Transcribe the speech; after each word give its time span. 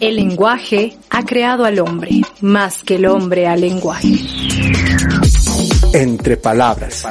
El 0.00 0.16
lenguaje 0.16 0.96
ha 1.10 1.24
creado 1.24 1.64
al 1.64 1.78
hombre, 1.80 2.22
más 2.40 2.82
que 2.84 2.96
el 2.96 3.06
hombre 3.06 3.46
al 3.46 3.60
lenguaje. 3.60 4.14
Entre 5.92 6.36
Palabras, 6.36 7.04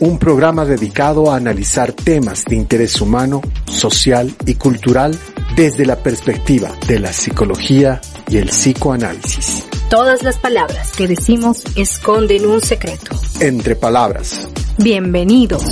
un 0.00 0.18
programa 0.18 0.64
dedicado 0.64 1.32
a 1.32 1.36
analizar 1.36 1.92
temas 1.92 2.44
de 2.44 2.56
interés 2.56 3.00
humano, 3.00 3.40
social 3.66 4.32
y 4.46 4.54
cultural 4.54 5.18
desde 5.56 5.84
la 5.84 5.96
perspectiva 5.96 6.70
de 6.86 7.00
la 7.00 7.12
psicología 7.12 8.00
y 8.28 8.36
el 8.36 8.48
psicoanálisis. 8.48 9.64
Todas 9.90 10.22
las 10.22 10.38
palabras 10.38 10.92
que 10.92 11.08
decimos 11.08 11.64
esconden 11.74 12.46
un 12.46 12.60
secreto. 12.60 13.16
Entre 13.40 13.74
Palabras. 13.74 14.46
Bienvenidos. 14.76 15.64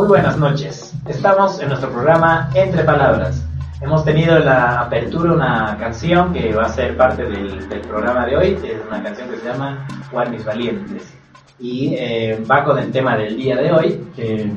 Muy 0.00 0.08
buenas 0.08 0.38
noches. 0.38 0.94
Estamos 1.06 1.60
en 1.60 1.68
nuestro 1.68 1.90
programa 1.90 2.48
Entre 2.54 2.84
Palabras. 2.84 3.44
Hemos 3.82 4.02
tenido 4.02 4.38
en 4.38 4.46
la 4.46 4.80
apertura 4.80 5.34
una 5.34 5.76
canción 5.78 6.32
que 6.32 6.54
va 6.54 6.62
a 6.62 6.68
ser 6.70 6.96
parte 6.96 7.22
del, 7.22 7.68
del 7.68 7.80
programa 7.82 8.24
de 8.24 8.34
hoy. 8.34 8.58
Es 8.64 8.80
una 8.88 9.02
canción 9.02 9.28
que 9.28 9.36
se 9.36 9.44
llama 9.44 9.86
Juan 10.10 10.30
Mis 10.30 10.42
Valientes. 10.42 11.14
Y 11.58 11.96
eh, 11.98 12.42
va 12.50 12.64
con 12.64 12.78
el 12.78 12.90
tema 12.90 13.14
del 13.18 13.36
día 13.36 13.56
de 13.56 13.72
hoy, 13.72 14.06
que 14.16 14.50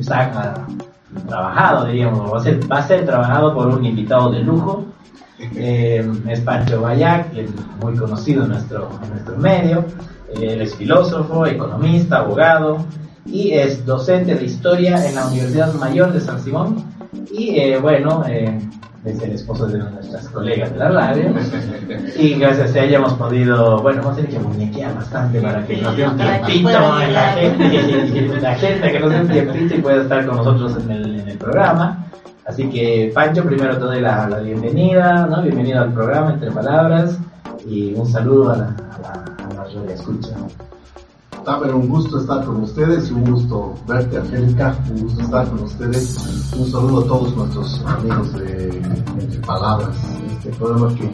está 0.00 0.66
trabajado, 1.28 1.86
diríamos, 1.86 2.32
va 2.32 2.38
a, 2.38 2.42
ser, 2.42 2.60
va 2.72 2.78
a 2.78 2.82
ser 2.82 3.06
trabajado 3.06 3.54
por 3.54 3.68
un 3.68 3.84
invitado 3.84 4.32
de 4.32 4.40
lujo. 4.40 4.84
Eh, 5.38 6.04
es 6.26 6.40
Pancho 6.40 6.82
Bayac, 6.82 7.28
muy 7.80 7.96
conocido 7.96 8.42
en 8.42 8.48
nuestro, 8.48 8.90
en 9.04 9.10
nuestro 9.10 9.36
medio. 9.36 9.84
Eh, 10.34 10.54
él 10.54 10.62
es 10.62 10.74
filósofo, 10.74 11.46
economista, 11.46 12.16
abogado 12.16 12.78
y 13.26 13.52
es 13.52 13.84
docente 13.84 14.34
de 14.34 14.44
historia 14.44 15.06
en 15.06 15.14
la 15.14 15.26
Universidad 15.26 15.72
Mayor 15.74 16.12
de 16.12 16.20
San 16.20 16.40
Simón. 16.40 16.84
Y 17.30 17.58
eh, 17.58 17.78
bueno, 17.78 18.24
eh, 18.26 18.58
es 19.04 19.22
el 19.22 19.32
esposo 19.32 19.66
de 19.66 19.78
nuestras 19.78 20.28
colegas 20.28 20.72
de 20.72 20.78
la 20.78 20.88
radio. 20.90 21.34
Y 22.18 22.34
gracias 22.34 22.74
a 22.74 22.84
ella 22.84 22.98
hemos 22.98 23.14
podido, 23.14 23.80
bueno, 23.80 24.02
hemos 24.02 24.16
tenido 24.16 24.38
que 24.38 24.46
muñequear 24.46 24.94
bastante 24.94 25.40
para 25.40 25.64
que 25.66 25.76
nos 25.76 25.96
dé 25.96 26.06
un 26.06 26.16
tiempito 26.16 27.00
en 27.00 27.12
la 27.12 27.32
gente, 27.32 28.40
la 28.40 28.54
gente 28.54 28.92
que 28.92 29.00
nos 29.00 29.10
dé 29.10 29.20
un 29.20 29.28
tiempito 29.28 29.74
y 29.74 29.78
pueda 29.78 30.02
estar 30.02 30.26
con 30.26 30.36
nosotros 30.36 30.76
en 30.82 30.90
el, 30.90 31.20
en 31.20 31.28
el 31.28 31.38
programa. 31.38 32.04
Así 32.46 32.68
que, 32.70 33.12
Pancho, 33.14 33.44
primero 33.44 33.76
te 33.76 33.84
doy 33.84 34.00
la, 34.00 34.28
la 34.28 34.38
bienvenida, 34.38 35.26
¿no? 35.26 35.42
Bienvenido 35.42 35.82
al 35.82 35.92
programa 35.92 36.32
Entre 36.32 36.50
Palabras 36.50 37.18
y 37.68 37.92
un 37.94 38.06
saludo 38.06 38.52
a 38.52 38.56
la, 38.56 38.64
a 38.64 38.98
la, 39.02 39.44
a 39.44 39.54
la 39.54 39.64
radio 39.64 39.84
escucha. 39.90 40.30
Tamer, 41.44 41.74
un 41.74 41.88
gusto 41.88 42.20
estar 42.20 42.44
con 42.44 42.62
ustedes 42.62 43.10
y 43.10 43.14
un 43.14 43.30
gusto 43.30 43.74
verte, 43.86 44.18
Angélica, 44.18 44.76
un 44.90 45.02
gusto 45.02 45.22
estar 45.22 45.48
con 45.48 45.60
ustedes. 45.60 46.52
Un 46.56 46.70
saludo 46.70 47.00
a 47.00 47.06
todos 47.06 47.36
nuestros 47.36 47.84
amigos 47.86 48.32
de 48.34 48.68
Entre 49.18 49.40
Palabras, 49.40 49.96
este 50.30 50.50
programa 50.50 50.94
que 50.94 51.12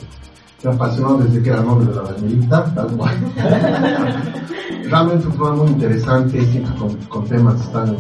me 0.65 0.71
apasionó 0.75 1.19
desde 1.19 1.43
que 1.43 1.51
era 1.51 1.63
nombre 1.63 1.87
de 1.89 1.95
la 1.95 2.03
Bermelita, 2.03 2.75
tal 2.75 2.97
cual. 2.97 3.15
Realmente 4.91 5.27
un 5.27 5.33
programa 5.35 5.63
muy 5.63 5.73
interesante, 5.73 6.45
siempre 6.47 6.75
con, 6.77 6.95
con 7.09 7.25
temas 7.27 7.73
tan, 7.73 7.97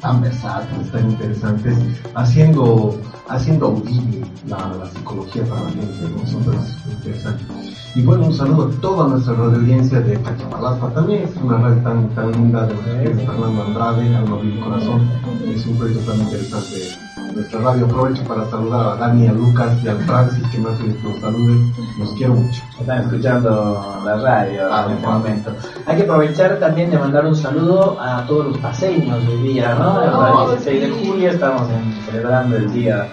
tan 0.00 0.20
versátiles, 0.20 0.92
tan 0.92 1.10
interesantes, 1.10 1.78
haciendo, 2.14 2.94
haciendo 3.28 3.66
audible 3.66 4.26
la, 4.46 4.56
la 4.78 4.86
psicología 4.90 5.44
para 5.44 5.62
la 5.62 5.70
gente, 5.70 6.08
¿no? 6.16 6.26
Son 6.26 6.42
temas 6.44 6.76
interesantes. 6.90 7.46
Y 7.94 8.02
bueno, 8.02 8.26
un 8.26 8.34
saludo 8.34 8.68
a 8.74 8.80
toda 8.80 9.08
nuestra 9.08 9.34
radio 9.34 9.56
audiencia 9.58 10.00
de 10.00 10.14
Cachapalapa 10.22 10.88
también, 10.94 11.24
es 11.24 11.36
una 11.42 11.58
radio 11.58 11.82
tan, 11.82 12.08
tan 12.14 12.32
linda 12.32 12.66
de 12.66 12.74
de 12.74 13.14
Fernando 13.26 13.64
Andrade, 13.66 14.16
Alma 14.16 14.36
Vivo 14.40 14.64
Corazón, 14.64 15.08
es 15.54 15.66
un 15.66 15.76
proyecto 15.76 16.10
tan 16.10 16.20
interesante 16.20 16.76
nuestra 17.34 17.60
radio. 17.60 17.84
Aprovecho 17.86 18.24
para 18.24 18.48
saludar 18.50 18.86
a 18.88 18.96
Dani, 18.96 19.26
a 19.28 19.32
Lucas 19.32 19.76
y 19.84 19.88
al 19.88 19.98
Francis 20.04 20.42
que 20.50 20.58
me 20.58 20.70
hacen 20.70 20.94
que 20.96 21.02
nos 21.08 21.20
saluden, 21.20 21.72
los 21.98 22.10
quiero 22.14 22.34
mucho. 22.34 22.62
Están 22.80 23.02
escuchando 23.02 24.02
la 24.06 24.16
radio 24.16 24.60
Ah, 24.70 24.84
en 24.88 24.92
este 24.96 25.06
momento. 25.06 25.50
Hay 25.86 25.96
que 25.96 26.02
aprovechar 26.02 26.58
también 26.60 26.90
de 26.90 26.98
mandar 26.98 27.26
un 27.26 27.36
saludo 27.36 27.98
a 28.00 28.26
todos 28.26 28.46
los 28.48 28.58
paseños 28.58 29.18
hoy 29.28 29.48
día, 29.48 29.74
¿no? 29.74 29.98
Ah, 29.98 30.44
El 30.52 30.58
16 30.60 30.80
de 30.98 31.06
julio 31.06 31.30
estamos 31.30 31.62
en- 31.70 32.02
celebrando 32.06 32.56
el 32.56 32.72
día 32.72 33.06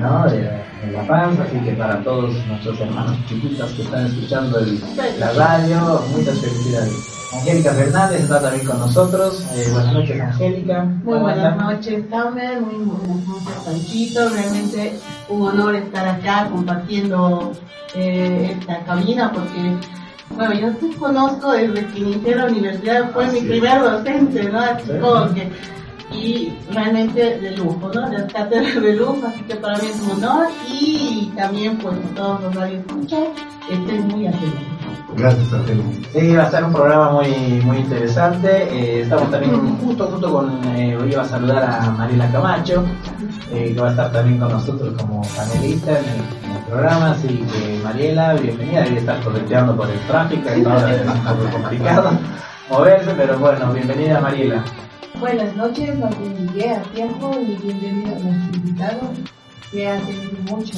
¿no? 0.00 0.24
de, 0.30 0.38
de 0.38 0.92
La 0.92 1.06
Paz, 1.06 1.34
así 1.40 1.58
que 1.64 1.72
para 1.72 2.02
todos 2.02 2.34
nuestros 2.46 2.80
hermanos 2.80 3.16
chiquitas 3.28 3.72
que 3.72 3.82
están 3.82 4.06
escuchando 4.06 4.58
el- 4.60 4.80
la 5.18 5.32
radio, 5.32 6.02
muchas 6.16 6.38
felicidades. 6.38 7.14
Angélica 7.34 7.72
Fernández 7.74 8.20
está 8.22 8.40
también 8.40 8.66
con 8.66 8.78
nosotros. 8.78 9.44
Eh, 9.54 9.68
buenas 9.70 9.92
noches, 9.92 10.18
Angélica. 10.20 10.84
Muy 10.84 11.02
¿Cómo 11.04 11.20
buenas 11.20 11.56
noches, 11.58 12.08
Tamer. 12.08 12.60
Muy 12.62 12.84
buenas 12.84 13.26
noches, 13.28 13.54
Panchito. 13.66 14.28
Realmente 14.30 14.92
un 15.28 15.42
honor 15.48 15.74
estar 15.74 16.08
acá 16.08 16.48
compartiendo 16.50 17.52
eh, 17.94 18.56
esta 18.58 18.78
cabina 18.84 19.30
porque, 19.30 19.74
bueno, 20.30 20.54
yo 20.54 20.72
te 20.76 20.96
conozco 20.96 21.52
desde 21.52 21.84
que 21.88 21.98
inicié 21.98 22.34
la 22.34 22.46
universidad, 22.46 23.10
fue 23.12 23.26
mi 23.26 23.38
Así 23.38 23.48
primer 23.48 23.78
docente, 23.82 24.44
¿no? 24.50 24.60
Así 24.60 24.90
como 24.98 25.34
que, 25.34 25.50
y 26.12 26.52
realmente 26.70 27.38
de 27.38 27.56
lujo, 27.56 27.90
¿no? 27.94 28.08
Las 28.08 28.32
cátedras 28.32 28.82
de 28.82 28.94
lujo, 28.94 29.20
así 29.26 29.42
que 29.42 29.56
para 29.56 29.78
mí 29.78 29.88
es 29.88 30.00
un 30.00 30.10
honor 30.22 30.46
y 30.68 31.32
también, 31.36 31.78
pues, 31.78 31.94
a 31.96 32.14
todos 32.14 32.42
los 32.42 32.54
radios 32.54 32.80
escuchan, 32.86 33.24
estén 33.70 34.08
muy 34.08 34.26
atentos. 34.26 34.78
Gracias, 35.16 35.52
Angélica. 35.52 35.88
Sí, 36.12 36.36
va 36.36 36.44
a 36.44 36.50
ser 36.50 36.64
un 36.64 36.72
programa 36.72 37.12
muy 37.12 37.60
muy 37.64 37.78
interesante. 37.78 38.48
Eh, 38.70 39.00
estamos 39.02 39.30
también 39.30 39.76
justo 39.78 40.06
junto 40.06 40.32
con, 40.32 40.64
eh, 40.76 40.96
hoy 40.96 41.12
iba 41.12 41.22
a 41.22 41.24
saludar 41.24 41.64
a 41.64 41.90
Mariela 41.90 42.30
Camacho, 42.30 42.84
eh, 43.50 43.72
que 43.74 43.80
va 43.80 43.88
a 43.88 43.90
estar 43.90 44.12
también 44.12 44.38
con 44.38 44.52
nosotros 44.52 44.94
como 44.96 45.22
panelista 45.22 45.98
en 45.98 46.04
el, 46.04 46.50
en 46.50 46.56
el 46.56 46.64
programa. 46.68 47.10
Así 47.12 47.28
que 47.28 47.80
Mariela, 47.82 48.34
bienvenida. 48.34 48.82
Debe 48.82 48.98
estar 48.98 49.20
correteando 49.24 49.76
por 49.76 49.90
el 49.90 49.98
tráfico, 50.00 50.48
y 50.56 50.64
ahora 50.64 50.94
es 50.94 51.00
un 51.06 51.24
poco 51.24 51.50
complicado 51.52 52.10
moverse, 52.70 53.12
pero 53.16 53.38
bueno, 53.38 53.72
bienvenida 53.72 54.20
Mariela. 54.20 54.62
Buenas 55.20 55.56
noches, 55.56 55.98
bien 55.98 56.46
llegué 56.46 56.70
a 56.70 56.82
tiempo 56.94 57.32
y 57.40 57.56
bienvenido 57.56 58.14
a 58.14 58.18
nuestro 58.20 58.56
invitado 58.56 59.00
que 59.70 59.86
ha 59.86 59.96
tenido 59.98 60.32
muchos, 60.48 60.76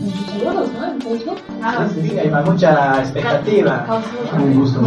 muchos 0.00 0.26
saludos, 0.30 0.68
¿no? 0.78 0.86
En 0.86 1.00
Facebook. 1.00 1.38
Ah, 1.62 1.86
Sí, 1.94 2.00
sí, 2.02 2.08
sí, 2.10 2.18
hay 2.18 2.30
mucha 2.44 2.98
expectativa. 3.00 3.86
Un 4.36 4.54
gusto. 4.54 4.80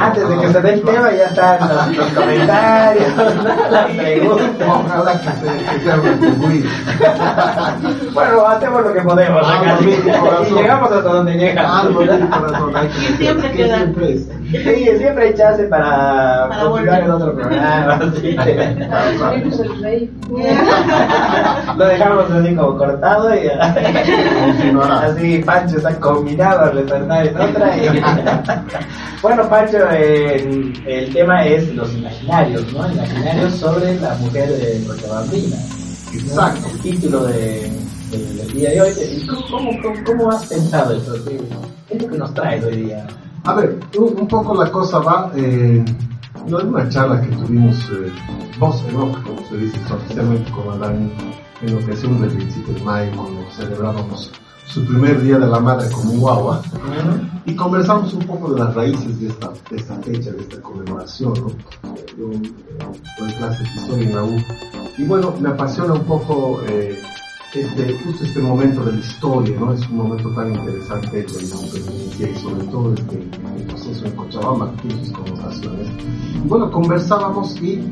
Antes 0.00 0.28
de 0.28 0.36
que 0.40 0.48
se 0.48 0.60
dé 0.62 0.72
el 0.74 0.82
tema 0.82 1.10
ya 1.12 1.24
están 1.26 1.60
los, 1.68 1.96
los 1.96 2.06
comentarios, 2.14 3.12
las 3.70 3.86
preguntas. 3.86 4.68
Ojalá 4.68 5.12
que 5.12 5.28
se, 5.28 5.64
que 5.64 5.80
sea 5.84 5.96
retribuido. 5.96 6.68
Bueno, 8.12 8.46
hacemos 8.46 8.82
lo 8.84 8.92
que 8.92 9.00
podemos 9.00 9.42
Ah, 9.44 9.76
sí, 9.80 9.88
y 9.88 10.54
llegamos 10.54 10.92
hasta 10.92 11.08
donde 11.08 11.32
llega. 11.34 11.80
Algo 11.80 12.00
de 12.04 12.18
mi 12.18 12.26
corazón, 12.28 12.76
hay 12.76 12.88
que 12.88 12.98
Y 12.98 13.16
siempre 13.16 13.50
que 13.50 13.56
queda- 13.56 13.76
siempre 13.78 14.12
es. 14.12 14.28
Sí, 14.50 14.98
siempre 14.98 15.24
hay 15.28 15.34
chance 15.34 15.62
para, 15.64 16.48
Para 16.48 16.60
continuar 16.62 17.02
volver. 17.02 17.04
en 17.04 17.10
otro 17.10 17.34
programa. 17.34 17.98
el. 19.86 20.10
Lo 21.78 21.84
dejamos 21.86 22.30
así 22.30 22.54
como 22.54 22.71
cortado 22.76 23.34
y 23.34 23.48
así 23.48 25.38
Pancho 25.44 25.76
está 25.78 25.98
combinado 26.00 26.60
a 26.60 26.70
retornar 26.70 27.26
en 27.26 27.40
otra. 27.40 27.76
y- 27.76 27.88
bueno, 29.22 29.48
Pancho, 29.48 29.78
eh, 29.90 30.72
el, 30.86 31.12
tema 31.12 31.44
es 31.46 31.74
los 31.74 31.92
imaginarios, 31.94 32.72
¿no? 32.72 32.90
Imaginarios 32.92 33.52
sobre 33.54 33.98
la 34.00 34.14
mujer 34.16 34.48
de 34.48 34.84
Cochabambina. 34.86 35.56
Exacto. 36.14 36.68
El 36.74 36.80
título 36.80 37.24
de, 37.24 37.70
de- 38.10 38.34
del 38.34 38.52
día 38.52 38.70
de 38.70 38.80
hoy. 38.82 38.90
¿Y 39.16 39.26
¿Cómo, 39.26 39.70
cómo, 39.82 39.94
cómo, 40.04 40.30
has 40.30 40.44
pensado 40.46 40.94
esto? 40.94 41.14
¿Qué, 41.24 41.96
es 41.96 42.02
lo 42.02 42.08
que 42.08 42.18
nos 42.18 42.34
trae 42.34 42.64
hoy 42.64 42.76
día? 42.84 43.06
A 43.44 43.54
ver, 43.54 43.78
un, 43.98 44.28
poco 44.28 44.54
la 44.54 44.70
cosa 44.70 44.98
va, 45.00 45.30
eh, 45.34 45.84
no 46.46 46.58
es 46.58 46.64
una 46.64 46.88
charla 46.88 47.20
que 47.20 47.28
tuvimos 47.34 47.76
eh, 47.90 48.12
vos 48.58 48.84
en 48.88 48.96
off, 48.96 49.16
como 49.24 49.48
se 49.48 49.56
dice 49.56 49.78
oficialmente 49.92 50.50
con 50.52 50.70
Adán, 50.70 51.10
en 51.62 51.82
ocasión 51.82 52.20
del 52.20 52.30
27 52.30 52.72
de 52.72 52.80
mayo, 52.82 53.12
cuando 53.16 53.44
celebrábamos 53.52 54.32
su 54.66 54.84
primer 54.86 55.22
día 55.22 55.38
de 55.38 55.46
la 55.46 55.60
madre 55.60 55.90
como 55.90 56.12
guagua, 56.12 56.62
y 57.44 57.54
conversamos 57.54 58.12
un 58.14 58.24
poco 58.24 58.52
de 58.52 58.60
las 58.60 58.74
raíces 58.74 59.20
de 59.20 59.28
esta, 59.28 59.52
de 59.70 59.76
esta 59.76 59.96
fecha, 59.96 60.30
de 60.30 60.40
esta 60.40 60.60
conmemoración, 60.60 61.34
¿no? 61.34 61.48
Yo 62.16 62.32
eh, 62.32 62.52
doy 63.18 63.32
clases 63.32 63.74
de 63.74 63.80
historia 63.80 64.08
en 64.08 64.14
la 64.14 64.24
U, 64.24 64.36
y 64.98 65.04
bueno, 65.04 65.34
me 65.40 65.50
apasiona 65.50 65.94
un 65.94 66.04
poco 66.04 66.60
eh, 66.68 67.00
este, 67.54 67.98
justo 67.98 68.24
este 68.24 68.40
momento 68.40 68.84
de 68.84 68.92
la 68.92 68.98
historia, 68.98 69.58
¿no? 69.60 69.72
Es 69.72 69.86
un 69.88 69.96
momento 69.96 70.30
tan 70.30 70.54
interesante 70.54 71.22
de 71.22 71.26
la 71.26 71.42
independencia 71.42 72.30
y 72.30 72.34
sobre 72.36 72.64
todo 72.66 72.94
este 72.94 73.16
el 73.16 73.66
proceso 73.66 74.06
en 74.06 74.12
Cochabamba, 74.12 74.72
que 74.72 74.88
tiene 74.88 75.04
sus 75.04 75.14
connotaciones. 75.14 75.88
Bueno, 76.44 76.70
conversábamos 76.70 77.60
y 77.60 77.82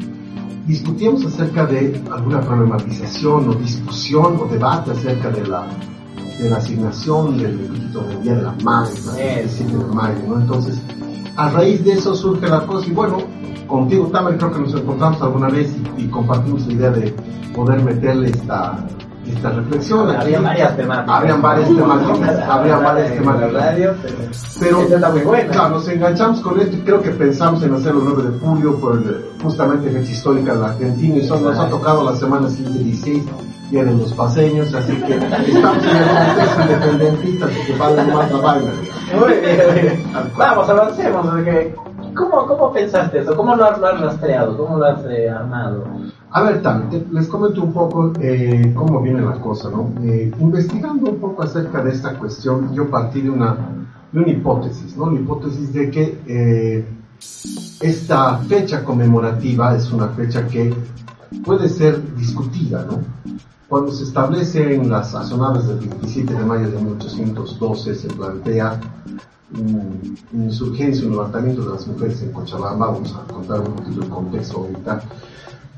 discutíamos 0.66 1.24
acerca 1.24 1.66
de 1.66 2.02
alguna 2.10 2.40
problematización 2.40 3.48
o 3.48 3.54
discusión 3.54 4.38
o 4.40 4.46
debate 4.46 4.92
acerca 4.92 5.30
de 5.30 5.46
la, 5.46 5.66
de 6.38 6.50
la 6.50 6.56
asignación 6.56 7.38
del 7.38 7.58
delito 7.58 8.02
del 8.02 8.22
Día 8.22 8.34
de 8.36 8.42
la 8.42 8.54
Madre, 8.62 9.42
el 9.42 9.48
7 9.48 9.76
de 9.76 9.94
mayo, 9.94 10.18
¿no? 10.28 10.40
Entonces, 10.40 10.80
a 11.36 11.50
raíz 11.50 11.84
de 11.84 11.92
eso 11.92 12.14
surge 12.14 12.48
la 12.48 12.66
cosa 12.66 12.86
y 12.86 12.92
bueno, 12.92 13.18
contigo 13.66 14.06
también 14.08 14.38
creo 14.38 14.52
que 14.52 14.60
nos 14.60 14.74
encontramos 14.74 15.22
alguna 15.22 15.48
vez 15.48 15.74
y, 15.98 16.02
y 16.02 16.08
compartimos 16.08 16.66
la 16.66 16.72
idea 16.72 16.90
de 16.90 17.14
poder 17.54 17.82
meterle 17.82 18.30
esta, 18.30 18.86
esta 19.36 19.50
reflexión. 19.50 20.10
Aquí, 20.10 20.20
Había 20.34 20.40
varias 20.40 20.76
temáticas. 20.76 21.16
Habrían 21.16 21.42
varias 21.42 21.68
temáticas, 21.68 22.48
habría 22.48 22.76
varias 22.76 23.12
temáticas. 23.14 23.52
radio, 23.52 23.94
pero... 24.58 24.86
Claro, 25.50 25.68
nos 25.70 25.88
enganchamos 25.88 26.40
con 26.40 26.60
esto 26.60 26.76
y 26.76 26.80
creo 26.80 27.00
que 27.02 27.10
pensamos 27.10 27.62
en 27.62 27.74
hacerlo 27.74 28.00
el 28.00 28.14
9 28.14 28.30
de 28.30 28.38
julio 28.38 28.76
por 28.80 28.94
el- 28.96 29.24
justamente 29.42 29.90
fecha 29.90 30.12
histórica 30.12 30.54
de 30.54 30.60
la 30.60 30.66
Argentina 30.68 31.16
y 31.16 31.24
son, 31.26 31.42
nos 31.42 31.58
ha 31.58 31.68
tocado 31.68 32.04
la 32.04 32.14
semana 32.16 32.46
15 32.48 32.62
y 32.62 32.84
16, 32.84 33.24
vienen 33.70 33.98
los 33.98 34.12
paseños, 34.12 34.74
así 34.74 34.92
que 34.96 35.14
estamos 35.16 35.78
en 35.84 35.96
el 35.96 36.70
independentista, 36.70 37.46
así 37.46 37.60
que 37.66 37.78
vale 37.78 38.02
más 38.12 38.30
la 38.32 38.38
vaina. 38.38 38.70
digamos. 38.80 39.28
Muy 39.28 39.40
bien, 39.40 39.60
muy 39.72 39.80
bien. 39.80 40.12
Vamos, 40.36 40.68
avancemos. 40.68 41.26
porque- 41.26 41.74
¿Cómo, 42.14 42.44
¿Cómo 42.46 42.72
pensaste 42.72 43.20
eso? 43.20 43.36
¿Cómo 43.36 43.54
lo 43.54 43.64
has, 43.64 43.78
lo 43.78 43.86
has 43.86 44.00
rastreado? 44.00 44.56
¿Cómo 44.58 44.78
lo 44.78 44.84
has 44.86 44.98
eh, 45.08 45.30
armado? 45.30 45.84
A 46.32 46.42
ver, 46.42 46.62
Tam, 46.62 46.88
les 47.10 47.26
comento 47.26 47.62
un 47.62 47.72
poco 47.72 48.12
eh, 48.20 48.72
cómo 48.74 49.00
viene 49.02 49.20
la 49.20 49.40
cosa, 49.40 49.68
¿no? 49.68 49.92
Eh, 50.02 50.30
investigando 50.38 51.10
un 51.10 51.16
poco 51.18 51.42
acerca 51.42 51.82
de 51.82 51.90
esta 51.90 52.16
cuestión, 52.18 52.72
yo 52.72 52.88
partí 52.88 53.20
de 53.20 53.30
una, 53.30 53.56
de 54.12 54.18
una 54.20 54.28
hipótesis, 54.30 54.96
¿no? 54.96 55.10
La 55.10 55.18
hipótesis 55.20 55.72
de 55.72 55.90
que 55.90 56.20
eh, 56.28 56.86
esta 57.80 58.38
fecha 58.38 58.84
conmemorativa 58.84 59.74
es 59.76 59.90
una 59.90 60.08
fecha 60.10 60.46
que 60.46 60.72
puede 61.44 61.68
ser 61.68 62.00
discutida, 62.14 62.86
¿no? 62.88 63.00
Cuando 63.68 63.90
se 63.92 64.04
establece 64.04 64.74
en 64.74 64.88
las 64.88 65.10
sazonadas 65.10 65.66
del 65.66 65.78
27 65.78 66.32
de 66.34 66.44
mayo 66.44 66.70
de 66.70 66.78
1812 66.80 67.94
se 67.94 68.08
plantea 68.08 68.80
un- 69.58 70.16
insurgencia, 70.32 71.06
un 71.06 71.12
levantamiento 71.12 71.62
de 71.64 71.70
las 71.74 71.86
mujeres 71.88 72.22
en 72.22 72.30
Cochabamba, 72.30 72.86
vamos 72.86 73.14
a 73.16 73.32
contar 73.32 73.60
un 73.60 73.74
poquito 73.74 74.02
el 74.02 74.08
contexto 74.08 74.58
ahorita, 74.58 75.02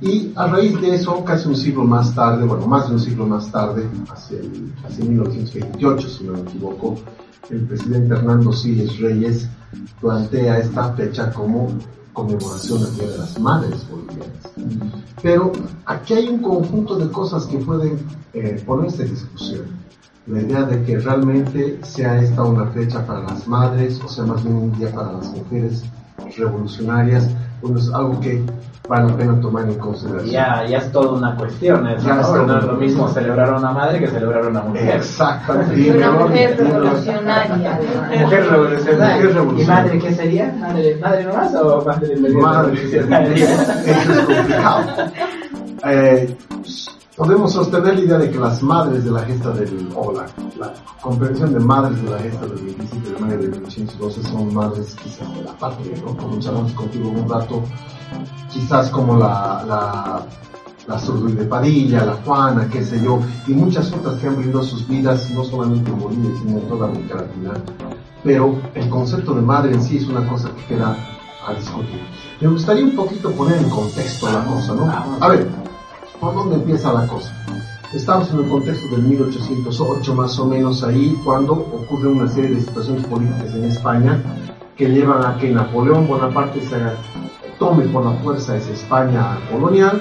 y 0.03 0.33
a 0.35 0.49
raíz 0.49 0.81
de 0.81 0.97
eso, 0.97 1.25
casi 1.25 1.49
un 1.49 1.55
siglo 1.55 1.85
más 1.85 2.13
tarde, 2.13 2.45
bueno, 2.45 2.67
más 2.67 2.89
de 2.89 2.95
un 2.95 3.01
siglo 3.01 3.25
más 3.25 3.53
tarde, 3.53 3.89
hacia, 4.11 4.41
el, 4.41 4.73
hacia 4.85 5.05
1928, 5.05 6.09
si 6.09 6.25
no 6.25 6.33
me 6.33 6.41
equivoco, 6.41 6.97
el 7.51 7.61
presidente 7.61 8.13
Hernando 8.13 8.53
Siles 8.53 8.99
Reyes 8.99 9.49
plantea 10.01 10.59
esta 10.59 10.93
fecha 10.95 11.33
como 11.33 11.69
conmemoración 12.13 12.83
del 12.83 12.95
Día 12.97 13.11
de 13.11 13.19
las 13.19 13.39
Madres 13.39 13.87
Bolivianas. 13.89 14.93
Pero 15.23 15.53
aquí 15.87 16.15
hay 16.15 16.29
un 16.29 16.43
conjunto 16.43 16.99
de 16.99 17.09
cosas 17.11 17.47
que 17.47 17.59
pueden 17.59 17.99
eh, 18.33 18.61
ponerse 18.67 19.05
en 19.05 19.11
discusión. 19.11 19.67
La 20.27 20.41
idea 20.41 20.65
de 20.65 20.83
que 20.85 20.99
realmente 20.99 21.79
sea 21.85 22.21
esta 22.21 22.43
una 22.43 22.67
fecha 22.73 23.07
para 23.07 23.21
las 23.21 23.47
madres, 23.47 24.01
o 24.05 24.09
sea, 24.09 24.25
más 24.25 24.43
bien 24.43 24.57
un 24.57 24.79
día 24.79 24.93
para 24.93 25.13
las 25.13 25.31
mujeres 25.33 25.85
revolucionarias, 26.37 27.29
bueno, 27.61 27.79
es 27.79 27.89
algo 27.93 28.21
que 28.21 28.45
vale 28.89 29.09
la 29.09 29.17
pena 29.17 29.41
tomar 29.41 29.65
en 29.69 29.79
consideración. 29.79 30.31
Ya, 30.31 30.65
ya 30.69 30.79
es 30.79 30.93
toda 30.93 31.13
una 31.13 31.37
cuestión. 31.37 31.85
Ya 31.85 32.15
¿no? 32.15 32.21
es 32.21 32.27
Porque 32.27 32.45
todo. 32.45 32.47
no 32.47 32.59
es 32.59 32.65
lo 32.65 32.73
mismo 32.75 33.09
celebrar 33.09 33.49
a 33.51 33.57
una 33.59 33.71
madre 33.73 34.01
que 34.01 34.09
celebrar 34.09 34.45
a 34.45 34.49
una 34.49 34.63
mujer. 34.63 34.97
Exactamente. 34.97 35.81
Y 35.81 35.91
una 35.91 36.11
mujer 36.11 36.57
revolucionaria. 36.59 37.81
Mujer 38.21 38.51
revolucionaria. 38.51 39.15
Mujer 39.17 39.31
¿Y 39.31 39.33
revolucionaria. 39.33 39.67
madre 39.85 39.99
qué 39.99 40.15
sería? 40.15 40.53
¿Madre, 40.59 40.97
madre 40.97 41.25
nomás 41.25 41.55
o 41.55 41.85
madre 41.85 42.17
Madre, 42.43 43.35
eso 43.35 44.13
es 44.13 44.19
complicado. 44.27 44.85
Eh, 45.85 46.37
podemos 47.17 47.53
sostener 47.53 47.95
la 47.95 48.01
idea 48.01 48.19
de 48.19 48.31
que 48.31 48.39
las 48.39 48.63
madres 48.63 49.05
de 49.05 49.11
la 49.11 49.21
gesta 49.23 49.51
del, 49.51 49.89
o 49.95 50.13
la, 50.13 50.27
la 50.59 50.73
comprensión 51.01 51.53
de 51.53 51.61
madres 51.61 52.03
de 52.03 52.11
la 52.11 52.19
gesta 52.19 52.47
del 52.47 52.65
27 52.65 53.11
de 53.11 53.19
mayo 53.19 53.39
de 53.39 53.49
1812 53.49 54.23
son 54.23 54.55
madres 54.55 54.97
quizás 55.03 55.35
de 55.35 55.43
la 55.43 55.53
patria, 55.59 55.95
¿no? 56.05 56.17
Como 56.17 56.39
charlamos 56.39 56.73
contigo 56.73 57.11
un 57.11 57.29
rato, 57.29 57.63
quizás 58.51 58.89
como 58.91 59.19
la, 59.19 59.65
la, 59.67 60.27
la 60.87 60.99
Zurduy 60.99 61.33
de 61.33 61.45
Padilla, 61.45 62.05
la 62.05 62.15
Juana, 62.25 62.69
qué 62.71 62.83
sé 62.83 63.03
yo, 63.03 63.21
y 63.47 63.53
muchas 63.53 63.93
otras 63.93 64.17
que 64.19 64.29
han 64.29 64.37
brindado 64.37 64.65
sus 64.65 64.89
vidas 64.89 65.31
no 65.33 65.45
solamente 65.45 65.91
en 65.91 66.01
Bolivia, 66.01 66.31
sino 66.41 66.59
en 66.59 66.69
toda 66.69 66.89
América 66.89 67.17
Latina. 67.17 67.53
Pero 68.25 68.57
el 68.75 68.89
concepto 68.89 69.35
de 69.35 69.43
madre 69.43 69.75
en 69.75 69.83
sí 69.83 69.99
es 69.99 70.07
una 70.07 70.27
cosa 70.27 70.51
que 70.55 70.75
queda 70.75 70.97
a 71.47 71.55
discutir. 71.55 72.01
Me 72.41 72.49
gustaría 72.49 72.85
un 72.85 72.95
poquito 72.95 73.33
poner 73.33 73.59
en 73.59 73.69
contexto 73.69 74.31
la 74.31 74.45
cosa, 74.45 74.75
¿no? 74.75 74.91
A 75.21 75.29
ver, 75.29 75.49
¿por 76.23 76.35
dónde 76.35 76.55
empieza 76.55 76.93
la 76.93 77.05
cosa? 77.09 77.33
Estamos 77.93 78.31
en 78.31 78.39
el 78.39 78.49
contexto 78.49 78.87
del 78.95 79.03
1808 79.03 80.15
más 80.15 80.39
o 80.39 80.47
menos 80.47 80.85
ahí, 80.85 81.19
cuando 81.25 81.53
ocurre 81.55 82.09
una 82.09 82.29
serie 82.29 82.55
de 82.55 82.61
situaciones 82.61 83.05
políticas 83.07 83.53
en 83.53 83.65
España 83.65 84.23
que 84.77 84.89
llevan 84.89 85.25
a 85.27 85.37
que 85.37 85.51
Napoleón 85.51 86.07
Bonaparte 86.07 86.61
se 86.63 86.77
tome 87.59 87.87
por 87.89 88.05
la 88.05 88.13
fuerza 88.23 88.57
esa 88.57 88.71
España 88.71 89.37
colonial 89.51 90.01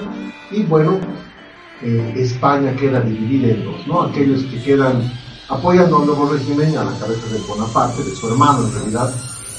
y 0.52 0.62
bueno, 0.62 1.00
eh, 1.82 2.14
España 2.16 2.74
queda 2.76 3.00
dividida 3.00 3.54
en 3.54 3.64
dos, 3.64 3.86
¿no? 3.88 4.02
Aquellos 4.02 4.44
que 4.44 4.62
quedan 4.62 5.02
apoyando 5.48 5.98
al 5.98 6.06
nuevo 6.06 6.32
régimen 6.32 6.78
a 6.78 6.84
la 6.84 6.96
cabeza 7.00 7.26
de 7.34 7.40
Bonaparte, 7.48 8.04
de 8.04 8.14
su 8.14 8.28
hermano 8.28 8.64
en 8.68 8.72
realidad, 8.72 9.12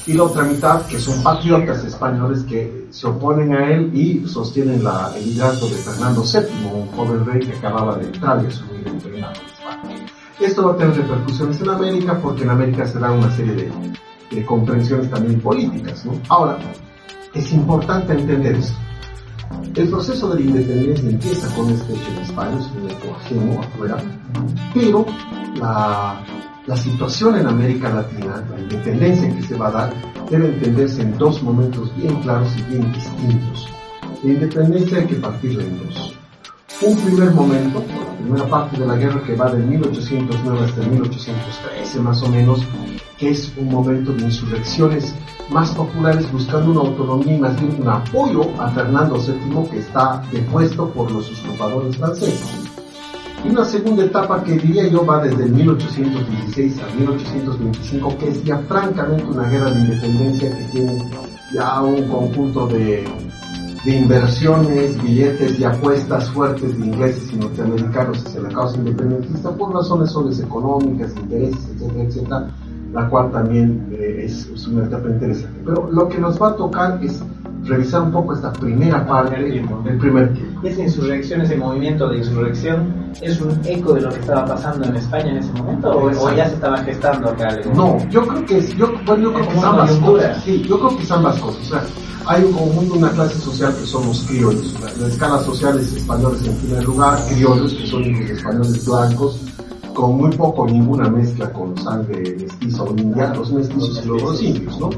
y 0.06 0.12
la 0.12 0.24
otra 0.24 0.44
mitad 0.44 0.84
que 0.86 0.98
son 0.98 1.22
patriotas 1.22 1.84
españoles 1.84 2.44
que 2.44 2.88
se 2.90 3.06
oponen 3.06 3.54
a 3.54 3.70
él 3.70 3.90
y 3.94 4.26
sostienen 4.28 4.84
la, 4.84 5.12
el 5.16 5.24
liderazgo 5.24 5.66
de 5.66 5.76
Fernando 5.76 6.22
VII, 6.22 6.66
un 6.72 6.86
joven 6.88 7.24
rey 7.24 7.40
que 7.40 7.56
acababa 7.56 7.96
de 7.96 8.06
entrar 8.06 8.42
y 8.44 8.46
asumir 8.48 8.86
el 8.86 9.00
reinado 9.00 9.32
de 9.32 9.46
España. 9.46 10.06
Esto 10.40 10.66
va 10.66 10.72
a 10.72 10.76
tener 10.76 10.96
repercusiones 10.96 11.60
en 11.60 11.70
América 11.70 12.18
porque 12.20 12.42
en 12.42 12.50
América 12.50 12.86
se 12.86 12.98
da 12.98 13.12
una 13.12 13.34
serie 13.34 13.54
de, 13.54 13.72
de 14.30 14.44
comprensiones 14.44 15.08
también 15.10 15.40
políticas, 15.40 16.04
¿no? 16.04 16.12
Ahora, 16.28 16.58
es 17.32 17.52
importante 17.52 18.12
entender 18.12 18.56
esto. 18.56 18.76
El 19.74 19.88
proceso 19.88 20.28
de 20.30 20.40
la 20.40 20.46
independencia 20.46 21.08
empieza 21.08 21.54
con 21.54 21.70
este 21.70 21.94
hecho 21.94 22.10
en 22.10 22.18
España, 22.18 22.58
es 22.58 22.66
un 22.66 22.90
hecho 22.90 23.16
ajeno 23.16 23.60
afuera, 23.60 23.96
pero 24.74 25.06
la, 25.56 26.24
la 26.66 26.76
situación 26.76 27.36
en 27.36 27.46
América 27.46 27.90
Latina, 27.90 28.42
la 28.50 28.60
independencia 28.60 29.34
que 29.34 29.42
se 29.42 29.54
va 29.54 29.68
a 29.68 29.70
dar, 29.70 29.94
debe 30.30 30.48
entenderse 30.48 31.02
en 31.02 31.18
dos 31.18 31.42
momentos 31.42 31.94
bien 31.96 32.16
claros 32.22 32.48
y 32.56 32.62
bien 32.62 32.90
distintos. 32.92 33.68
La 34.22 34.30
independencia 34.30 34.98
hay 34.98 35.06
que 35.06 35.16
partirla 35.16 35.62
en 35.62 35.86
dos. 35.86 36.14
Un 36.80 36.96
primer 36.96 37.30
momento, 37.32 37.84
la 37.88 38.16
primera 38.16 38.46
parte 38.48 38.80
de 38.80 38.86
la 38.86 38.96
guerra 38.96 39.22
que 39.22 39.36
va 39.36 39.50
del 39.50 39.66
1809 39.66 40.64
hasta 40.64 40.82
el 40.82 40.90
1813 40.90 42.00
más 42.00 42.22
o 42.22 42.28
menos, 42.28 42.62
que 43.18 43.30
es 43.30 43.52
un 43.58 43.70
momento 43.70 44.12
de 44.12 44.22
insurrecciones 44.22 45.14
más 45.50 45.70
populares 45.72 46.30
buscando 46.32 46.72
una 46.72 46.80
autonomía 46.80 47.36
y 47.36 47.40
más 47.40 47.60
bien 47.60 47.76
un 47.80 47.88
apoyo 47.88 48.50
a 48.58 48.70
Fernando 48.70 49.16
VII 49.16 49.70
que 49.70 49.78
está 49.80 50.22
depuesto 50.32 50.88
por 50.90 51.10
los 51.12 51.30
usurpadores 51.30 51.96
franceses. 51.96 52.83
Y 53.44 53.50
una 53.50 53.64
segunda 53.64 54.04
etapa 54.04 54.42
que 54.42 54.52
diría 54.52 54.88
yo 54.88 55.04
va 55.04 55.22
desde 55.22 55.44
el 55.44 55.52
1816 55.52 56.80
al 56.80 56.98
1825, 56.98 58.18
que 58.18 58.28
es 58.28 58.42
ya 58.42 58.58
francamente 58.60 59.24
una 59.24 59.48
guerra 59.48 59.70
de 59.70 59.80
independencia 59.80 60.56
que 60.56 60.64
tiene 60.72 61.04
ya 61.52 61.82
un 61.82 62.08
conjunto 62.08 62.66
de, 62.68 63.04
inversiones, 63.84 65.00
billetes 65.02 65.58
y 65.58 65.64
apuestas 65.64 66.30
fuertes 66.30 66.78
de 66.78 66.86
ingleses 66.86 67.30
y 67.32 67.36
norteamericanos 67.36 68.24
hacia 68.24 68.40
la 68.40 68.48
causa 68.48 68.78
independentista 68.78 69.50
por 69.54 69.74
razones 69.74 70.10
soles 70.10 70.40
económicas, 70.40 71.14
intereses, 71.14 71.68
etcétera, 71.74 72.04
etcétera, 72.04 72.50
la 72.94 73.08
cual 73.10 73.30
también 73.30 73.88
eh, 73.92 74.22
es 74.24 74.66
una 74.66 74.86
etapa 74.86 75.10
interesante. 75.10 75.60
Pero 75.66 75.90
lo 75.92 76.08
que 76.08 76.18
nos 76.18 76.40
va 76.40 76.48
a 76.48 76.56
tocar 76.56 76.98
es 77.04 77.22
revisar 77.64 78.02
un 78.02 78.12
poco 78.12 78.34
esta 78.34 78.52
primera 78.52 79.06
parte 79.06 79.36
del 79.36 79.98
primer 79.98 80.32
tiempo. 80.34 80.66
¿Esa 80.66 80.82
insurrección, 80.82 81.40
ese 81.40 81.56
movimiento 81.56 82.08
de 82.08 82.18
insurrección, 82.18 83.12
es 83.20 83.40
un 83.40 83.58
eco 83.64 83.94
de 83.94 84.02
lo 84.02 84.10
que 84.10 84.20
estaba 84.20 84.44
pasando 84.44 84.86
en 84.86 84.96
España 84.96 85.30
en 85.30 85.36
ese 85.38 85.52
momento 85.52 85.90
o, 85.90 86.06
o 86.06 86.34
ya 86.34 86.48
se 86.48 86.54
estaba 86.54 86.78
gestando 86.78 87.30
acá? 87.30 87.58
No, 87.74 87.98
yo 88.10 88.26
creo 88.26 88.44
que 88.46 88.58
es, 88.58 88.74
yo, 88.76 88.92
bueno, 89.06 89.24
yo 89.24 89.32
creo 89.34 89.48
que 89.48 89.58
ambas 89.58 89.90
coyuntura. 89.90 90.28
cosas. 90.28 90.44
Sí, 90.44 90.62
yo 90.68 90.78
creo 90.78 90.96
que 90.96 91.02
es 91.02 91.10
ambas 91.10 91.38
cosas. 91.38 91.60
O 91.62 91.64
sea, 91.64 91.84
hay 92.26 92.44
un 92.44 92.52
conjunto, 92.52 92.94
una 92.94 93.10
clase 93.10 93.38
social 93.38 93.74
que 93.78 93.86
son 93.86 94.06
los 94.06 94.22
criollos. 94.22 94.74
La, 94.80 94.92
la 95.02 95.08
escala 95.08 95.38
social 95.40 95.78
es 95.78 95.92
españoles 95.94 96.46
en 96.46 96.56
primer 96.56 96.84
lugar, 96.84 97.18
criollos 97.28 97.74
que 97.74 97.86
son 97.86 98.04
españoles 98.04 98.86
blancos, 98.86 99.40
con 99.94 100.16
muy 100.16 100.30
poco 100.36 100.66
ninguna 100.66 101.08
mezcla 101.08 101.52
con 101.52 101.76
sangre 101.78 102.36
mestiza 102.40 102.82
o 102.82 102.90
india, 102.96 103.32
los 103.34 103.52
mestizos 103.52 104.02
y 104.04 104.08
los 104.08 104.42
indios, 104.42 104.80
¿no? 104.80 104.90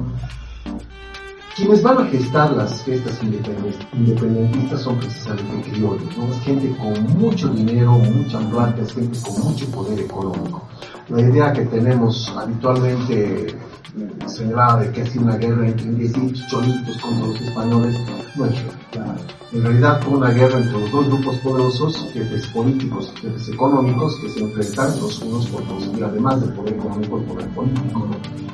Quienes 1.56 1.82
van 1.82 1.98
a 1.98 2.04
gestar 2.06 2.52
las 2.52 2.82
fiestas 2.82 3.18
independen- 3.22 3.74
independentistas 3.94 4.82
son 4.82 4.98
precisamente 4.98 5.70
criollos, 5.70 6.14
¿no? 6.18 6.28
Es 6.28 6.40
gente 6.40 6.76
con 6.76 7.02
mucho 7.18 7.48
dinero, 7.48 7.92
mucha 7.92 8.38
plata, 8.50 8.82
es 8.82 8.92
gente 8.92 9.18
con 9.22 9.40
mucho 9.52 9.66
poder 9.70 10.00
económico. 10.00 10.62
La 11.08 11.20
idea 11.22 11.52
que 11.54 11.64
tenemos 11.64 12.28
habitualmente 12.36 13.56
eh, 13.98 14.28
señalada 14.28 14.80
de 14.82 14.92
que 14.92 15.02
ha 15.02 15.06
sido 15.06 15.24
una 15.24 15.36
guerra 15.36 15.68
entre 15.68 16.04
y 16.04 16.32
cholitos 16.48 16.98
contra 16.98 17.26
los 17.26 17.40
españoles 17.40 17.96
no 18.36 18.44
es 18.44 18.54
real. 18.92 19.16
En 19.52 19.62
realidad 19.62 20.00
fue 20.02 20.18
una 20.18 20.30
guerra 20.30 20.58
entre 20.58 20.80
los 20.80 20.92
dos 20.92 21.06
grupos 21.06 21.36
poderosos, 21.38 22.06
jefes 22.12 22.46
políticos, 22.48 23.12
jefes 23.20 23.48
económicos, 23.48 24.16
que 24.16 24.28
se 24.28 24.40
enfrentaron 24.40 25.00
los 25.00 25.18
unos 25.20 25.46
por 25.46 25.64
conseguir, 25.64 26.04
además 26.04 26.40
del 26.40 26.52
poder 26.52 26.74
económico, 26.74 27.18
el 27.18 27.24
poder 27.24 27.48
político. 27.50 28.08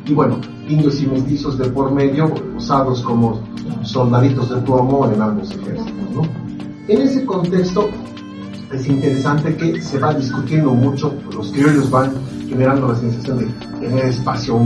Y 0.07 0.15
bueno, 0.15 0.41
indios 0.69 1.01
y 1.01 1.07
mestizos 1.07 1.59
de 1.59 1.69
por 1.71 1.91
medio, 1.91 2.33
usados 2.57 3.03
como 3.03 3.43
soldaditos 3.83 4.51
de 4.51 4.61
plomo 4.63 5.11
en 5.11 5.21
ambos 5.21 5.51
ejércitos. 5.51 6.11
¿no? 6.15 6.23
En 6.89 7.01
ese 7.01 7.25
contexto, 7.25 7.89
es 8.73 8.87
interesante 8.87 9.57
que 9.57 9.81
se 9.83 9.99
va 9.99 10.15
discutiendo 10.15 10.73
mucho, 10.73 11.15
los 11.35 11.51
criollos 11.51 11.91
van 11.91 12.13
generando 12.49 12.89
la 12.89 12.97
sensación 12.97 13.39
de 13.39 13.47
tener 13.81 14.07
espacio 14.07 14.59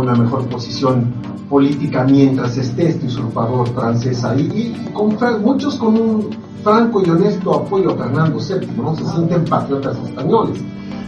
una 0.00 0.14
mejor 0.14 0.46
posición 0.48 1.12
política 1.48 2.04
mientras 2.04 2.56
esté 2.56 2.88
este 2.88 3.06
usurpador 3.06 3.68
francés 3.74 4.24
ahí 4.24 4.42
y 4.42 5.38
muchos 5.40 5.76
con 5.76 6.00
un 6.00 6.30
franco 6.62 7.02
y 7.04 7.10
honesto 7.10 7.54
apoyo 7.54 7.90
a 7.90 7.96
Fernando 7.96 8.38
VII, 8.38 8.68
¿no? 8.76 8.96
Se 8.96 9.04
sienten 9.04 9.44
patriotas 9.44 9.96
españoles. 9.98 10.60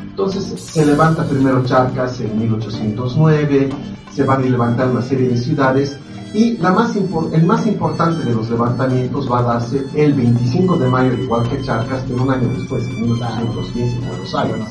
Entonces 0.02 0.44
se 0.60 0.84
levanta 0.84 1.24
primero 1.24 1.64
Charcas 1.64 2.20
en 2.20 2.38
1809, 2.38 3.70
se 4.12 4.24
van 4.24 4.42
a 4.42 4.44
levantar 4.44 4.90
una 4.90 5.02
serie 5.02 5.28
de 5.28 5.36
ciudades 5.36 5.98
y 6.34 6.58
el 6.58 7.46
más 7.46 7.66
importante 7.66 8.24
de 8.24 8.34
los 8.34 8.50
levantamientos 8.50 9.30
va 9.30 9.38
a 9.38 9.42
darse 9.42 9.86
el 9.94 10.14
25 10.14 10.76
de 10.76 10.88
mayo, 10.88 11.12
igual 11.14 11.48
que 11.48 11.62
Charcas, 11.62 12.02
pero 12.08 12.22
un 12.22 12.30
año 12.30 12.48
después, 12.48 12.84
en 12.84 13.02
1810 13.02 13.94
en 13.94 14.08
Buenos 14.08 14.34
Aires. 14.34 14.66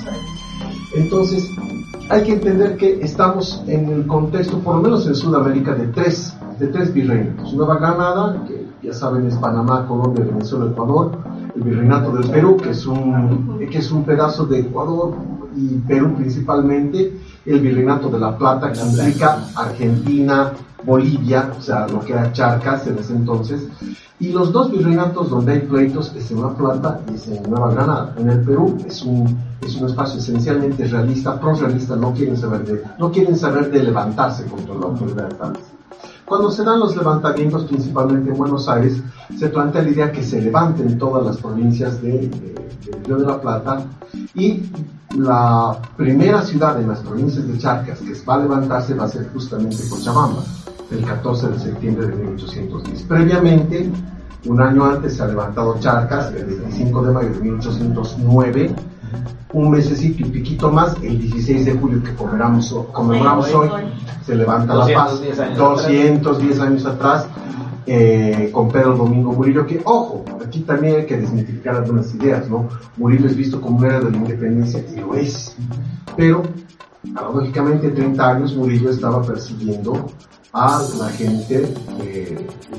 Entonces, 0.95 1.49
hay 2.09 2.23
que 2.23 2.33
entender 2.33 2.77
que 2.77 3.01
estamos 3.01 3.63
en 3.67 3.89
el 3.89 4.07
contexto, 4.07 4.59
por 4.59 4.75
lo 4.75 4.81
menos 4.81 5.07
en 5.07 5.15
Sudamérica, 5.15 5.73
de 5.73 5.87
tres, 5.87 6.35
de 6.59 6.67
tres 6.67 6.93
virreinatos. 6.93 7.53
Nueva 7.53 7.77
Granada, 7.77 8.43
que 8.47 8.67
ya 8.83 8.93
saben 8.93 9.27
es 9.27 9.35
Panamá, 9.37 9.87
Colombia, 9.87 10.25
Venezuela, 10.25 10.71
Ecuador. 10.71 11.11
El 11.55 11.61
virreinato 11.63 12.11
del 12.11 12.29
Perú, 12.29 12.57
que 12.57 12.71
es 12.71 12.85
un, 12.85 13.59
que 13.59 13.77
es 13.77 13.91
un 13.91 14.03
pedazo 14.03 14.45
de 14.45 14.59
Ecuador 14.59 15.15
y 15.55 15.77
Perú 15.79 16.15
principalmente. 16.15 17.17
El 17.45 17.59
virreinato 17.59 18.09
de 18.09 18.19
La 18.19 18.37
Plata, 18.37 18.71
que 18.71 18.79
implica 18.79 19.39
Argentina, 19.55 20.51
Bolivia, 20.83 21.51
o 21.57 21.61
sea, 21.61 21.87
lo 21.87 22.01
que 22.01 22.13
era 22.13 22.31
Charcas 22.33 22.87
en 22.87 22.97
ese 22.97 23.13
entonces. 23.13 23.67
Y 24.19 24.31
los 24.31 24.51
dos 24.51 24.71
virreinatos 24.71 25.29
donde 25.29 25.53
hay 25.53 25.59
pleitos 25.61 26.13
es 26.15 26.29
en 26.31 26.41
La 26.41 26.49
Plata 26.49 27.01
y 27.11 27.15
es 27.15 27.27
en 27.27 27.43
Nueva 27.49 27.71
Granada. 27.73 28.13
En 28.17 28.29
el 28.29 28.41
Perú 28.41 28.77
es 28.87 29.01
un, 29.01 29.37
es 29.61 29.75
un 29.75 29.89
espacio 29.89 30.19
esencialmente 30.19 30.85
realista, 30.85 31.39
pro-realista, 31.39 31.95
no 31.95 32.13
quieren 32.13 32.37
saber 32.37 32.63
de, 32.65 32.83
no 32.99 33.11
quieren 33.11 33.35
saber 33.35 33.71
de 33.71 33.83
levantarse 33.83 34.45
contra 34.45 34.75
la 34.75 34.85
autoridad 34.85 35.31
establecida. 35.31 35.73
Cuando 36.25 36.51
se 36.51 36.63
dan 36.63 36.79
los 36.79 36.95
levantamientos, 36.95 37.65
principalmente 37.65 38.31
en 38.31 38.37
Buenos 38.37 38.69
Aires, 38.69 39.01
se 39.37 39.49
plantea 39.49 39.83
la 39.83 39.89
idea 39.89 40.11
que 40.11 40.23
se 40.23 40.41
levanten 40.41 40.97
todas 40.97 41.25
las 41.25 41.37
provincias 41.37 42.01
de, 42.01 42.31
Río 43.05 43.17
de 43.17 43.25
la 43.25 43.41
Plata 43.41 43.85
y 44.35 44.63
la 45.17 45.77
primera 45.97 46.41
ciudad 46.41 46.79
en 46.79 46.87
las 46.87 46.99
provincias 46.99 47.47
de 47.47 47.57
Charcas 47.57 47.99
que 47.99 48.13
va 48.25 48.35
a 48.35 48.39
levantarse 48.39 48.93
va 48.93 49.05
a 49.05 49.09
ser 49.09 49.29
justamente 49.33 49.77
Cochabamba 49.89 50.43
el 50.93 51.05
14 51.05 51.49
de 51.49 51.59
septiembre 51.59 52.07
de 52.07 52.15
1810. 52.15 53.03
Previamente, 53.03 53.89
un 54.45 54.61
año 54.61 54.85
antes 54.85 55.15
se 55.15 55.23
ha 55.23 55.27
levantado 55.27 55.79
Charcas, 55.79 56.33
el 56.33 56.45
25 56.45 57.03
de 57.03 57.11
mayo 57.11 57.29
de 57.29 57.39
1809, 57.39 58.75
un 59.53 59.71
mesecito 59.71 60.25
y 60.25 60.29
piquito 60.29 60.71
más, 60.71 60.95
el 61.01 61.19
16 61.19 61.65
de 61.65 61.73
julio 61.73 62.03
que 62.03 62.13
conmemoramos, 62.15 62.75
conmemoramos 62.91 63.53
hoy, 63.53 63.69
se 64.25 64.35
levanta 64.35 64.73
La 64.73 64.87
Paz, 64.93 65.21
210 65.57 66.59
años 66.59 66.85
atrás, 66.85 67.27
eh, 67.85 68.49
con 68.51 68.69
Pedro 68.69 68.95
Domingo 68.95 69.33
Murillo, 69.33 69.67
que 69.67 69.81
ojo, 69.83 70.23
aquí 70.45 70.61
también 70.61 70.95
hay 70.97 71.05
que 71.05 71.17
desmitificar 71.17 71.75
algunas 71.75 72.13
ideas, 72.15 72.49
¿no? 72.49 72.69
Murillo 72.97 73.27
es 73.27 73.35
visto 73.35 73.59
como 73.59 73.77
un 73.77 73.85
héroe 73.85 74.05
de 74.05 74.11
la 74.11 74.17
independencia 74.17 74.83
y 74.93 74.99
lo 74.99 75.15
es, 75.15 75.55
pero 76.15 76.43
paradójicamente 77.11 77.89
30 77.89 78.29
años 78.29 78.55
Murillo 78.55 78.89
estaba 78.89 79.21
persiguiendo 79.21 80.07
a 80.53 80.81
la 80.99 81.09
gente 81.09 81.73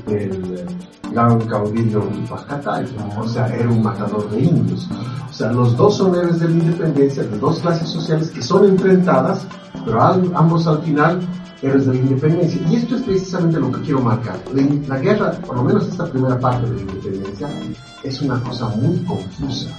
del 0.07 0.65
gran 1.11 1.39
caudillo 1.41 2.03
Pajatay, 2.29 2.85
o 3.17 3.27
sea, 3.27 3.47
era 3.47 3.69
un 3.69 3.83
matador 3.83 4.29
de 4.31 4.39
indios. 4.41 4.89
O 5.29 5.33
sea, 5.33 5.51
los 5.51 5.75
dos 5.75 5.97
son 5.97 6.15
héroes 6.15 6.39
de 6.39 6.47
la 6.47 6.53
independencia, 6.53 7.23
de 7.23 7.37
dos 7.37 7.59
clases 7.59 7.89
sociales 7.89 8.31
que 8.31 8.41
son 8.41 8.65
enfrentadas, 8.65 9.45
pero 9.83 10.01
ambos 10.01 10.65
al 10.67 10.81
final 10.83 11.19
héroes 11.61 11.85
de 11.85 11.93
la 11.93 11.99
independencia. 11.99 12.61
Y 12.69 12.75
esto 12.77 12.95
es 12.95 13.01
precisamente 13.03 13.59
lo 13.59 13.71
que 13.71 13.81
quiero 13.81 14.01
marcar. 14.01 14.39
la 14.87 14.99
guerra, 14.99 15.31
por 15.45 15.57
lo 15.57 15.63
menos 15.63 15.87
esta 15.87 16.05
primera 16.05 16.39
parte 16.39 16.69
de 16.69 16.75
la 16.75 16.81
independencia, 16.81 17.49
es 18.03 18.21
una 18.21 18.41
cosa 18.41 18.69
muy 18.69 18.97
confusa 18.99 19.69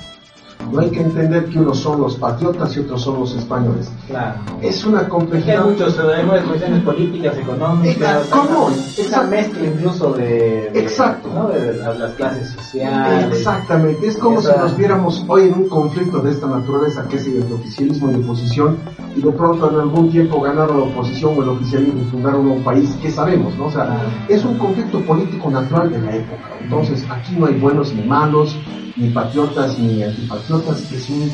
no 0.70 0.80
hay 0.80 0.90
que 0.90 1.00
entender 1.00 1.44
que 1.46 1.58
unos 1.58 1.78
son 1.78 2.00
los 2.00 2.16
patriotas 2.16 2.76
y 2.76 2.80
otros 2.80 3.02
son 3.02 3.20
los 3.20 3.34
españoles. 3.34 3.90
Claro. 4.08 4.40
Es 4.60 4.84
una 4.84 5.08
complejidad. 5.08 5.62
Hay 5.62 5.70
muchos, 5.72 5.96
muchas 5.96 6.44
cuestiones 6.44 6.82
políticas, 6.82 7.38
económicas. 7.38 8.26
¿Cómo? 8.30 8.70
Esa 8.70 9.22
mezcla 9.25 9.66
incluso 9.66 10.12
de, 10.12 10.68
Exacto. 10.75 11.28
¿no? 11.32 11.48
de 11.48 11.76
las, 11.76 12.12
clases 12.12 12.50
sociales. 12.50 13.38
Exactamente. 13.38 14.06
Es 14.06 14.16
como 14.16 14.40
si 14.40 14.48
nos 14.48 14.76
viéramos 14.76 15.25
hoy 15.28 15.44
en 15.44 15.54
un 15.54 15.68
conflicto 15.68 16.18
de 16.20 16.32
esta 16.32 16.46
naturaleza, 16.46 17.06
que 17.08 17.16
es 17.16 17.26
el 17.26 17.52
oficialismo 17.52 18.10
y 18.10 18.16
oposición, 18.16 18.78
y 19.14 19.22
de 19.22 19.32
pronto 19.32 19.70
en 19.70 19.80
algún 19.80 20.10
tiempo 20.10 20.40
ganaron 20.40 20.78
la 20.78 20.84
oposición 20.86 21.38
o 21.38 21.42
el 21.42 21.48
oficialismo 21.50 22.02
y 22.02 22.10
fundaron 22.10 22.46
un 22.46 22.62
país, 22.62 22.96
¿qué 23.00 23.10
sabemos? 23.10 23.56
¿no? 23.56 23.66
O 23.66 23.70
sea, 23.70 24.00
es 24.28 24.44
un 24.44 24.58
conflicto 24.58 25.00
político 25.00 25.50
natural 25.50 25.90
de 25.90 25.98
la 26.00 26.16
época. 26.16 26.50
Entonces, 26.60 27.04
aquí 27.10 27.36
no 27.38 27.46
hay 27.46 27.58
buenos 27.58 27.94
ni 27.94 28.02
malos 28.02 28.56
ni 28.96 29.10
patriotas 29.10 29.78
ni 29.78 30.02
antipatriotas, 30.02 30.92
es 30.92 31.10
un, 31.10 31.30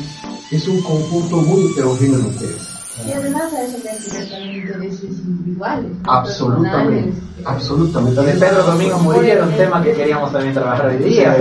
es 0.51 0.67
un 0.67 0.81
conjunto 0.81 1.37
muy 1.37 1.71
heterogéneo 1.71 2.19
de 2.19 2.27
ustedes. 2.27 2.73
Y 3.07 3.11
además 3.11 3.51
a 3.53 3.63
eso 3.63 3.77
hay 3.77 3.97
que 3.97 4.17
ver 4.17 4.29
también 4.29 4.55
intereses 4.55 5.03
individuales. 5.03 5.91
Absolutamente, 6.05 7.19
absolutamente. 7.43 8.21
Pedro 8.33 8.63
Domingo 8.63 8.99
Murillo 8.99 9.33
era 9.33 9.45
un 9.45 9.53
tema 9.53 9.81
que 9.81 9.93
queríamos 9.93 10.31
también 10.31 10.53
trabajar 10.53 10.85
hoy 10.87 10.97
día. 10.97 11.35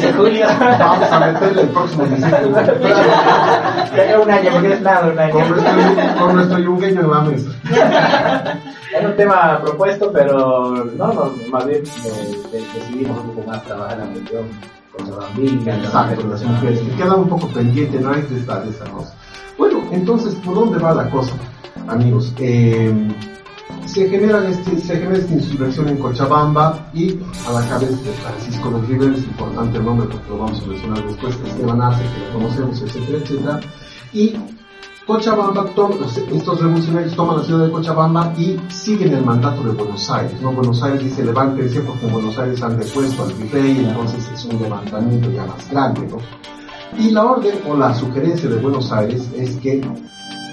Sí, 0.00 0.06
julio. 0.16 0.46
Vamos 0.58 1.12
a 1.12 1.20
meterle 1.20 1.62
el 1.62 1.68
próximo 1.68 2.04
17 2.06 2.48
de 2.48 4.08
Ya 4.08 4.20
un 4.20 4.30
año, 4.30 4.50
porque 4.52 4.72
es 4.72 4.80
nada 4.80 5.08
un 5.08 5.18
año. 5.18 5.32
Con 5.32 5.48
nuestro, 5.48 6.18
con 6.18 6.34
nuestro 6.34 6.58
yungueño 6.58 7.00
en 7.02 7.10
la 7.10 7.20
mesa. 7.20 7.50
Era 8.92 9.08
un 9.08 9.16
tema 9.16 9.60
propuesto, 9.62 10.10
pero 10.10 10.84
no, 10.96 11.12
no 11.12 11.34
más 11.50 11.66
bien 11.66 11.84
eh, 11.84 12.62
decidimos 12.74 13.20
un 13.20 13.30
poco 13.34 13.46
más 13.46 13.62
trabajar 13.64 14.00
en 14.00 14.06
la 14.06 14.12
cuestión 14.12 14.77
Las 16.28 16.42
mujeres, 16.44 16.80
que 16.80 17.02
un 17.04 17.28
poco 17.28 17.48
pendiente, 17.48 18.00
no 18.00 18.12
hay 18.12 18.22
que 18.22 18.36
estar 18.36 18.64
de 18.64 18.70
esa 18.70 18.84
cosa. 18.90 19.14
Bueno, 19.56 19.82
entonces, 19.92 20.34
¿por 20.36 20.54
dónde 20.54 20.78
va 20.78 20.94
la 20.94 21.10
cosa, 21.10 21.32
amigos? 21.86 22.32
Eh, 22.38 22.92
se, 23.86 24.08
genera 24.08 24.48
este, 24.48 24.78
se 24.78 24.96
genera 24.96 25.18
esta 25.18 25.34
insurrección 25.34 25.88
en 25.88 25.98
Cochabamba 25.98 26.90
y 26.92 27.18
a 27.46 27.52
la 27.52 27.68
cabeza 27.68 28.02
de 28.02 28.12
Francisco 28.12 28.70
de 28.70 28.86
River, 28.86 29.12
es 29.14 29.24
importante 29.24 29.78
el 29.78 29.84
nombre 29.84 30.06
porque 30.08 30.28
lo 30.28 30.38
vamos 30.38 30.62
a 30.62 30.66
mencionar 30.66 31.06
después, 31.06 31.36
Esteban 31.46 31.80
Arce, 31.80 32.02
que 32.02 32.26
lo 32.26 32.32
conocemos, 32.34 32.82
etcétera, 32.82 33.18
etcétera, 33.18 33.60
y 34.12 34.36
Cochabamba, 35.08 35.64
estos 36.34 36.60
revolucionarios 36.60 37.16
toman 37.16 37.38
la 37.38 37.42
ciudad 37.42 37.64
de 37.64 37.72
Cochabamba 37.72 38.34
y 38.36 38.60
siguen 38.68 39.14
el 39.14 39.24
mandato 39.24 39.62
de 39.62 39.70
Buenos 39.70 40.10
Aires. 40.10 40.38
¿no? 40.42 40.52
Buenos 40.52 40.82
Aires 40.82 41.02
dice 41.02 41.24
levántense 41.24 41.80
porque 41.80 42.06
en 42.06 42.12
Buenos 42.12 42.38
Aires 42.38 42.62
han 42.62 42.78
depuesto 42.78 43.22
al 43.22 43.32
virrey, 43.32 43.86
entonces 43.88 44.30
es 44.30 44.44
un 44.44 44.60
levantamiento 44.60 45.30
ya 45.30 45.46
más 45.46 45.70
grande. 45.70 46.06
¿no? 46.08 46.18
Y 46.98 47.10
la 47.10 47.24
orden 47.24 47.54
o 47.66 47.74
la 47.74 47.94
sugerencia 47.94 48.50
de 48.50 48.56
Buenos 48.56 48.92
Aires 48.92 49.26
es 49.34 49.56
que 49.56 49.80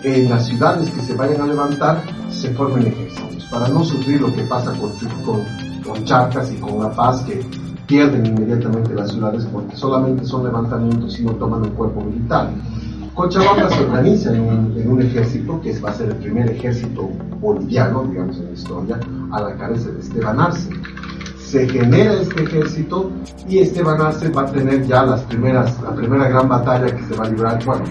en 0.03 0.29
las 0.29 0.45
ciudades 0.45 0.89
que 0.89 1.01
se 1.01 1.15
vayan 1.15 1.41
a 1.41 1.47
levantar 1.47 2.01
se 2.29 2.53
formen 2.53 2.87
ejércitos 2.87 3.43
para 3.51 3.67
no 3.67 3.83
sufrir 3.83 4.21
lo 4.21 4.33
que 4.33 4.43
pasa 4.43 4.71
con, 4.79 4.91
con, 5.25 5.43
con 5.85 6.05
Charcas 6.05 6.53
y 6.53 6.55
con 6.61 6.81
La 6.81 6.93
Paz 6.93 7.23
que 7.23 7.45
pierden 7.87 8.25
inmediatamente 8.25 8.93
las 8.93 9.11
ciudades 9.11 9.45
porque 9.51 9.75
solamente 9.75 10.23
son 10.23 10.45
levantamientos 10.45 11.19
y 11.19 11.23
no 11.23 11.31
toman 11.31 11.63
un 11.63 11.71
cuerpo 11.71 11.99
militar. 11.99 12.51
Cochabamba 13.15 13.69
se 13.69 13.81
organiza 13.81 14.29
en 14.35 14.91
un, 14.91 15.01
ejército 15.01 15.61
que 15.61 15.79
va 15.79 15.89
a 15.89 15.93
ser 15.93 16.09
el 16.09 16.17
primer 16.17 16.51
ejército 16.51 17.09
boliviano, 17.39 18.03
digamos, 18.03 18.37
en 18.37 18.45
la 18.45 18.51
historia, 18.51 18.99
a 19.31 19.41
la 19.41 19.55
cabeza 19.55 19.89
de 19.89 20.01
Esteban 20.01 20.39
Arce. 20.39 20.69
Se 21.39 21.67
genera 21.69 22.21
este 22.21 22.43
ejército 22.43 23.11
y 23.47 23.59
Esteban 23.59 24.01
Arce 24.01 24.27
va 24.29 24.41
a 24.41 24.51
tener 24.51 24.85
ya 24.85 25.03
las 25.03 25.21
primeras, 25.21 25.81
la 25.81 25.95
primera 25.95 26.27
gran 26.27 26.49
batalla 26.49 26.87
que 26.87 27.03
se 27.05 27.15
va 27.15 27.25
a 27.25 27.29
librar, 27.29 27.63
bueno, 27.63 27.85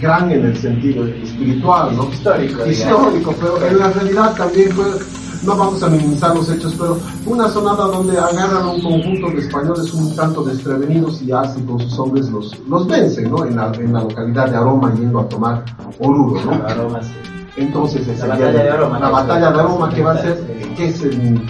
gran 0.00 0.30
en 0.30 0.46
el 0.46 0.56
sentido 0.56 1.06
espiritual, 1.06 1.94
¿no? 1.94 2.08
Histórico. 2.08 2.66
Histórico, 2.66 3.34
pero 3.38 3.66
en 3.66 3.78
la 3.78 3.90
realidad 3.90 4.34
también 4.34 4.70
fue 4.70 4.86
no 5.42 5.56
vamos 5.56 5.82
a 5.82 5.88
minimizar 5.88 6.34
los 6.34 6.50
hechos, 6.50 6.74
pero 6.78 6.98
una 7.26 7.48
sonada 7.48 7.86
donde 7.86 8.18
agarran 8.18 8.68
un 8.68 8.80
conjunto 8.80 9.30
de 9.30 9.40
españoles 9.40 9.92
un 9.94 10.14
tanto 10.14 10.42
desprevenidos 10.42 11.22
y 11.22 11.32
así 11.32 11.60
con 11.62 11.80
sus 11.80 11.98
hombres 11.98 12.28
los, 12.30 12.58
los 12.68 12.86
vencen, 12.86 13.30
¿no? 13.30 13.44
En 13.44 13.56
la, 13.56 13.72
en 13.74 13.92
la 13.92 14.00
localidad 14.00 14.50
de 14.50 14.56
Aroma 14.56 14.94
yendo 14.94 15.20
a 15.20 15.28
tomar 15.28 15.64
Oruro, 16.00 16.40
¿no? 16.44 16.52
Aroma, 16.66 17.02
sí. 17.02 17.12
Entonces, 17.56 18.06
la 18.18 18.26
batalla 18.26 18.52
de 18.52 18.70
Aroma. 18.70 18.98
La 19.00 19.10
batalla 19.10 19.50
de 19.50 19.58
Aroma 19.58 19.90
que 19.90 20.02
va 20.02 20.12
a 20.12 20.18
ser, 20.18 20.38
que 20.76 20.88
es 20.88 21.02
el, 21.02 21.40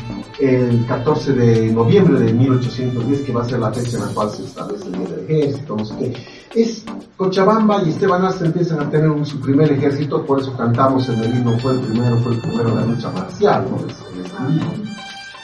el 0.40 0.86
14 0.86 1.32
de 1.32 1.72
noviembre 1.72 2.20
de 2.20 2.32
1810, 2.32 3.22
que 3.22 3.32
va 3.32 3.42
a 3.42 3.44
ser 3.44 3.58
la 3.58 3.72
fecha 3.72 3.96
en 3.96 4.06
la 4.06 4.14
cual 4.14 4.30
se 4.30 4.44
establece 4.44 4.86
el 4.86 4.92
día 4.92 5.08
del 5.08 5.24
ejército, 5.24 5.76
no 5.76 5.84
sé 5.84 5.94
qué. 5.98 6.35
Es 6.54 6.84
Cochabamba 7.16 7.82
y 7.82 7.90
Esteban 7.90 8.24
Arce 8.24 8.46
empiezan 8.46 8.80
a 8.80 8.90
tener 8.90 9.26
su 9.26 9.40
primer 9.40 9.72
ejército, 9.72 10.24
por 10.24 10.40
eso 10.40 10.56
cantamos 10.56 11.08
en 11.08 11.18
el 11.20 11.36
himno, 11.36 11.58
fue 11.58 11.72
el 11.72 11.80
primero, 11.80 12.18
fue 12.18 12.34
el 12.34 12.40
primero 12.40 12.74
la 12.74 12.84
lucha 12.84 13.10
marcial, 13.10 13.66
¿no? 13.70 14.96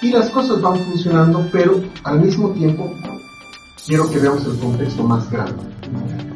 y 0.02 0.10
las 0.10 0.30
cosas 0.30 0.60
van 0.60 0.78
funcionando, 0.78 1.46
pero 1.52 1.80
al 2.02 2.20
mismo 2.20 2.50
tiempo 2.50 2.92
quiero 3.86 4.10
que 4.10 4.18
veamos 4.18 4.44
el 4.46 4.58
contexto 4.58 5.04
más 5.04 5.30
grande. 5.30 5.62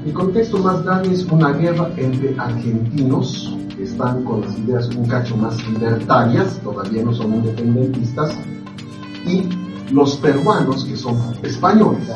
El 0.07 0.13
contexto 0.13 0.59
más 0.59 0.85
grande 0.85 1.15
es 1.15 1.25
una 1.25 1.53
guerra 1.53 1.91
entre 1.97 2.37
argentinos, 2.39 3.57
que 3.77 3.83
están 3.83 4.23
con 4.25 4.43
las 4.43 4.57
ideas 4.57 4.89
un 4.95 5.07
cacho 5.07 5.37
más 5.37 5.57
libertarias, 5.69 6.61
todavía 6.63 7.03
no 7.03 7.13
son 7.13 7.35
independentistas, 7.35 8.37
y 9.27 9.49
los 9.93 10.17
peruanos, 10.17 10.85
que 10.85 10.97
son 10.97 11.17
españoles. 11.43 12.09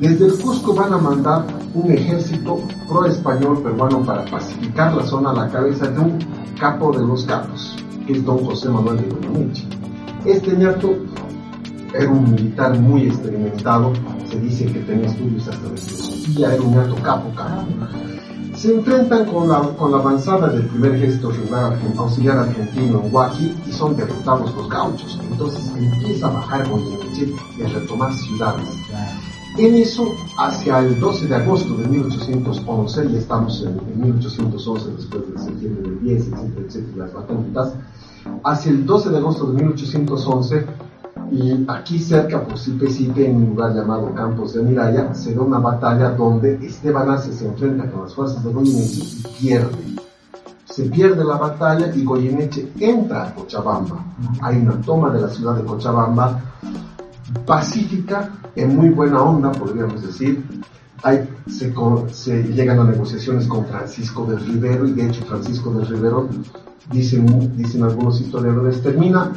Desde 0.00 0.26
el 0.26 0.38
Cusco 0.38 0.74
van 0.74 0.92
a 0.92 0.98
mandar 0.98 1.46
un 1.72 1.90
ejército 1.92 2.58
pro-español 2.88 3.62
peruano 3.62 4.02
para 4.02 4.24
pacificar 4.24 4.92
la 4.92 5.04
zona 5.04 5.30
a 5.30 5.34
la 5.34 5.48
cabeza 5.48 5.88
de 5.88 6.00
un 6.00 6.18
capo 6.58 6.90
de 6.92 7.06
los 7.06 7.24
capos, 7.24 7.76
que 8.04 8.14
es 8.14 8.24
don 8.24 8.44
José 8.44 8.68
Manuel 8.70 8.96
de 8.96 9.14
Goyeneche. 9.14 9.64
Este 10.24 10.56
ñato 10.56 10.96
era 11.94 12.10
un 12.10 12.28
militar 12.32 12.76
muy 12.80 13.06
experimentado, 13.06 13.92
se 14.28 14.40
dice 14.40 14.66
que 14.66 14.80
tenía 14.80 15.06
estudios 15.06 15.46
hasta 15.46 15.68
de 15.68 15.76
filosofía, 15.76 16.54
era 16.54 16.62
un 16.62 16.74
ñato 16.74 16.96
capo, 16.96 17.30
capo. 17.36 17.64
Se 18.56 18.74
enfrentan 18.74 19.26
con 19.26 19.48
la, 19.48 19.60
con 19.76 19.92
la 19.92 19.98
avanzada 19.98 20.48
del 20.48 20.66
primer 20.66 20.96
ejército 20.96 21.30
regular 21.30 21.78
auxiliar 21.96 22.38
argentino 22.38 23.00
en 23.04 23.14
Huaki 23.14 23.54
y 23.66 23.72
son 23.72 23.96
derrotados 23.96 24.54
los 24.56 24.68
gauchos. 24.68 25.20
Entonces 25.30 25.72
empieza 25.76 26.26
a 26.26 26.30
bajar 26.30 26.68
Goyeneche 26.68 27.32
y 27.58 27.62
a 27.62 27.68
retomar 27.68 28.12
ciudades. 28.12 28.68
En 29.56 29.76
eso, 29.76 30.12
hacia 30.36 30.80
el 30.80 30.98
12 30.98 31.28
de 31.28 31.36
agosto 31.36 31.76
de 31.76 31.86
1811, 31.86 33.06
y 33.06 33.16
estamos 33.16 33.62
en, 33.62 34.02
1811 34.02 34.90
después 34.96 35.28
del 35.28 35.38
septiembre 35.38 35.82
del 35.90 36.00
10, 36.00 36.22
etcétera, 36.22 36.66
etcétera, 36.66 36.96
las 36.96 37.14
batallas, 37.14 37.74
hacia 38.42 38.72
el 38.72 38.84
12 38.84 39.10
de 39.10 39.16
agosto 39.16 39.46
de 39.46 39.62
1811, 39.62 40.66
y 41.30 41.64
aquí 41.68 42.00
cerca, 42.00 42.42
por 42.42 42.58
Sipesipe, 42.58 43.30
en 43.30 43.36
un 43.36 43.46
lugar 43.50 43.76
llamado 43.76 44.12
Campos 44.12 44.54
de 44.54 44.62
Miraya, 44.64 45.14
se 45.14 45.36
da 45.36 45.42
una 45.42 45.60
batalla 45.60 46.10
donde 46.10 46.56
Esteban 46.56 47.16
se 47.20 47.46
enfrenta 47.46 47.88
con 47.92 48.02
las 48.02 48.14
fuerzas 48.14 48.42
de 48.42 48.52
Goyeneche 48.52 49.02
y 49.02 49.22
pierde. 49.40 49.78
Se 50.64 50.84
pierde 50.86 51.24
la 51.24 51.36
batalla 51.36 51.94
y 51.94 52.02
Goyeneche 52.02 52.72
entra 52.80 53.28
a 53.28 53.34
Cochabamba. 53.34 54.04
Hay 54.40 54.56
una 54.56 54.80
toma 54.80 55.10
de 55.10 55.20
la 55.20 55.28
ciudad 55.28 55.54
de 55.54 55.64
Cochabamba 55.64 56.53
pacífica, 57.46 58.32
en 58.56 58.76
muy 58.76 58.90
buena 58.90 59.22
onda, 59.22 59.52
podríamos 59.52 60.02
decir. 60.02 60.44
Hay, 61.02 61.28
se, 61.46 62.42
llegan 62.54 62.80
a 62.80 62.84
negociaciones 62.84 63.46
con 63.46 63.66
Francisco 63.66 64.24
del 64.24 64.40
Rivero 64.40 64.86
y 64.86 64.92
de 64.92 65.06
hecho 65.06 65.24
Francisco 65.26 65.70
del 65.72 65.86
Rivero, 65.86 66.28
dicen, 66.90 67.56
dicen 67.56 67.82
algunos 67.82 68.20
historiadores, 68.20 68.82
termina, 68.82 69.32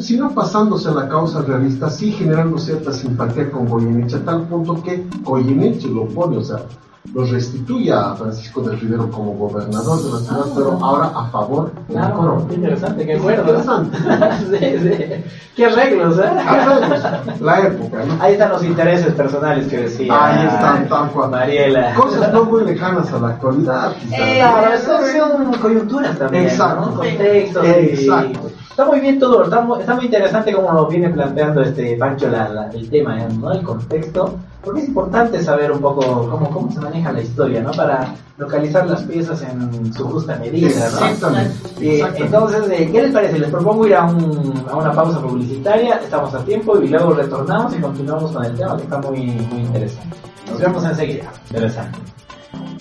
si 0.00 0.16
no 0.16 0.34
pasándose 0.34 0.88
a 0.88 0.92
la 0.92 1.08
causa 1.08 1.42
realista, 1.42 1.88
sí 1.88 2.10
generando 2.10 2.58
cierta 2.58 2.92
simpatía 2.92 3.50
con 3.50 3.68
Goyeneche, 3.68 4.16
a 4.16 4.24
tal 4.24 4.48
punto 4.48 4.82
que 4.82 5.06
Goyeneche 5.22 5.88
lo 5.88 6.08
pone, 6.08 6.38
o 6.38 6.44
sea, 6.44 6.66
lo 7.14 7.24
restituye 7.24 7.92
a 7.92 8.14
Francisco 8.16 8.60
del 8.62 8.80
Rivero 8.80 9.08
como 9.08 9.34
gobernador 9.34 10.02
de 10.02 10.10
la 10.10 10.18
ciudad, 10.18 10.44
pero 10.56 10.72
ahora 10.82 11.12
a 11.14 11.28
favor 11.28 11.72
de 11.88 11.94
la 11.94 12.10
corona. 12.10 12.44
Qué 12.48 12.54
interesante, 12.56 13.06
qué 13.06 13.14
acuerdo. 13.14 13.42
Interesante. 13.42 13.98
sí, 14.58 14.78
sí. 14.82 15.24
Qué 15.54 15.66
arreglos, 15.66 16.18
¿eh? 16.18 16.22
Arreglos. 16.24 17.40
La 17.40 17.60
época, 17.60 18.04
¿no? 18.04 18.20
Ahí 18.20 18.32
están 18.32 18.50
los 18.50 18.64
intereses 18.64 19.14
personales 19.14 19.68
que 19.68 19.76
decía. 19.82 20.26
Ahí 20.26 20.46
están, 20.48 20.88
tal 20.88 21.10
cual. 21.10 21.30
Mariela. 21.30 21.94
Cosas 21.94 22.32
no 22.32 22.44
muy 22.44 22.64
lejanas 22.64 23.12
a 23.12 23.18
la 23.20 23.28
actualidad. 23.28 23.92
Quizás. 23.94 24.18
Eh, 24.18 24.42
eso 24.74 24.98
son 25.16 25.52
coyunturas 25.60 26.18
también. 26.18 26.44
Exacto. 26.44 26.90
¿no? 26.90 26.94
Contextos. 26.96 27.64
Exacto. 27.64 28.50
Está 28.74 28.86
muy 28.86 28.98
bien 28.98 29.20
todo, 29.20 29.44
está 29.44 29.60
muy, 29.60 29.78
está 29.78 29.94
muy 29.94 30.06
interesante 30.06 30.52
cómo 30.52 30.72
nos 30.72 30.88
viene 30.88 31.08
planteando 31.10 31.60
este 31.62 31.96
Pancho 31.96 32.28
la, 32.28 32.48
la, 32.48 32.70
el 32.70 32.90
tema, 32.90 33.16
¿no? 33.28 33.52
el 33.52 33.62
contexto, 33.62 34.34
porque 34.64 34.80
es 34.80 34.88
importante 34.88 35.42
saber 35.42 35.70
un 35.70 35.80
poco 35.80 36.28
cómo, 36.30 36.50
cómo 36.50 36.72
se 36.72 36.80
maneja 36.80 37.12
la 37.12 37.20
historia, 37.20 37.62
¿no? 37.62 37.70
Para 37.72 38.14
localizar 38.38 38.86
las 38.88 39.02
piezas 39.02 39.42
en 39.42 39.92
su 39.92 40.04
justa 40.08 40.36
medida, 40.36 40.68
¿no? 40.68 41.06
Exactamente. 41.06 41.54
Eh, 41.80 42.02
entonces, 42.16 42.70
eh, 42.70 42.88
¿qué 42.90 43.02
les 43.02 43.12
parece? 43.12 43.38
Les 43.38 43.50
propongo 43.50 43.86
ir 43.86 43.94
a, 43.94 44.04
un, 44.04 44.64
a 44.68 44.76
una 44.76 44.92
pausa 44.92 45.20
publicitaria, 45.20 45.96
estamos 45.96 46.34
a 46.34 46.44
tiempo 46.44 46.80
y 46.80 46.88
luego 46.88 47.12
retornamos 47.12 47.74
y 47.76 47.80
continuamos 47.80 48.32
con 48.32 48.44
el 48.44 48.54
tema 48.56 48.76
que 48.76 48.82
está 48.84 48.98
muy, 48.98 49.18
muy 49.18 49.60
interesante. 49.60 50.16
Nos 50.50 50.60
vemos 50.60 50.84
enseguida. 50.84 51.24
Interesante. 51.50 51.98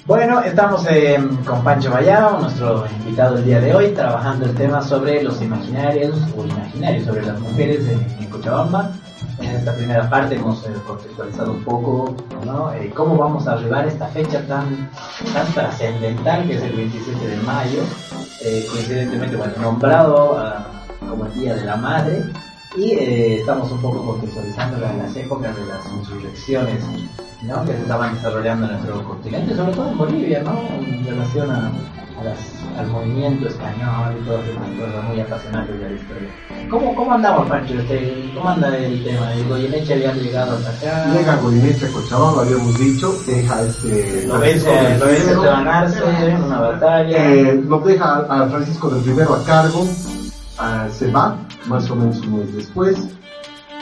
Bueno, 0.05 0.41
estamos 0.41 0.85
eh, 0.89 1.17
con 1.45 1.63
Pancho 1.63 1.89
Vallado, 1.89 2.39
nuestro 2.39 2.83
invitado 2.99 3.37
el 3.37 3.45
día 3.45 3.61
de 3.61 3.73
hoy, 3.73 3.87
trabajando 3.91 4.45
el 4.45 4.53
tema 4.53 4.81
sobre 4.81 5.23
los 5.23 5.41
imaginarios 5.41 6.17
o 6.37 6.45
imaginarios 6.45 7.05
sobre 7.05 7.25
las 7.25 7.39
mujeres 7.39 7.87
en, 7.87 8.21
en 8.21 8.29
Cochabamba. 8.29 8.91
En 9.39 9.55
esta 9.55 9.75
primera 9.75 10.09
parte 10.09 10.35
hemos 10.35 10.63
eh, 10.65 10.73
contextualizado 10.85 11.53
un 11.53 11.63
poco 11.63 12.15
eh, 12.75 12.91
cómo 12.95 13.17
vamos 13.17 13.47
a 13.47 13.53
arribar 13.53 13.87
esta 13.87 14.07
fecha 14.07 14.45
tan, 14.47 14.89
tan 15.33 15.53
trascendental 15.53 16.47
que 16.47 16.55
es 16.55 16.61
el 16.61 16.73
27 16.73 17.27
de 17.27 17.37
mayo, 17.37 17.81
eh, 18.41 18.65
coincidentemente 18.69 19.35
bueno, 19.35 19.53
nombrado 19.59 20.37
uh, 20.37 21.09
como 21.09 21.25
el 21.25 21.33
Día 21.33 21.55
de 21.55 21.65
la 21.65 21.75
Madre, 21.77 22.23
y 22.75 22.91
estamos 22.91 23.71
un 23.71 23.81
poco 23.81 24.05
contextualizando 24.05 24.79
las 24.79 25.15
épocas 25.15 25.55
de 25.55 25.65
las 25.65 25.85
insurrecciones 25.91 26.83
que 27.65 27.73
se 27.73 27.81
estaban 27.81 28.13
desarrollando 28.15 28.65
en 28.65 28.71
nuestro 28.73 29.03
continente, 29.03 29.55
sobre 29.55 29.73
todo 29.73 29.91
en 29.91 29.97
Bolivia, 29.97 30.43
¿no? 30.43 30.59
en 30.79 31.05
relación 31.05 31.51
a, 31.51 31.71
a 32.23 32.29
las, 32.29 32.39
al 32.77 32.87
movimiento 32.87 33.47
español 33.47 34.15
y 34.19 34.25
todas 34.25 34.47
esas 34.47 34.67
cosas 34.79 35.03
muy 35.07 35.19
apasionantes 35.19 35.79
de 35.79 35.89
la 35.89 35.95
historia. 35.95 36.29
¿Cómo, 36.69 36.95
cómo 36.95 37.13
andamos, 37.13 37.47
Pancho? 37.47 37.73
Este, 37.79 38.31
¿Cómo 38.33 38.49
anda 38.49 38.77
el 38.77 39.03
tema? 39.03 39.33
¿El 39.33 39.47
Goyeneche 39.47 39.93
había 39.93 40.13
llegado 40.13 40.57
hasta 40.57 40.69
acá? 40.69 41.13
Llega 41.13 41.35
Goyeneche 41.37 41.85
a 41.85 41.91
Cochabamba, 41.91 42.41
habíamos 42.43 42.79
dicho, 42.79 43.13
deja 43.27 43.61
este... 43.61 44.27
Lo 44.27 44.39
vence, 44.39 44.97
lo 44.97 45.05
vence 45.05 45.31
Esteban 45.31 45.67
Arce 45.67 46.03
en 46.27 46.43
una 46.43 46.59
batalla. 46.59 47.17
Eh, 47.17 47.63
lo 47.67 47.79
deja 47.79 48.25
a 48.29 48.47
Francisco 48.47 48.89
del 48.89 49.03
Rivero 49.03 49.35
a 49.35 49.43
cargo, 49.43 49.87
a, 50.57 50.87
se 50.89 51.11
va, 51.11 51.37
más 51.67 51.89
o 51.89 51.95
menos 51.95 52.19
un 52.21 52.39
mes 52.39 52.55
después, 52.55 52.97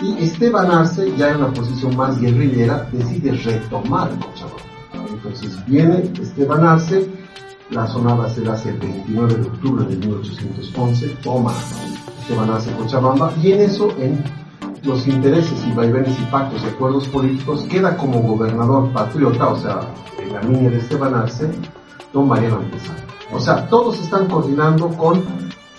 y 0.02 0.24
Esteban 0.24 0.72
Arce, 0.72 1.14
ya 1.16 1.30
en 1.30 1.38
una 1.38 1.54
posición 1.54 1.96
más 1.96 2.20
guerrillera, 2.20 2.88
decide 2.92 3.32
retomar 3.34 4.10
Cochabamba. 4.10 4.62
Entonces 5.12 5.66
viene 5.68 6.12
Esteban 6.20 6.66
Arce, 6.66 7.08
la 7.72 7.88
zona 7.88 8.14
va 8.14 8.26
a 8.26 8.30
ser 8.30 8.50
hacia 8.50 8.72
el 8.72 8.78
29 8.80 9.34
de 9.36 9.42
octubre 9.48 9.86
de 9.86 9.96
1811, 9.96 11.08
toma 11.24 11.54
Esteban 12.22 12.50
Arce 12.50 12.72
Cochabamba, 12.74 13.34
y 13.42 13.52
en 13.54 13.62
eso, 13.62 13.90
en 14.00 14.24
los 14.84 15.08
intereses 15.08 15.64
y 15.68 15.72
vaivenes 15.74 16.18
y 16.20 16.24
pactos 16.26 16.62
y 16.64 16.68
acuerdos 16.68 17.08
políticos, 17.08 17.66
queda 17.70 17.96
como 17.98 18.22
gobernador 18.22 18.92
patriota, 18.92 19.50
o 19.50 19.58
sea, 19.60 19.80
en 20.22 20.34
la 20.34 20.42
línea 20.44 20.70
de 20.72 20.78
Esteban 20.78 21.14
Arce, 21.16 21.50
don 22.14 22.28
Mariano 22.28 22.58
Antesana. 22.58 23.00
O 23.34 23.40
sea, 23.40 23.68
todos 23.70 23.98
están 24.00 24.28
coordinando 24.28 24.90
con 24.90 25.24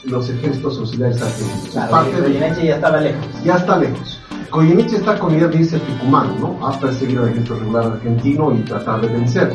los 0.05 0.29
ejércitos 0.31 0.79
auxiliares 0.79 1.21
argentinos. 1.21 1.69
Claro, 1.73 1.91
Parte 1.91 2.21
de- 2.23 2.39
ya 2.39 2.75
estaba 2.75 3.01
lejos. 3.01 3.27
ya 3.45 3.55
está 3.57 3.77
lejos. 3.79 4.19
Goyeneche 4.51 4.97
está 4.97 5.19
con 5.19 5.35
idea 5.35 5.49
de 5.49 5.57
irse 5.59 5.79
Tucumán, 5.79 6.39
¿no? 6.41 6.67
A 6.67 6.79
perseguir 6.79 7.19
al 7.19 7.29
ejército 7.29 7.55
regular 7.57 7.85
argentino 7.93 8.53
y 8.55 8.59
tratar 8.63 9.01
de 9.01 9.09
vencer. 9.09 9.55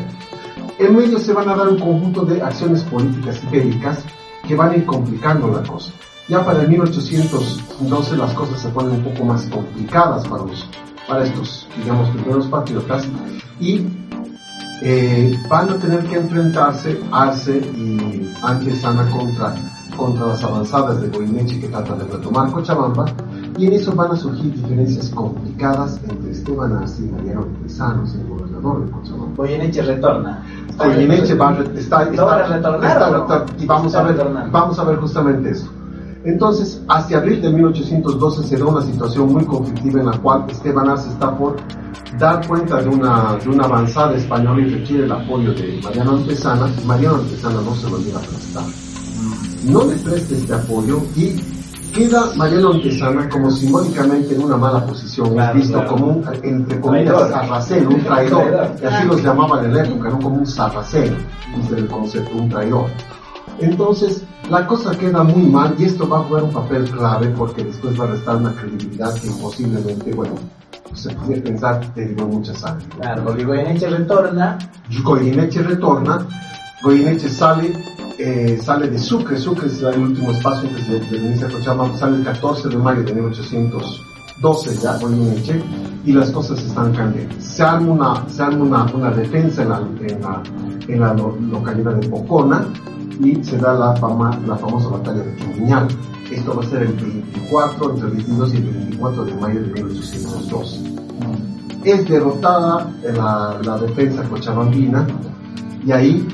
En 0.79 0.95
medio 0.95 1.17
se 1.17 1.33
van 1.33 1.49
a 1.49 1.55
dar 1.55 1.69
un 1.69 1.79
conjunto 1.79 2.23
de 2.23 2.39
acciones 2.41 2.83
políticas 2.83 3.41
y 3.43 3.47
bélicas 3.47 4.03
que 4.47 4.55
van 4.55 4.71
a 4.71 4.75
ir 4.75 4.85
complicando 4.85 5.47
la 5.47 5.63
cosa. 5.67 5.91
Ya 6.27 6.45
para 6.45 6.61
el 6.61 6.69
1812 6.69 8.17
las 8.17 8.33
cosas 8.33 8.61
se 8.61 8.69
ponen 8.69 8.91
un 8.91 9.03
poco 9.03 9.25
más 9.25 9.45
complicadas 9.45 10.27
para, 10.27 10.43
los, 10.43 10.69
para 11.07 11.23
estos, 11.23 11.67
digamos, 11.77 12.09
primeros 12.11 12.45
patriotas 12.47 13.07
y 13.59 13.87
eh, 14.83 15.35
van 15.49 15.71
a 15.71 15.77
tener 15.77 16.03
que 16.05 16.17
enfrentarse 16.17 16.99
Arce 17.11 17.57
y 17.57 18.31
Antesana 18.43 19.09
contra, 19.09 19.55
contra 19.95 20.27
las 20.27 20.43
avanzadas 20.43 21.01
de 21.01 21.07
Goyeneche 21.07 21.59
que 21.59 21.69
tratan 21.69 21.97
de 21.97 22.05
retomar 22.05 22.51
Cochabamba 22.51 23.05
y 23.57 23.67
en 23.67 23.73
eso 23.73 23.93
van 23.95 24.11
a 24.11 24.15
surgir 24.15 24.53
diferencias 24.53 25.09
complicadas 25.09 25.99
entre 26.07 26.31
Esteban 26.31 26.73
Arce 26.73 27.03
y 27.03 27.09
Mariano 27.09 27.43
Antesano, 27.43 28.03
el 28.03 28.27
gobernador 28.27 28.85
de 28.85 28.91
Cochabamba. 28.91 29.35
Goyeneche 29.35 29.81
retorna. 29.81 30.43
Goyeneche 30.77 31.35
va 31.35 31.49
a 31.49 31.61
está, 31.75 32.03
está, 32.03 32.05
¿Logra 32.11 32.47
retornar 32.47 33.45
y 33.59 33.65
vamos 33.65 33.95
a 33.95 34.03
ver 34.03 34.49
vamos 34.51 34.79
a 34.79 34.83
ver 34.83 34.97
justamente 34.97 35.49
eso. 35.51 35.69
Entonces 36.23 36.83
hacia 36.89 37.17
abril 37.17 37.41
de 37.41 37.49
1812 37.49 38.43
se 38.43 38.57
da 38.57 38.65
una 38.65 38.81
situación 38.81 39.31
muy 39.31 39.45
conflictiva 39.45 40.01
en 40.01 40.07
la 40.07 40.17
cual 40.17 40.45
Esteban 40.49 40.89
Arce 40.89 41.09
está 41.09 41.35
por 41.37 41.55
dar 42.19 42.45
cuenta 42.47 42.81
de 42.81 42.89
una, 42.89 43.37
de 43.43 43.49
una 43.49 43.63
avanzada 43.63 44.15
española 44.15 44.61
y 44.61 44.69
requiere 44.75 45.05
el 45.05 45.11
apoyo 45.11 45.53
de 45.53 45.79
Mariano 45.83 46.17
Antesana 46.17 46.69
Mariano 46.85 47.17
Antesana 47.17 47.61
no 47.61 47.75
se 47.75 47.89
lo 47.89 47.97
llega 47.99 48.19
a 48.19 48.21
prestar. 48.21 48.65
No 49.65 49.83
le 49.85 49.95
presta 49.95 50.35
este 50.35 50.53
apoyo 50.53 51.01
y 51.15 51.56
queda 51.97 52.31
Mariano 52.35 52.73
Antesana 52.73 53.27
como 53.27 53.49
simbólicamente 53.49 54.35
en 54.35 54.43
una 54.43 54.57
mala 54.57 54.85
posición, 54.85 55.33
Claro, 55.33 55.57
es 55.57 55.63
visto 55.63 55.79
claro. 55.79 55.91
como 55.91 56.07
un, 56.07 56.25
entre 56.43 56.79
comillas, 56.79 57.29
sarraceno, 57.29 57.89
un 57.89 58.03
traidor, 58.03 58.71
y 58.81 58.85
así 58.85 59.07
los 59.07 59.23
llamaban 59.23 59.65
en 59.65 59.73
la 59.73 59.83
época, 59.83 60.09
¿no? 60.09 60.19
como 60.19 60.35
un 60.37 60.45
sarraceno, 60.45 61.17
es 61.63 61.71
el 61.71 61.87
concepto, 61.87 62.37
un 62.37 62.49
traidor. 62.49 62.85
Entonces, 63.59 64.23
la 64.51 64.67
cosa 64.67 64.91
queda 64.91 65.23
muy 65.23 65.43
mal 65.49 65.73
y 65.79 65.85
esto 65.85 66.07
va 66.07 66.19
a 66.19 66.23
jugar 66.23 66.43
un 66.43 66.53
papel 66.53 66.87
clave 66.91 67.27
porque 67.29 67.63
después 67.63 67.99
va 67.99 68.03
a 68.03 68.07
restar 68.07 68.35
una 68.37 68.53
credibilidad 68.53 69.13
que 69.15 69.31
posiblemente, 69.41 70.13
bueno, 70.13 70.35
se 70.93 71.09
puede 71.15 71.41
pensar 71.41 71.81
derivó 71.95 72.27
mucha 72.27 72.53
sangre. 72.53 72.85
Claro, 72.99 73.23
porque 73.25 73.43
Goyeneche 73.43 73.89
retorna, 73.89 74.57
Goyeneche 75.03 75.63
retorna, 75.63 76.25
Goyeneche 76.83 77.29
sale, 77.29 77.73
eh, 78.17 78.57
sale 78.61 78.87
de 78.89 78.97
Sucre, 78.99 79.37
Sucre 79.37 79.67
es 79.67 79.81
el 79.81 79.99
último 79.99 80.31
espacio 80.31 80.69
de, 80.69 80.99
de 80.99 81.17
venirse 81.19 81.45
a 81.45 81.49
Cochabamba, 81.49 81.97
sale 81.97 82.17
el 82.17 82.23
14 82.23 82.69
de 82.69 82.77
mayo 82.77 83.03
de 83.03 83.13
1812 83.13 84.77
ya 84.81 84.97
Goyeneche 84.97 85.61
y 86.05 86.11
las 86.13 86.31
cosas 86.31 86.59
están 86.63 86.93
cambiando. 86.93 87.35
Se 87.39 87.63
arma 87.63 87.91
una, 87.91 88.29
se 88.29 88.41
arma 88.43 88.63
una, 88.63 88.85
una 88.93 89.11
defensa 89.11 89.63
en 89.63 89.69
la, 89.69 89.77
en 90.01 90.21
la, 90.21 90.43
en 90.87 90.99
la 90.99 91.13
lo- 91.13 91.37
localidad 91.51 91.93
de 91.95 92.07
Pocona 92.09 92.67
y 93.23 93.43
se 93.43 93.57
da 93.57 93.73
la, 93.73 93.95
fama, 93.95 94.39
la 94.47 94.55
famosa 94.57 94.89
batalla 94.89 95.21
de 95.23 95.35
Quimiñal. 95.35 95.87
Esto 96.31 96.55
va 96.55 96.63
a 96.63 96.67
ser 96.67 96.83
el 96.83 96.93
24, 96.93 97.93
entre 97.93 98.07
el 98.09 98.13
22 98.15 98.53
y 98.53 98.57
el 98.57 98.63
24 98.63 99.25
de 99.25 99.33
mayo 99.35 99.61
de 99.61 99.67
1812 99.73 100.97
es 101.83 102.05
derrotada 102.09 102.91
la, 103.15 103.57
la 103.63 103.77
defensa 103.77 104.21
cochabambina 104.23 105.07
y 105.85 105.91
ahí 105.93 106.27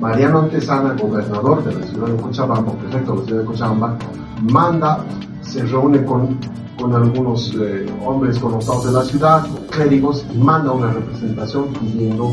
Mariano 0.00 0.40
Antesana, 0.40 0.94
gobernador 0.94 1.64
de 1.64 1.74
la 1.74 1.86
ciudad 1.86 2.06
de 2.06 2.16
Cochabamba, 2.22 2.72
prefecto 2.72 3.12
de 3.12 3.18
la 3.18 3.24
ciudad 3.24 3.40
de 3.40 3.46
Cochabamba, 3.46 3.98
manda, 4.42 5.04
se 5.42 5.64
reúne 5.64 6.04
con, 6.04 6.38
con 6.78 6.94
algunos 6.94 7.52
eh, 7.60 7.86
hombres 8.04 8.38
connotados 8.38 8.84
de 8.84 8.92
la 8.92 9.02
ciudad, 9.02 9.46
clérigos, 9.70 10.24
y 10.32 10.38
manda 10.38 10.70
una 10.70 10.92
representación 10.92 11.72
pidiendo 11.72 12.32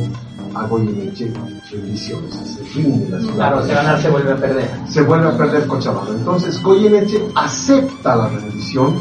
a 0.54 0.67
Goyeneche 0.67 1.34
rendiciones, 1.71 2.36
se 2.36 2.63
rinde 2.80 3.10
la 3.10 3.19
ciudad 3.19 3.36
claro, 3.36 3.63
se 3.63 3.73
ganar 3.73 4.01
se 4.01 4.10
vuelve 4.10 4.32
a 4.32 4.38
perder. 4.38 4.69
se 4.88 5.01
vuelve 5.01 5.28
a 5.28 5.38
perder 5.38 5.67
Cochabamba. 5.67 6.12
Entonces 6.12 6.62
Goyeneche 6.62 7.28
acepta 7.36 8.15
la 8.15 8.28
rendición 8.30 8.93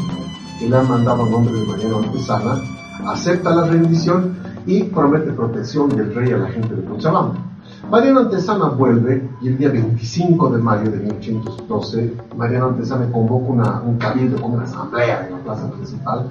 que 0.59 0.67
le 0.67 0.75
han 0.75 0.89
mandado 0.89 1.23
a 1.23 1.29
nombre 1.29 1.53
de 1.53 1.65
Mariano 1.65 1.97
Antesana, 1.99 2.61
acepta 3.05 3.53
la 3.53 3.65
rendición 3.65 4.35
y 4.65 4.83
promete 4.83 5.31
protección 5.31 5.89
del 5.89 6.13
rey 6.15 6.31
a 6.31 6.37
la 6.37 6.47
gente 6.47 6.75
de 6.75 6.83
Cochabamba. 6.83 7.54
Mariano 7.89 8.21
Antesana 8.21 8.65
vuelve 8.69 9.29
y 9.41 9.47
el 9.47 9.57
día 9.57 9.69
25 9.69 10.49
de 10.49 10.57
mayo 10.57 10.89
de 10.91 10.97
1812 10.97 12.13
Mariano 12.35 12.67
Antesana 12.67 13.09
convoca 13.11 13.47
una- 13.51 13.81
un 13.85 13.97
cabildo, 13.97 14.41
como 14.41 14.55
una 14.55 14.63
asamblea 14.63 15.25
en 15.27 15.33
la 15.33 15.39
plaza 15.43 15.69
principal. 15.71 16.27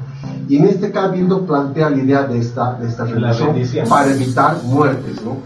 Y 0.49 0.57
en 0.57 0.65
este 0.67 0.91
cabildo 0.91 1.47
plantea 1.47 1.91
la 1.91 1.97
idea 1.97 2.23
de 2.25 2.39
esta, 2.39 2.75
de 2.75 2.89
esta 2.89 3.05
para 3.89 4.11
evitar 4.13 4.57
muertes, 4.65 5.25
¿no? 5.25 5.37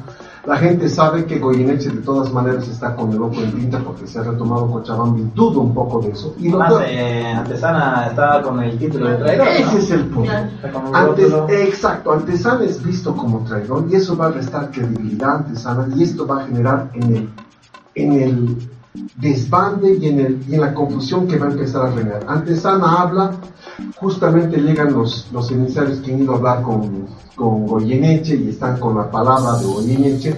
La 0.47 0.57
gente 0.57 0.89
sabe 0.89 1.25
que 1.27 1.39
Goyeneche 1.39 1.91
de 1.91 2.01
todas 2.01 2.33
maneras 2.33 2.67
está 2.69 2.95
con 2.95 3.13
el 3.13 3.21
ojo 3.21 3.43
en 3.43 3.53
pinta 3.53 3.79
porque 3.81 4.07
se 4.07 4.19
ha 4.19 4.23
retomado 4.23 4.71
Cochabamba 4.71 5.19
y 5.19 5.31
dudo 5.35 5.61
un 5.61 5.75
poco 5.75 6.01
de 6.01 6.11
eso. 6.11 6.35
Y 6.39 6.49
lo 6.49 6.59
Más 6.59 6.75
eh, 6.87 7.33
Antesana 7.37 8.07
estaba 8.09 8.43
con 8.43 8.63
el 8.63 8.79
título 8.79 9.09
de 9.09 9.17
traidor. 9.17 9.47
¿no? 9.47 9.53
ese 9.53 9.79
es 9.79 9.91
el 9.91 10.13
un 10.15 10.29
Antes, 10.95 11.33
exacto, 11.49 12.13
Antesana 12.13 12.65
es 12.65 12.83
visto 12.83 13.15
como 13.15 13.45
traidor 13.45 13.87
y 13.91 13.97
eso 13.97 14.17
va 14.17 14.27
a 14.27 14.31
restar 14.31 14.71
credibilidad 14.71 15.31
a 15.31 15.39
Antesana 15.39 15.89
y 15.95 16.03
esto 16.03 16.27
va 16.27 16.43
a 16.43 16.47
generar 16.47 16.91
en 16.95 17.17
el, 17.17 17.31
en 17.95 18.13
el 18.13 18.69
desbande 19.17 19.95
y 19.95 20.09
en, 20.09 20.21
el, 20.21 20.45
y 20.49 20.55
en 20.55 20.61
la 20.61 20.75
confusión 20.75 21.27
que 21.27 21.39
va 21.39 21.47
a 21.47 21.51
empezar 21.51 21.87
a 21.87 21.91
reinar. 21.91 22.25
Antesana 22.27 23.03
habla, 23.03 23.33
justamente 23.97 24.59
llegan 24.61 24.93
los, 24.93 25.29
los 25.33 25.51
emisarios 25.51 25.99
que 26.01 26.13
han 26.13 26.23
ido 26.23 26.35
a 26.35 26.37
hablar 26.37 26.63
con, 26.63 27.07
con 27.37 27.67
Goyeneche 27.67 28.37
y 28.37 28.49
están 28.51 28.79
con 28.79 28.97
la 28.97 29.11
palabra 29.11 29.59
de 29.59 29.67
Goyeneche 29.67 30.37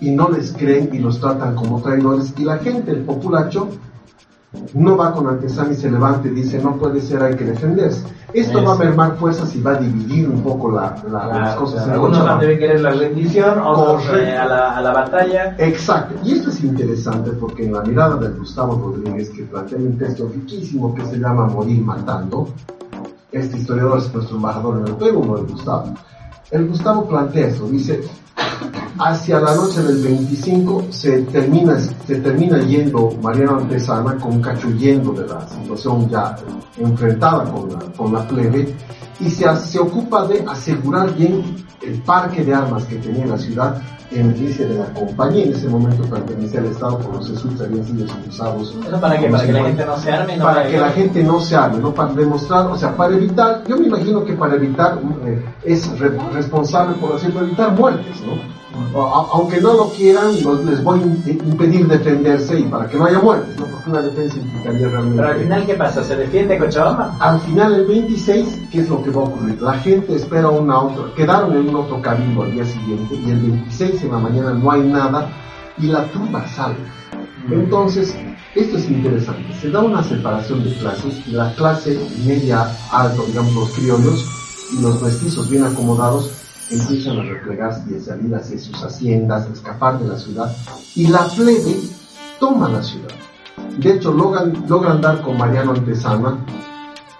y 0.00 0.10
no 0.10 0.28
les 0.28 0.52
creen 0.52 0.90
y 0.92 0.98
los 0.98 1.20
tratan 1.20 1.54
como 1.54 1.80
traidores 1.80 2.34
y 2.36 2.44
la 2.44 2.58
gente, 2.58 2.90
el 2.90 3.00
populacho, 3.04 3.68
no 4.74 4.98
va 4.98 5.12
con 5.14 5.26
Antesana 5.28 5.72
y 5.72 5.76
se 5.76 5.90
levanta 5.90 6.28
y 6.28 6.32
dice 6.32 6.58
no 6.62 6.76
puede 6.76 7.00
ser, 7.00 7.22
hay 7.22 7.34
que 7.36 7.44
defenderse. 7.44 8.04
Esto 8.34 8.58
Eso. 8.58 8.66
va 8.68 8.74
a 8.74 8.78
mermar 8.78 9.16
fuerzas 9.16 9.54
y 9.54 9.62
va 9.62 9.72
a 9.72 9.76
dividir 9.76 10.28
un 10.28 10.42
poco 10.42 10.70
la, 10.70 10.96
la- 11.10 11.26
las 11.26 11.28
Claro, 11.38 11.60
cosas 11.60 11.84
claro. 11.84 11.92
Algunos 12.02 12.24
van 12.24 12.40
deben 12.40 12.58
querer 12.58 12.80
la 12.80 12.90
rendición, 12.90 13.58
otros 13.60 14.04
eh, 14.14 14.36
a, 14.36 14.46
la, 14.46 14.76
a 14.76 14.80
la 14.82 14.92
batalla. 14.92 15.54
Exacto, 15.58 16.14
y 16.24 16.32
esto 16.32 16.50
es 16.50 16.62
interesante 16.64 17.30
porque 17.32 17.64
en 17.64 17.72
la 17.74 17.82
mirada 17.82 18.16
de 18.16 18.28
Gustavo 18.30 18.74
Rodríguez, 18.94 19.30
que 19.30 19.42
plantea 19.44 19.78
un 19.78 19.96
texto 19.96 20.28
riquísimo 20.34 20.94
que 20.94 21.04
se 21.06 21.16
llama 21.18 21.46
Morir 21.46 21.80
Matando, 21.82 22.48
este 23.32 23.58
historiador 23.58 23.98
es 23.98 24.12
nuestro 24.12 24.36
embajador 24.36 24.78
en 24.80 24.86
el 24.88 24.96
Perú, 24.96 25.24
no 25.24 25.38
el 25.38 25.46
Gustavo. 25.46 25.94
El 26.50 26.68
Gustavo 26.68 27.08
plantea 27.08 27.48
esto, 27.48 27.66
dice, 27.66 28.02
hacia 28.98 29.40
la 29.40 29.54
noche 29.54 29.82
del 29.82 30.02
25 30.02 30.86
se 30.90 31.22
termina, 31.22 31.78
se 31.80 32.16
termina 32.16 32.58
yendo 32.58 33.10
Mariano 33.22 33.58
Antesana 33.58 34.16
con 34.16 34.40
cachuyendo 34.40 35.12
de 35.12 35.26
la 35.26 35.48
situación 35.48 36.08
ya 36.08 36.36
enfrentada 36.78 37.50
con 37.50 37.72
la, 37.72 37.78
con 37.96 38.12
la 38.12 38.26
plebe 38.28 38.76
y 39.18 39.30
se, 39.30 39.56
se 39.56 39.78
ocupa 39.78 40.26
de 40.26 40.44
asegurar 40.46 41.14
bien 41.14 41.42
el 41.80 42.02
parque 42.02 42.44
de 42.44 42.54
armas 42.54 42.84
que 42.84 42.96
tenía 42.96 43.26
la 43.26 43.38
ciudad 43.38 43.82
iglesia 44.20 44.66
de 44.68 44.74
la 44.76 44.84
compañía. 44.92 45.44
En 45.44 45.52
ese 45.52 45.68
momento 45.68 46.02
pertenecía 46.04 46.60
al 46.60 46.66
Estado, 46.66 46.98
por 46.98 47.14
los 47.16 47.28
jesuitas 47.28 47.62
habían 47.66 47.84
sido 47.84 48.04
expulsados. 48.04 48.76
¿Eso 48.86 49.00
para 49.00 49.18
qué? 49.18 49.26
Para 49.28 49.46
que 49.46 49.52
la 49.52 49.64
gente 49.64 49.86
no 49.86 49.96
se 49.98 50.12
arme. 50.12 50.36
No 50.36 50.44
Para 50.44 50.66
que 50.68 50.78
la 50.78 50.90
gente 50.90 51.22
no 51.24 51.40
se 51.40 51.56
arme, 51.56 51.78
¿no? 51.78 51.92
Para 51.94 52.12
demostrar, 52.12 52.66
o 52.66 52.76
sea, 52.76 52.96
para 52.96 53.14
evitar, 53.14 53.62
yo 53.66 53.76
me 53.78 53.86
imagino 53.86 54.24
que 54.24 54.32
para 54.34 54.54
evitar, 54.54 54.98
eh, 55.26 55.44
es 55.64 55.98
re- 55.98 56.16
responsable, 56.32 56.94
por 57.00 57.14
decirlo, 57.14 57.40
evitar 57.40 57.72
muertes, 57.72 58.20
¿no? 58.26 58.61
Aunque 58.94 59.60
no 59.60 59.72
lo 59.74 59.90
quieran, 59.90 60.42
los- 60.42 60.64
les 60.64 60.82
voy 60.82 61.00
a 61.00 61.02
im- 61.02 61.46
impedir 61.46 61.86
defenderse 61.86 62.58
y 62.60 62.64
para 62.64 62.88
que 62.88 62.96
no 62.96 63.04
haya 63.06 63.18
muertes, 63.20 63.58
¿no? 63.58 63.66
Porque 63.66 63.90
una 63.90 64.02
defensa 64.02 64.36
implicaría 64.38 64.88
realmente... 64.88 65.16
Pero 65.16 65.28
al 65.28 65.40
final, 65.40 65.66
¿qué 65.66 65.74
pasa? 65.74 66.04
¿Se 66.04 66.16
defiende 66.16 66.58
Cochabamba? 66.58 67.16
Al 67.20 67.40
final, 67.40 67.74
el 67.74 67.86
26, 67.86 68.60
¿qué 68.70 68.80
es 68.80 68.88
lo 68.88 69.02
que 69.02 69.10
va 69.10 69.22
a 69.22 69.24
ocurrir? 69.24 69.60
La 69.62 69.74
gente 69.74 70.14
espera 70.16 70.48
una 70.50 70.78
otra, 70.80 71.04
quedaron 71.14 71.52
en 71.56 71.68
un 71.68 71.76
otro 71.76 72.00
cabildo 72.00 72.42
al 72.44 72.52
día 72.52 72.64
siguiente 72.64 73.14
y 73.14 73.30
el 73.30 73.40
26 73.40 74.02
en 74.04 74.10
la 74.12 74.18
mañana 74.18 74.52
no 74.54 74.70
hay 74.70 74.82
nada 74.82 75.28
y 75.78 75.86
la 75.86 76.04
tumba 76.12 76.46
sale. 76.48 76.76
Entonces, 77.50 78.14
esto 78.54 78.76
es 78.76 78.88
interesante. 78.90 79.52
Se 79.60 79.70
da 79.70 79.80
una 79.80 80.02
separación 80.02 80.62
de 80.64 80.74
clases 80.76 81.14
y 81.26 81.32
la 81.32 81.52
clase 81.54 81.98
media 82.24 82.68
alta, 82.90 83.22
digamos 83.26 83.54
los 83.54 83.70
criollos 83.70 84.26
y 84.78 84.82
los 84.82 85.02
mestizos 85.02 85.48
bien 85.50 85.64
acomodados, 85.64 86.30
empiezan 86.72 87.18
a 87.18 87.22
replegarse 87.22 87.82
y 87.90 87.96
a 87.96 88.00
salir 88.04 88.34
hacia 88.34 88.58
sus 88.58 88.82
haciendas, 88.82 89.46
a 89.48 89.52
escapar 89.52 89.98
de 89.98 90.08
la 90.08 90.18
ciudad 90.18 90.54
y 90.94 91.06
la 91.08 91.26
plebe 91.28 91.76
toma 92.40 92.68
la 92.68 92.82
ciudad. 92.82 93.08
De 93.78 93.92
hecho, 93.94 94.12
logran, 94.12 94.64
logran 94.68 95.00
dar 95.00 95.22
con 95.22 95.36
Mariano 95.38 95.72
Antesana 95.72 96.36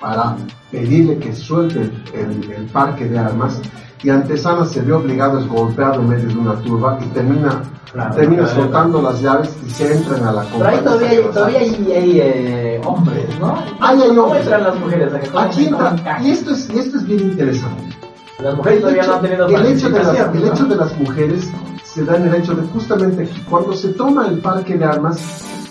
para 0.01 0.37
pedirle 0.71 1.19
que 1.19 1.35
suelte 1.35 1.81
el, 1.81 2.03
el- 2.15 2.51
el 2.53 2.67
parque 2.67 3.07
de 3.07 3.19
armas 3.19 3.61
y 4.03 4.11
Antesana 4.11 4.65
se 4.65 4.81
ve 4.83 4.93
obligado, 4.93 5.39
es 5.39 5.47
golpeado 5.47 6.01
en 6.01 6.09
medio 6.09 6.29
de 6.29 6.37
una 6.37 6.55
turba 6.61 6.99
y 7.01 7.07
termina, 7.09 7.63
Claro, 7.93 8.15
termina 8.17 8.45
claro. 8.45 8.63
soltando 8.63 9.03
las 9.03 9.21
llaves 9.21 9.55
y 9.67 9.71
se 9.71 9.93
entran 9.95 10.25
a 10.25 10.33
la 10.33 10.43
Pero 10.45 10.67
ahí 10.67 10.79
todavía 10.79 11.09
hay, 11.11 11.19
todavía 11.33 11.59
hay, 11.61 11.93
hay, 11.93 12.21
eh, 12.21 12.81
hombres, 12.85 13.27
¿no? 13.39 13.55
Ahí 13.81 14.01
hay 14.03 14.09
¿Cómo 14.09 14.23
hombres. 14.23 14.43
entran 14.43 14.63
las 14.65 14.81
mujeres? 14.81 15.13
¿A 15.15 15.21
cómo- 15.21 15.39
Aquí 15.39 15.65
cómo 15.67 15.77
entra, 15.87 16.01
encajan? 16.01 16.27
y 16.27 16.31
esto 16.31 16.51
es, 16.53 16.71
y 16.71 16.79
esto 16.79 16.97
es 16.97 17.05
bien 17.07 17.21
interesante. 17.21 17.97
Las 18.43 18.57
mujeres 18.57 18.81
todavía 18.81 19.07
no 19.07 19.15
han 19.15 19.23
tenido 19.23 19.47
el 19.47 19.67
hecho, 19.67 19.89
de 19.89 20.03
las, 20.03 20.35
el 20.35 20.49
hecho 20.49 20.65
de 20.65 20.77
las 20.77 20.99
mujeres 20.99 21.51
se 21.85 22.05
da 22.05 22.17
en 22.17 22.27
el 22.27 22.35
hecho 22.35 22.55
de 22.55 22.67
justamente 22.69 23.29
cuando 23.49 23.73
se 23.73 23.91
toma 23.91 24.27
el 24.27 24.39
parque 24.39 24.77
de 24.77 24.85
armas 24.85 25.21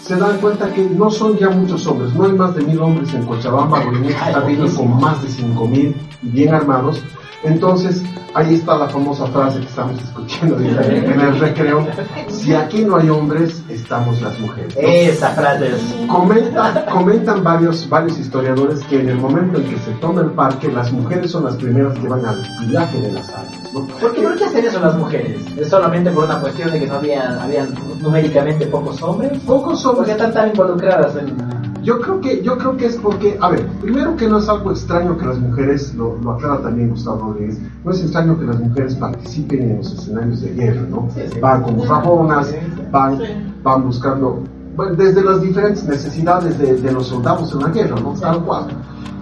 se 0.01 0.15
dan 0.15 0.37
cuenta 0.39 0.71
que 0.73 0.81
no 0.81 1.11
son 1.11 1.37
ya 1.37 1.49
muchos 1.49 1.85
hombres, 1.87 2.13
no 2.13 2.25
hay 2.25 2.31
más 2.33 2.55
de 2.55 2.63
mil 2.63 2.79
hombres 2.79 3.13
en 3.13 3.25
Cochabamba, 3.25 3.83
Bolivia 3.83 4.11
está 4.11 4.41
con 4.75 4.99
más 4.99 5.21
de 5.21 5.29
cinco 5.29 5.67
mil 5.67 5.95
y 6.23 6.29
bien 6.29 6.53
armados. 6.53 7.03
Entonces, 7.43 8.03
ahí 8.35 8.53
está 8.55 8.77
la 8.77 8.87
famosa 8.87 9.25
frase 9.27 9.59
que 9.59 9.65
estamos 9.65 9.99
escuchando 10.01 10.57
en 10.59 10.65
el- 10.67 11.39
recreo, 11.39 11.87
si 12.29 12.53
aquí 12.53 12.85
no 12.85 12.97
hay 12.97 13.09
hombres, 13.09 13.63
estamos 13.67 14.21
las 14.21 14.39
mujeres. 14.39 14.75
¿no? 14.75 14.81
Esa 14.87 15.29
frase 15.31 15.69
es... 15.69 16.07
Comentan, 16.07 16.85
comentan 16.85 17.43
varios, 17.43 17.89
varios 17.89 18.19
historiadores 18.19 18.81
que 18.85 18.99
en 18.99 19.09
el 19.09 19.17
momento 19.17 19.57
en 19.59 19.65
que 19.69 19.77
se 19.79 19.91
toma 19.99 20.21
el 20.21 20.29
parque, 20.31 20.71
las 20.71 20.91
mujeres 20.91 21.31
son 21.31 21.45
las 21.45 21.55
primeras 21.55 21.97
que 21.97 22.07
van 22.07 22.23
al 22.25 22.41
viaje 22.67 23.01
de 23.01 23.11
las 23.11 23.27
armas. 23.29 23.73
¿no? 23.73 23.87
¿Por 23.87 24.13
qué, 24.13 24.21
¿Por 24.21 24.35
qué 24.37 24.43
hacen 24.45 24.65
eso 24.65 24.79
las 24.79 24.95
mujeres? 24.97 25.41
¿Es 25.57 25.69
solamente 25.69 26.11
por 26.11 26.25
una 26.25 26.39
cuestión 26.39 26.71
de 26.71 26.79
que 26.79 26.87
no 26.87 26.95
habían, 26.95 27.39
habían 27.39 27.73
numéricamente 28.01 28.67
pocos 28.67 29.01
hombres? 29.01 29.31
Pocos 29.47 29.81
¿Por 29.81 29.93
qué 29.93 29.99
hombres. 29.99 30.09
están 30.15 30.33
tan 30.33 30.49
involucradas 30.49 31.15
en...? 31.15 31.60
Yo 31.83 31.99
creo 31.99 32.21
que, 32.21 32.43
yo 32.43 32.57
creo 32.57 32.77
que 32.77 32.85
es 32.85 32.95
porque, 32.97 33.37
a 33.41 33.49
ver, 33.49 33.67
primero 33.81 34.15
que 34.15 34.27
no 34.27 34.37
es 34.37 34.47
algo 34.47 34.71
extraño 34.71 35.17
que 35.17 35.25
las 35.25 35.39
mujeres, 35.39 35.95
lo, 35.95 36.15
lo 36.17 36.31
aclara 36.31 36.61
también 36.61 36.89
Gustavo 36.89 37.33
Rodríguez, 37.33 37.59
no 37.83 37.91
es 37.91 38.01
extraño 38.01 38.37
que 38.37 38.45
las 38.45 38.59
mujeres 38.59 38.95
participen 38.95 39.61
en 39.63 39.77
los 39.77 39.93
escenarios 39.93 40.41
de 40.41 40.53
guerra, 40.53 40.81
¿no? 40.89 41.09
Sí, 41.13 41.21
sí. 41.31 41.39
Van 41.39 41.63
como 41.63 41.85
rabonas, 41.85 42.53
van, 42.91 43.17
Sí. 43.17 43.23
van 43.63 43.83
buscando 43.83 44.43
bueno, 44.75 44.95
desde 44.95 45.23
las 45.23 45.41
diferentes 45.41 45.83
necesidades 45.85 46.57
de, 46.57 46.77
de, 46.77 46.91
los 46.91 47.07
soldados 47.07 47.51
en 47.53 47.59
la 47.59 47.69
guerra, 47.69 47.99
¿no? 47.99 48.13
Tal 48.13 48.43
cual. 48.43 48.67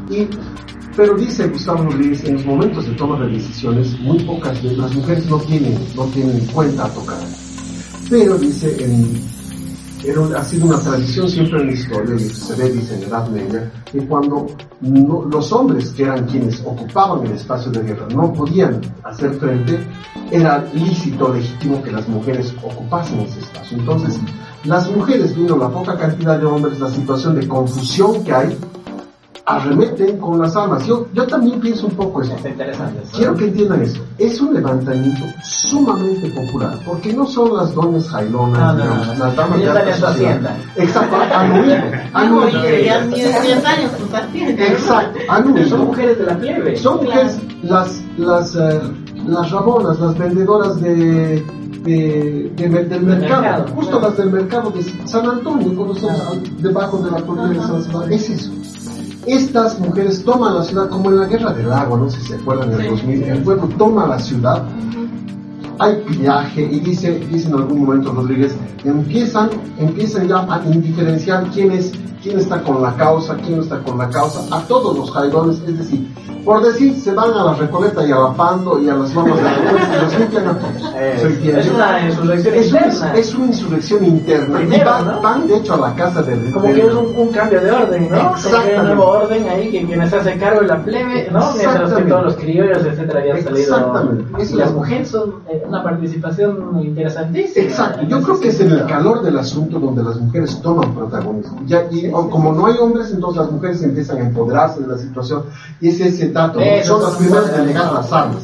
Y, 0.09 0.27
pero 0.95 1.15
dice 1.15 1.47
Gustavo 1.47 1.83
Rodríguez, 1.83 2.23
en 2.25 2.35
los 2.35 2.45
momentos 2.45 2.85
de 2.85 2.93
toma 2.93 3.19
de 3.19 3.31
decisiones, 3.31 3.99
muy 4.01 4.19
pocas 4.25 4.61
de 4.61 4.75
las 4.75 4.93
mujeres 4.93 5.29
no 5.29 5.37
tienen, 5.39 5.79
no 5.95 6.03
tienen 6.05 6.37
en 6.39 6.45
cuenta 6.47 6.85
a 6.85 6.89
tocar. 6.89 7.17
Pero 8.09 8.37
dice, 8.37 8.75
en, 8.83 9.38
era, 10.03 10.39
ha 10.39 10.43
sido 10.43 10.67
una 10.67 10.79
tradición 10.79 11.29
siempre 11.29 11.61
en 11.61 11.67
la 11.67 11.73
historia, 11.73 12.15
ve, 12.15 12.69
dice, 12.71 12.95
en 12.95 13.01
la 13.01 13.07
Edad 13.07 13.29
Media, 13.29 13.71
que 13.91 13.99
cuando 14.05 14.47
no, 14.81 15.25
los 15.25 15.51
hombres, 15.51 15.89
que 15.89 16.03
eran 16.03 16.25
quienes 16.25 16.61
ocupaban 16.61 17.25
el 17.25 17.33
espacio 17.33 17.71
de 17.71 17.83
guerra, 17.83 18.07
no 18.13 18.31
podían 18.33 18.81
hacer 19.03 19.33
frente, 19.33 19.79
era 20.31 20.65
lícito, 20.73 21.33
legítimo 21.33 21.81
que 21.83 21.91
las 21.91 22.07
mujeres 22.07 22.53
ocupasen 22.63 23.19
ese 23.21 23.39
espacio. 23.39 23.77
Entonces, 23.77 24.19
las 24.63 24.89
mujeres, 24.91 25.35
viendo 25.35 25.57
la 25.57 25.69
poca 25.69 25.97
cantidad 25.97 26.39
de 26.39 26.45
hombres, 26.45 26.79
la 26.79 26.89
situación 26.89 27.35
de 27.35 27.47
confusión 27.47 28.23
que 28.23 28.33
hay, 28.33 28.57
arremeten 29.57 30.17
con 30.17 30.39
las 30.39 30.55
armas. 30.55 30.85
Yo, 30.85 31.07
yo 31.13 31.25
también 31.25 31.59
pienso 31.59 31.87
un 31.87 31.93
poco 31.93 32.21
eso. 32.21 32.35
Es 32.35 32.45
interesante. 32.45 33.01
¿no? 33.03 33.17
Quiero 33.17 33.35
que 33.35 33.45
entiendan 33.45 33.81
eso. 33.81 34.01
Es 34.17 34.39
un 34.41 34.53
levantamiento 34.53 35.25
sumamente 35.43 36.29
popular, 36.29 36.77
porque 36.85 37.13
no 37.13 37.25
son 37.25 37.55
las 37.57 37.73
doñas 37.73 38.07
jailonas, 38.09 38.59
No, 38.59 38.73
no, 38.73 38.83
digamos, 38.83 39.07
no. 39.07 39.25
las 39.25 39.35
damas 39.35 39.59
de 39.59 39.69
alta 39.69 39.93
sociedad. 39.93 40.11
hacienda. 40.11 40.57
Exacto, 40.75 41.15
han 41.35 41.51
huido, 41.51 41.75
han 42.13 42.33
huido. 42.33 42.79
y 42.79 42.85
ya 42.85 43.01
ni 43.05 43.21
de 43.21 43.41
10 43.41 43.65
años 43.65 43.91
tus 43.97 44.13
haciendas. 44.13 44.69
Exacto, 44.69 45.19
han 45.29 45.43
Son 45.43 45.53
huido. 45.55 45.77
mujeres 45.77 46.17
de 46.19 46.25
la 46.25 46.37
plebe. 46.37 46.77
Son 46.77 46.97
mujeres, 47.03 47.37
las, 47.63 48.01
las, 48.17 48.55
eh, 48.55 48.81
las 49.27 49.51
rabonas, 49.51 49.99
las 49.99 50.17
vendedoras 50.17 50.79
de, 50.81 51.43
de, 51.83 52.51
de- 52.55 52.69
del 52.85 53.01
mercado, 53.01 53.41
mercado, 53.41 53.65
justo 53.75 53.91
claro. 53.99 54.07
las 54.09 54.17
del 54.17 54.29
mercado 54.31 54.69
de 54.71 54.83
San 55.07 55.25
Antonio, 55.29 55.75
conocemos 55.75 56.19
Claro. 56.21 56.39
debajo 56.59 56.97
de 56.99 57.11
la 57.11 57.21
cordillera 57.21 57.61
de. 57.61 57.67
San 57.67 57.83
Sebastián, 57.83 58.13
es 58.13 58.29
eso. 58.29 58.51
Estas 59.25 59.79
mujeres 59.79 60.23
toman 60.23 60.55
la 60.55 60.63
ciudad 60.63 60.89
como 60.89 61.09
en 61.09 61.19
la 61.19 61.25
guerra 61.25 61.51
del 61.53 61.71
agua, 61.71 61.97
no 61.99 62.09
sé 62.09 62.19
si 62.21 62.27
se 62.27 62.35
acuerdan 62.35 62.69
del 62.71 62.81
Sí. 62.81 62.87
2000, 62.87 63.23
el 63.23 63.43
pueblo 63.43 63.69
toma 63.77 64.07
la 64.07 64.19
ciudad, 64.19 64.63
hay 65.79 65.95
pillaje 66.07 66.61
y 66.61 66.79
dice, 66.81 67.19
dice 67.31 67.47
en 67.47 67.55
algún 67.55 67.85
momento 67.85 68.11
Rodríguez, 68.11 68.55
empiezan, 68.83 69.49
empiezan 69.77 70.27
ya 70.27 70.39
a 70.39 70.61
indiferenciar 70.65 71.45
quién 71.53 71.71
es, 71.71 71.91
quién 72.21 72.37
está 72.37 72.61
con 72.61 72.81
la 72.81 72.93
causa, 72.95 73.35
quién 73.37 73.57
no 73.57 73.63
está 73.63 73.79
con 73.79 73.97
la 73.97 74.09
causa, 74.09 74.41
a 74.55 74.61
todos 74.67 74.97
los 74.97 75.11
jairones, 75.11 75.61
es 75.65 75.77
decir, 75.77 76.07
por 76.45 76.63
decir, 76.65 76.95
se 76.95 77.13
van 77.13 77.31
a 77.33 77.43
la 77.43 77.53
Recoleta 77.53 78.05
y 78.07 78.11
a 78.11 78.17
la 78.17 78.33
Pando 78.33 78.81
y 78.81 78.89
a 78.89 78.95
las 78.95 79.13
lomas 79.13 79.35
de 79.37 79.43
la 79.43 79.53
Recoleta 79.55 79.97
y 79.97 80.01
los 80.01 80.19
limpian 80.19 80.47
a 80.47 80.57
todos. 80.57 80.93
Eh, 80.95 81.59
es 81.59 81.69
una 81.69 82.05
insurrección 82.05 82.55
Es 82.55 82.71
una, 82.71 82.81
interna. 82.87 83.13
es 83.15 83.35
una 83.35 83.45
insurrección 83.47 84.05
interna 84.05 84.61
y 84.63 84.83
van, 84.83 85.05
¿no? 85.05 85.21
van 85.21 85.47
de 85.47 85.57
hecho 85.57 85.73
a 85.75 85.89
la 85.89 85.95
casa 85.95 86.21
de 86.23 86.51
Como 86.51 86.65
que 86.65 86.79
es 86.79 86.93
un, 86.93 87.13
un 87.15 87.27
cambio 87.29 87.61
de 87.61 87.71
orden, 87.71 88.09
¿no? 88.09 88.15
Hay 88.15 88.33
Exactamente. 88.35 88.79
un 88.79 88.85
nuevo 88.85 89.05
orden 89.05 89.49
ahí 89.49 89.71
que 89.71 89.85
quienes 89.85 90.09
se 90.09 90.15
hace 90.15 90.37
cargo 90.37 90.61
de 90.61 90.67
la 90.67 90.83
plebe, 90.83 91.29
¿no? 91.31 91.53
Mientras 91.55 91.93
que 91.93 92.03
todos 92.03 92.23
los 92.23 92.35
criollos, 92.37 92.85
etcétera, 92.85 93.19
habían 93.19 93.43
salido. 93.43 93.59
Exactamente. 93.61 94.23
Y 94.39 94.55
las 94.55 94.69
es. 94.69 94.73
mujeres 94.75 95.07
son 95.09 95.35
eh, 95.49 95.63
una 95.69 95.83
participación 95.83 96.79
interesantísima. 96.83 97.65
Exacto, 97.65 98.01
yo 98.07 98.21
creo 98.21 98.39
que 98.39 98.49
es 98.49 98.59
en 98.59 98.71
el 98.71 98.85
calor 98.85 99.21
del 99.23 99.37
asunto 99.37 99.79
donde 99.79 100.03
las 100.03 100.19
mujeres 100.19 100.61
toman 100.61 100.93
protagonismo. 100.93 101.61
Ya, 101.65 101.83
y 101.89 102.09
como 102.11 102.51
no 102.53 102.65
hay 102.65 102.75
hombres, 102.79 103.11
entonces 103.11 103.41
las 103.43 103.51
mujeres 103.51 103.81
empiezan 103.83 104.17
a 104.17 104.21
empoderarse 104.21 104.81
de 104.81 104.87
la 104.87 104.97
situación 104.97 105.43
y 105.79 105.89
es 105.89 105.99
ese 106.01 106.29
dato, 106.31 106.59
son 106.83 107.01
las 107.03 107.13
primeras 107.15 107.53
en 107.57 107.65
negar 107.67 107.93
las 107.93 108.11
armas. 108.11 108.43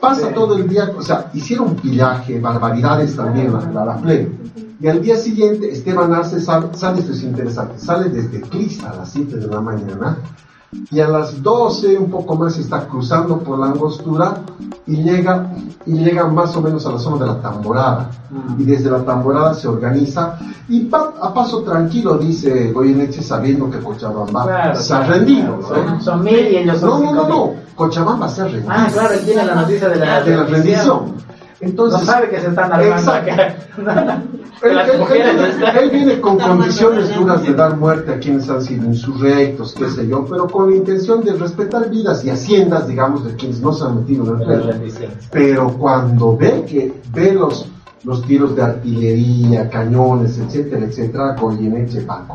Pasa 0.00 0.28
Sí. 0.28 0.34
todo 0.34 0.56
el 0.56 0.66
día, 0.66 0.90
o 0.96 1.02
sea, 1.02 1.26
hicieron 1.34 1.74
pillaje, 1.76 2.40
barbaridades 2.40 3.14
también, 3.16 3.52
la, 3.52 3.60
la, 3.70 3.84
la 3.84 3.96
plebe. 3.96 4.32
Y 4.80 4.88
al 4.88 5.02
día 5.02 5.16
siguiente, 5.16 5.70
Esteban 5.70 6.14
Arce 6.14 6.40
sale, 6.40 6.68
sale, 6.72 7.00
esto 7.00 7.12
es 7.12 7.22
interesante, 7.22 7.78
sale 7.78 8.08
desde 8.08 8.40
Cris 8.40 8.82
a 8.82 8.94
las 8.96 9.10
7 9.10 9.36
de 9.36 9.46
la 9.46 9.60
mañana 9.60 10.16
y 10.90 11.00
a 11.00 11.08
las 11.08 11.42
12, 11.42 11.98
un 11.98 12.10
poco 12.10 12.36
más, 12.36 12.56
está 12.58 12.86
cruzando 12.86 13.38
por 13.38 13.58
la 13.58 13.66
angostura 13.66 14.36
y 14.86 15.02
llega, 15.02 15.50
y 15.84 15.94
llega 15.94 16.26
más 16.28 16.56
o 16.56 16.60
menos 16.62 16.86
a 16.86 16.92
la 16.92 16.98
zona 16.98 17.24
de 17.24 17.26
la 17.26 17.40
tamborada. 17.40 18.10
Mm. 18.30 18.60
Y 18.60 18.64
desde 18.64 18.88
la 18.90 19.04
tamborada 19.04 19.54
se 19.54 19.66
organiza 19.66 20.38
y 20.68 20.80
pa- 20.84 21.12
a 21.20 21.34
paso 21.34 21.62
tranquilo 21.62 22.18
dice 22.18 22.70
Goyeneche 22.72 23.20
sabiendo 23.22 23.68
que 23.68 23.78
Cochabamba 23.80 24.44
Claro, 24.44 24.80
se 24.80 24.94
ha 24.94 24.98
claro. 24.98 25.14
rendido. 25.14 25.56
¿no? 25.56 25.66
Son, 25.68 26.00
son 26.02 26.22
mil 26.24 26.38
y 26.38 26.56
ellos 26.58 26.78
son 26.78 27.02
No, 27.04 27.12
no, 27.14 27.28
no, 27.28 27.52
Cochabamba 27.74 28.28
se 28.28 28.42
ha 28.42 28.44
rendido. 28.44 28.66
Ah, 28.72 28.86
claro, 28.92 29.14
él 29.14 29.20
tiene 29.24 29.44
la 29.44 29.54
noticia 29.56 29.88
de 29.88 29.96
la, 29.96 30.22
de 30.22 30.36
la 30.36 30.44
rendición. 30.44 31.14
Entonces, 31.60 32.00
no 32.00 32.06
sabe 32.06 32.28
que 32.30 32.40
se 32.40 32.48
están 32.48 32.72
armando 32.72 33.12
acá. 33.12 33.54
Él, 34.62 34.76
él- 34.78 35.00
él- 35.10 35.78
él 35.84 35.90
viene 35.90 36.20
con 36.20 36.38
condiciones 36.38 37.14
duras 37.14 37.42
de 37.44 37.54
dar 37.54 37.78
muerte 37.78 38.12
a 38.12 38.18
quienes 38.18 38.46
han 38.50 38.60
sido 38.60 38.84
insurrectos, 38.84 39.74
qué 39.74 39.88
sé 39.88 40.06
yo, 40.06 40.26
pero 40.28 40.46
con 40.48 40.68
la 40.68 40.76
intención 40.76 41.24
de 41.24 41.32
respetar 41.32 41.88
vidas 41.88 42.22
y 42.26 42.30
haciendas, 42.30 42.86
digamos, 42.86 43.24
de 43.24 43.34
quienes 43.36 43.60
no 43.62 43.72
se 43.72 43.84
han 43.84 43.96
metido 43.96 44.24
en 44.36 44.50
el 44.50 44.62
rendiciones. 44.64 45.28
Pero 45.32 45.68
cuando 45.78 46.36
ve 46.36 46.66
que 46.68 46.92
ve 47.10 47.32
los, 47.32 47.68
los 48.04 48.22
tiros 48.26 48.54
de 48.54 48.62
artillería, 48.62 49.70
cañones, 49.70 50.36
etcétera, 50.36 50.84
etcétera, 50.84 51.36
Goyeneche 51.40 52.04
va 52.04 52.26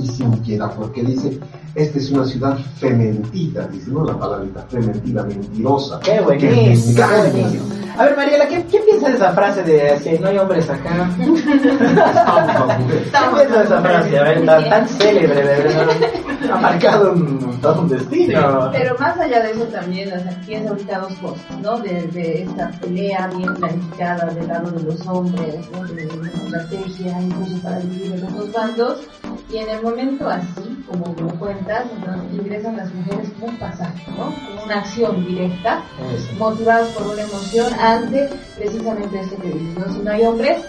y 0.00 0.06
sin 0.06 0.30
piedad, 0.38 0.72
porque 0.78 1.02
dice, 1.02 1.40
esta 1.74 1.98
es 1.98 2.10
una 2.12 2.24
ciudad 2.26 2.56
fementida, 2.76 3.66
dice, 3.66 3.90
no 3.90 4.04
la 4.04 4.16
palabrita, 4.16 4.64
fementida, 4.68 5.24
mentirosa. 5.24 5.98
Qué 5.98 6.20
buenísimo. 6.20 7.79
A 8.00 8.04
ver, 8.04 8.16
Mariela, 8.16 8.48
¿qué, 8.48 8.64
qué 8.64 8.78
piensas 8.78 9.10
de 9.10 9.16
esa 9.16 9.34
frase 9.34 9.62
de 9.62 9.98
si 9.98 10.18
no 10.18 10.28
hay 10.28 10.38
hombres 10.38 10.70
acá? 10.70 11.04
A. 11.04 11.16
¿Qué 11.18 11.26
piensas 13.36 13.58
de 13.58 13.64
esa 13.64 13.82
frase? 13.82 14.18
A 14.18 14.22
ver, 14.22 14.46
tan, 14.46 14.70
tan 14.70 14.88
célebre, 14.88 15.34
de 15.34 15.62
verdad. 15.62 15.86
Ha 16.50 16.56
marcado 16.56 17.12
un, 17.12 17.60
todo 17.60 17.82
un 17.82 17.90
destino. 17.90 18.70
Pero 18.72 18.96
más 18.98 19.18
allá 19.18 19.42
de 19.42 19.50
eso 19.50 19.64
también, 19.64 20.10
o 20.14 20.18
sea, 20.18 20.30
piensa 20.46 20.70
ahorita 20.70 20.98
dos 20.98 21.12
cosas, 21.16 21.58
¿no? 21.60 21.78
De, 21.80 22.06
de 22.06 22.44
esta 22.44 22.70
pelea 22.80 23.26
bien 23.36 23.54
planificada 23.56 24.32
del 24.32 24.48
lado 24.48 24.70
de 24.70 24.82
los 24.82 25.06
hombres, 25.06 25.56
¿no? 25.70 25.84
De 25.84 26.06
una 26.06 26.30
estrategia 26.30 27.20
incluso 27.20 27.58
para 27.62 27.80
dividir 27.80 28.14
en 28.14 28.22
los 28.22 28.34
dos 28.34 28.50
bandos. 28.52 29.00
Y 29.52 29.58
en 29.58 29.68
el 29.68 29.82
momento 29.82 30.28
así, 30.28 30.84
como 30.88 31.14
lo 31.18 31.28
cuentas, 31.38 31.84
entonces 31.96 32.22
ingresan 32.32 32.76
las 32.76 32.94
mujeres 32.94 33.28
como 33.38 33.52
un 33.52 33.58
pasaje, 33.58 34.10
¿no? 34.12 34.26
Como 34.26 34.64
una 34.64 34.78
acción 34.78 35.26
directa, 35.26 35.82
motivadas 36.38 36.88
por 36.90 37.08
una 37.08 37.22
emoción 37.22 37.74
ante 37.94 38.28
precisamente 38.56 39.20
esto 39.20 39.36
que 39.42 39.48
dices, 39.48 39.78
¿no? 39.78 39.92
Si 39.92 40.00
no 40.00 40.10
hay 40.10 40.24
hombres, 40.24 40.64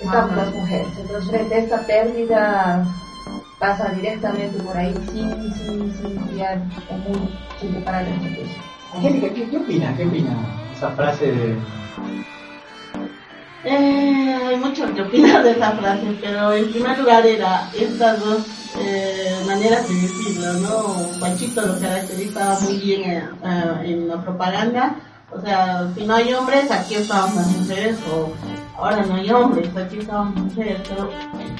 estamos 0.00 0.32
Ajá. 0.32 0.36
las 0.36 0.54
mujeres. 0.54 0.88
Entonces, 1.00 1.30
frente 1.30 1.54
a 1.54 1.58
esta 1.58 1.86
pérdida, 1.86 2.86
pasa 3.58 3.88
directamente 3.90 4.62
por 4.62 4.76
ahí 4.76 4.94
sin, 5.10 5.54
sin, 5.54 5.94
sin 5.94 6.34
guiar 6.34 6.58
muy, 6.58 7.28
sin 7.60 7.72
preparar 7.72 8.02
la 8.02 8.10
estrategia. 8.10 8.62
Angélica, 8.94 9.34
¿qué, 9.34 9.48
¿qué 9.48 9.56
opina? 9.56 9.96
¿Qué 9.96 10.06
opina? 10.06 10.36
Esa 10.76 10.90
frase 10.90 11.32
de... 11.32 11.56
Eh, 13.66 14.38
hay 14.46 14.56
mucho 14.58 14.92
que 14.94 15.00
opinar 15.02 15.42
de 15.42 15.52
esa 15.52 15.70
frase, 15.72 16.18
pero 16.20 16.52
en 16.52 16.70
primer 16.70 16.98
lugar 16.98 17.26
era 17.26 17.70
estas 17.72 18.20
dos 18.20 18.46
eh, 18.78 19.42
maneras 19.46 19.88
de 19.88 19.94
decirlo, 19.94 20.52
¿no? 20.54 21.18
Panchito 21.18 21.62
lo 21.62 21.80
caracterizaba 21.80 22.60
muy 22.60 22.76
bien 22.78 23.10
eh, 23.10 23.24
eh, 23.42 23.72
en 23.84 24.08
la 24.08 24.20
propaganda, 24.22 24.96
o 25.30 25.40
sea, 25.40 25.88
si 25.94 26.06
no 26.06 26.14
hay 26.14 26.32
hombres, 26.32 26.70
aquí 26.70 26.94
estamos 26.94 27.34
las 27.34 27.48
mujeres, 27.48 27.98
o 28.12 28.32
ahora 28.76 29.04
no 29.04 29.14
hay 29.14 29.30
hombres, 29.30 29.76
aquí 29.76 29.98
estamos 29.98 30.34
mujeres, 30.36 30.80
pero 30.88 31.10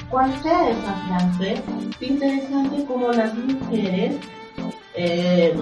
cual 0.09 0.31
sea 0.41 0.69
esa 0.69 0.93
frase, 1.07 1.53
es 1.53 2.09
interesante 2.09 2.85
cómo 2.85 3.11
las 3.11 3.33
mujeres 3.33 4.15
eh, 4.93 5.55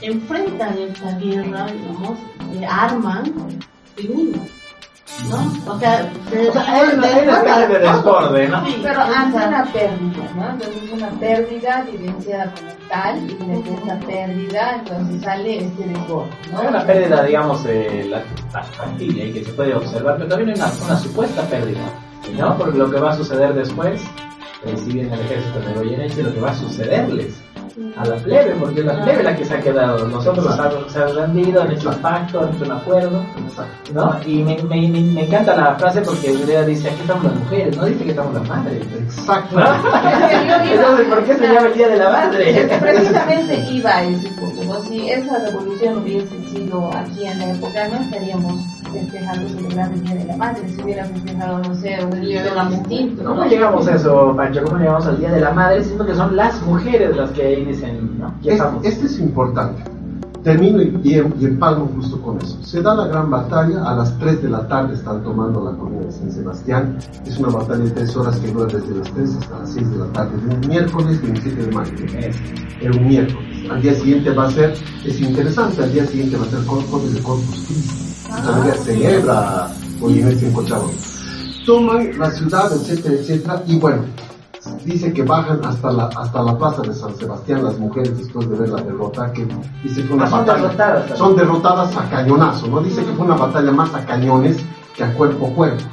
enfrentan 0.00 0.78
esta 0.78 1.12
guerra, 1.18 1.66
digamos, 1.66 2.18
se 2.52 2.66
arman 2.66 3.32
niños. 3.96 4.48
¿no? 5.28 5.72
O 5.72 5.78
sea, 5.78 6.10
se 6.30 6.48
O 6.48 6.52
sea, 6.52 6.72
hay 6.72 6.94
una, 6.94 7.06
especie 7.06 7.66
de 7.68 7.78
desborde, 7.78 8.48
¿no? 8.48 8.64
Sí, 8.64 8.78
Pero 8.82 9.00
ante 9.00 9.36
una 9.36 9.64
pérdida, 9.66 10.30
¿no? 10.34 10.50
Entonces 10.50 10.92
una 10.92 11.10
pérdida 11.10 11.86
vivenciada 11.90 12.52
como 12.54 12.79
tal 12.90 13.30
y 13.30 13.34
desde 13.34 13.74
esta 13.74 13.98
pérdida 14.00 14.76
entonces 14.78 15.22
sale 15.22 15.58
este 15.64 15.84
desborde, 15.88 16.30
¿no? 16.52 16.60
Hay 16.60 16.66
una 16.66 16.86
pérdida, 16.86 17.22
digamos, 17.24 17.64
eh, 17.66 18.06
la, 18.08 18.22
la 18.52 18.62
factible 18.62 19.26
y 19.28 19.32
que 19.32 19.44
se 19.44 19.52
puede 19.52 19.74
observar, 19.74 20.16
pero 20.16 20.28
también 20.28 20.50
hay 20.50 20.56
una, 20.56 20.72
una 20.84 20.96
supuesta 20.96 21.42
pérdida, 21.42 21.80
¿no? 22.36 22.58
Porque 22.58 22.78
lo 22.78 22.90
que 22.90 22.98
va 23.00 23.12
a 23.12 23.16
suceder 23.16 23.54
después, 23.54 24.02
eh, 24.64 24.76
si 24.76 24.92
bien 24.92 25.12
el 25.12 25.20
ejército 25.20 25.60
de 25.60 25.72
Goyeneche, 25.74 26.22
lo 26.22 26.34
que 26.34 26.40
va 26.40 26.50
a 26.50 26.54
sucederles 26.54 27.40
a 27.96 28.04
la 28.04 28.16
plebe, 28.16 28.54
porque 28.58 28.80
es 28.80 28.86
la 28.86 29.02
plebe 29.02 29.22
la 29.22 29.36
que 29.36 29.44
se 29.44 29.54
ha 29.54 29.60
quedado. 29.60 30.06
Nosotros 30.08 30.44
nos 30.44 30.58
han- 30.58 30.88
se 30.90 30.98
han 31.02 31.14
rendido, 31.14 31.62
han 31.62 31.70
hecho 31.72 31.88
un 31.90 31.94
pacto, 31.96 32.40
han 32.40 32.54
hecho 32.54 32.64
un 32.64 32.72
acuerdo, 32.72 33.24
¿no? 33.94 34.16
Y 34.26 34.42
me, 34.42 34.56
me, 34.62 34.88
me, 34.88 35.00
me 35.00 35.24
encanta 35.26 35.56
la 35.56 35.74
frase 35.76 36.00
porque 36.02 36.34
Julia 36.34 36.62
dice, 36.64 36.88
aquí 36.88 37.00
estamos 37.00 37.24
las 37.24 37.34
mujeres, 37.34 37.76
no 37.76 37.84
dice 37.86 38.04
que 38.04 38.10
estamos 38.10 38.34
las 38.34 38.48
madres. 38.48 38.82
Exacto. 38.98 39.58
¿No? 39.58 39.66
Entonces, 40.72 41.06
¿por 41.08 41.24
qué 41.24 41.34
se 41.34 41.46
llama 41.52 41.66
el 41.68 41.74
Día 41.74 41.88
de 41.88 41.96
la 41.96 42.10
Madre? 42.10 42.68
Precisamente 42.80 43.56
iba 43.70 43.90
a 43.90 44.02
ese 44.04 44.28
¿no? 44.70 44.80
Si 44.84 45.08
esa 45.10 45.38
revolución 45.38 45.98
hubiese 45.98 46.42
sido 46.48 46.90
aquí 46.94 47.24
en 47.26 47.38
la 47.38 47.50
época, 47.52 47.88
no 47.88 47.96
estaríamos 48.04 48.54
festejando, 48.92 49.48
celebrando 49.48 49.94
el 49.96 50.02
Día 50.04 50.14
de 50.16 50.24
la 50.24 50.36
Madre, 50.36 50.68
si 50.68 50.82
hubiera 50.82 51.04
festejado, 51.04 51.58
no 51.58 51.74
sé, 51.76 51.98
un 52.04 52.20
día 52.20 52.42
de 52.42 52.50
la 52.54 52.64
distinto. 52.66 53.24
¿Cómo 53.24 53.44
llegamos 53.44 53.86
a 53.88 53.94
eso, 53.94 54.34
Pancho? 54.36 54.62
¿Cómo 54.64 54.78
llegamos 54.78 55.06
al 55.06 55.18
Día 55.18 55.30
de 55.30 55.40
la 55.40 55.50
Madre? 55.52 55.84
Siendo 55.84 56.06
que 56.06 56.14
son 56.14 56.34
las 56.36 56.60
mujeres 56.62 57.16
las 57.16 57.30
que 57.30 57.42
ahí 57.42 57.64
dicen, 57.64 58.18
¿no? 58.18 58.34
Es- 58.42 58.54
estamos. 58.54 58.84
este 58.84 59.06
es 59.06 59.18
importante. 59.20 59.82
Termino 60.42 60.82
y, 60.82 61.14
empalmo 61.14 61.90
justo 61.94 62.20
con 62.22 62.38
eso. 62.38 62.56
Se 62.62 62.80
da 62.80 62.94
la 62.94 63.06
gran 63.08 63.30
batalla, 63.30 63.84
a 63.84 63.94
las 63.94 64.18
3 64.18 64.42
de 64.42 64.48
la 64.48 64.66
tarde 64.66 64.94
están 64.94 65.22
tomando 65.22 65.62
la 65.62 65.76
colina 65.76 66.06
de 66.06 66.12
San 66.12 66.32
Sebastián. 66.32 66.96
Es 67.26 67.38
una 67.38 67.48
batalla 67.48 67.84
de 67.84 67.90
3 67.90 68.16
horas 68.16 68.38
que 68.38 68.50
dura 68.50 68.66
desde 68.66 68.94
las 68.94 69.12
3 69.12 69.36
hasta 69.36 69.58
las 69.58 69.72
6 69.72 69.90
de 69.90 69.98
la 69.98 70.06
tarde, 70.06 70.36
de 70.40 70.54
un 70.54 70.60
miércoles 70.66 71.20
27 71.20 71.66
de 71.66 71.72
mayo. 71.72 71.92
Es 72.80 72.96
un 72.96 73.06
miércoles. 73.06 73.70
Al 73.70 73.82
día 73.82 73.94
siguiente 73.94 74.30
va 74.30 74.46
a 74.46 74.50
ser, 74.50 74.74
es 75.04 75.20
interesante, 75.20 75.82
al 75.82 75.92
día 75.92 76.06
siguiente 76.06 76.36
va 76.38 76.44
a 76.44 76.48
ser 76.48 76.64
Corpus 76.64 77.14
de 77.14 77.22
Corpus 77.22 77.66
Christi. 77.66 78.30
Todavía 78.42 78.74
celebra 78.74 79.70
Olivencia 80.00 80.48
en 80.48 80.54
Cochabamba. 80.54 80.92
Toman 81.66 82.18
la 82.18 82.30
ciudad, 82.30 82.72
etcétera, 82.72 83.14
etcétera, 83.14 83.62
y 83.66 83.78
bueno, 83.78 84.04
dice 84.84 85.12
que 85.12 85.22
bajan 85.22 85.60
hasta 85.64 85.90
la, 85.92 86.04
hasta 86.06 86.42
la 86.42 86.56
plaza 86.58 86.82
de 86.82 86.94
San 86.94 87.14
Sebastián 87.16 87.64
las 87.64 87.78
mujeres 87.78 88.16
después 88.18 88.48
de 88.48 88.56
ver 88.56 88.68
la 88.68 88.82
derrota, 88.82 89.32
que 89.32 89.46
dice 89.82 90.02
que 90.02 90.08
fue 90.08 90.16
una 90.16 90.26
Ah, 90.26 90.30
son 90.30 90.38
batalla. 90.46 90.62
derrotadas 90.62 90.98
también. 91.00 91.18
Son 91.18 91.36
derrotadas 91.36 91.96
a 91.96 92.10
cañonazo, 92.10 92.66
¿no? 92.68 92.80
Dice 92.80 93.04
que 93.04 93.12
fue 93.12 93.24
una 93.26 93.36
batalla 93.36 93.72
más 93.72 93.94
a 93.94 94.04
cañones 94.04 94.58
que 94.96 95.04
a 95.04 95.14
cuerpo 95.14 95.46
a 95.46 95.50
cuerpo. 95.54 95.84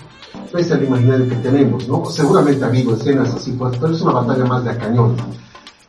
Ese 0.50 0.60
es 0.62 0.72
el 0.72 0.84
imaginario 0.86 1.28
que 1.30 1.36
tenemos, 1.36 1.88
¿no? 1.88 2.06
Seguramente 2.06 2.64
ha 2.64 2.68
habido 2.68 2.94
escenas 2.94 3.34
así, 3.34 3.52
pues, 3.54 3.78
pero 3.78 3.94
es 3.94 4.02
una 4.02 4.14
batalla 4.14 4.46
más 4.46 4.64
de 4.64 4.70
a 4.72 4.78
cañones. 4.78 5.22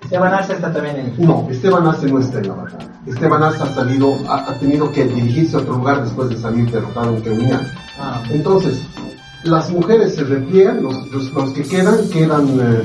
Esteban 0.03 0.33
Arce 0.33 0.53
está 0.55 0.73
también 0.73 0.97
en... 0.97 1.15
No, 1.27 1.47
Esteban 1.51 1.87
Arce 1.87 2.07
no 2.11 2.21
está 2.21 2.39
en 2.39 2.49
la 2.49 2.55
batalla. 2.55 2.89
Esteban 3.07 3.43
Arce 3.43 3.63
ha 3.63 3.67
salido, 3.75 4.15
ha, 4.29 4.37
ha 4.51 4.55
tenido 4.59 4.91
que 4.93 5.05
dirigirse 5.05 5.57
a 5.57 5.61
otro 5.61 5.75
lugar 5.77 6.03
después 6.05 6.29
de 6.31 6.37
salir 6.39 6.71
derrotado 6.71 7.17
en 7.17 7.23
Queunián. 7.23 7.67
Ah, 8.01 8.23
Entonces, 8.31 8.81
las 9.49 9.71
mujeres 9.71 10.15
se 10.15 10.25
repliegan, 10.25 10.83
los, 10.83 11.11
los, 11.11 11.33
los 11.33 11.51
que 11.53 11.63
quedan, 11.63 12.09
quedan, 12.11 12.49
eh, 12.61 12.83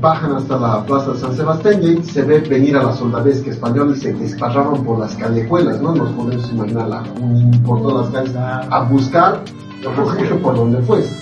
bajan 0.00 0.32
hasta 0.32 0.58
la 0.58 0.84
plaza 0.84 1.12
de 1.12 1.18
San 1.18 1.36
Sebastián 1.36 1.82
y 1.82 1.86
ahí 1.86 2.02
se 2.04 2.22
ve 2.22 2.40
venir 2.40 2.76
a 2.76 2.82
la 2.82 2.92
soldadesca 2.92 3.50
española 3.50 3.92
y 3.96 4.00
se 4.00 4.12
desparraban 4.12 4.84
por 4.84 4.98
las 4.98 5.14
callejuelas, 5.16 5.80
¿no? 5.80 5.94
Nos 5.94 6.10
podemos 6.12 6.50
imaginar 6.50 6.88
la 6.88 7.04
por 7.64 7.82
todas 7.82 8.12
las 8.12 8.14
calles 8.14 8.36
a 8.36 8.80
buscar 8.90 9.42
refugio 9.90 10.40
por 10.40 10.56
donde 10.56 10.82
fuese. 10.82 11.14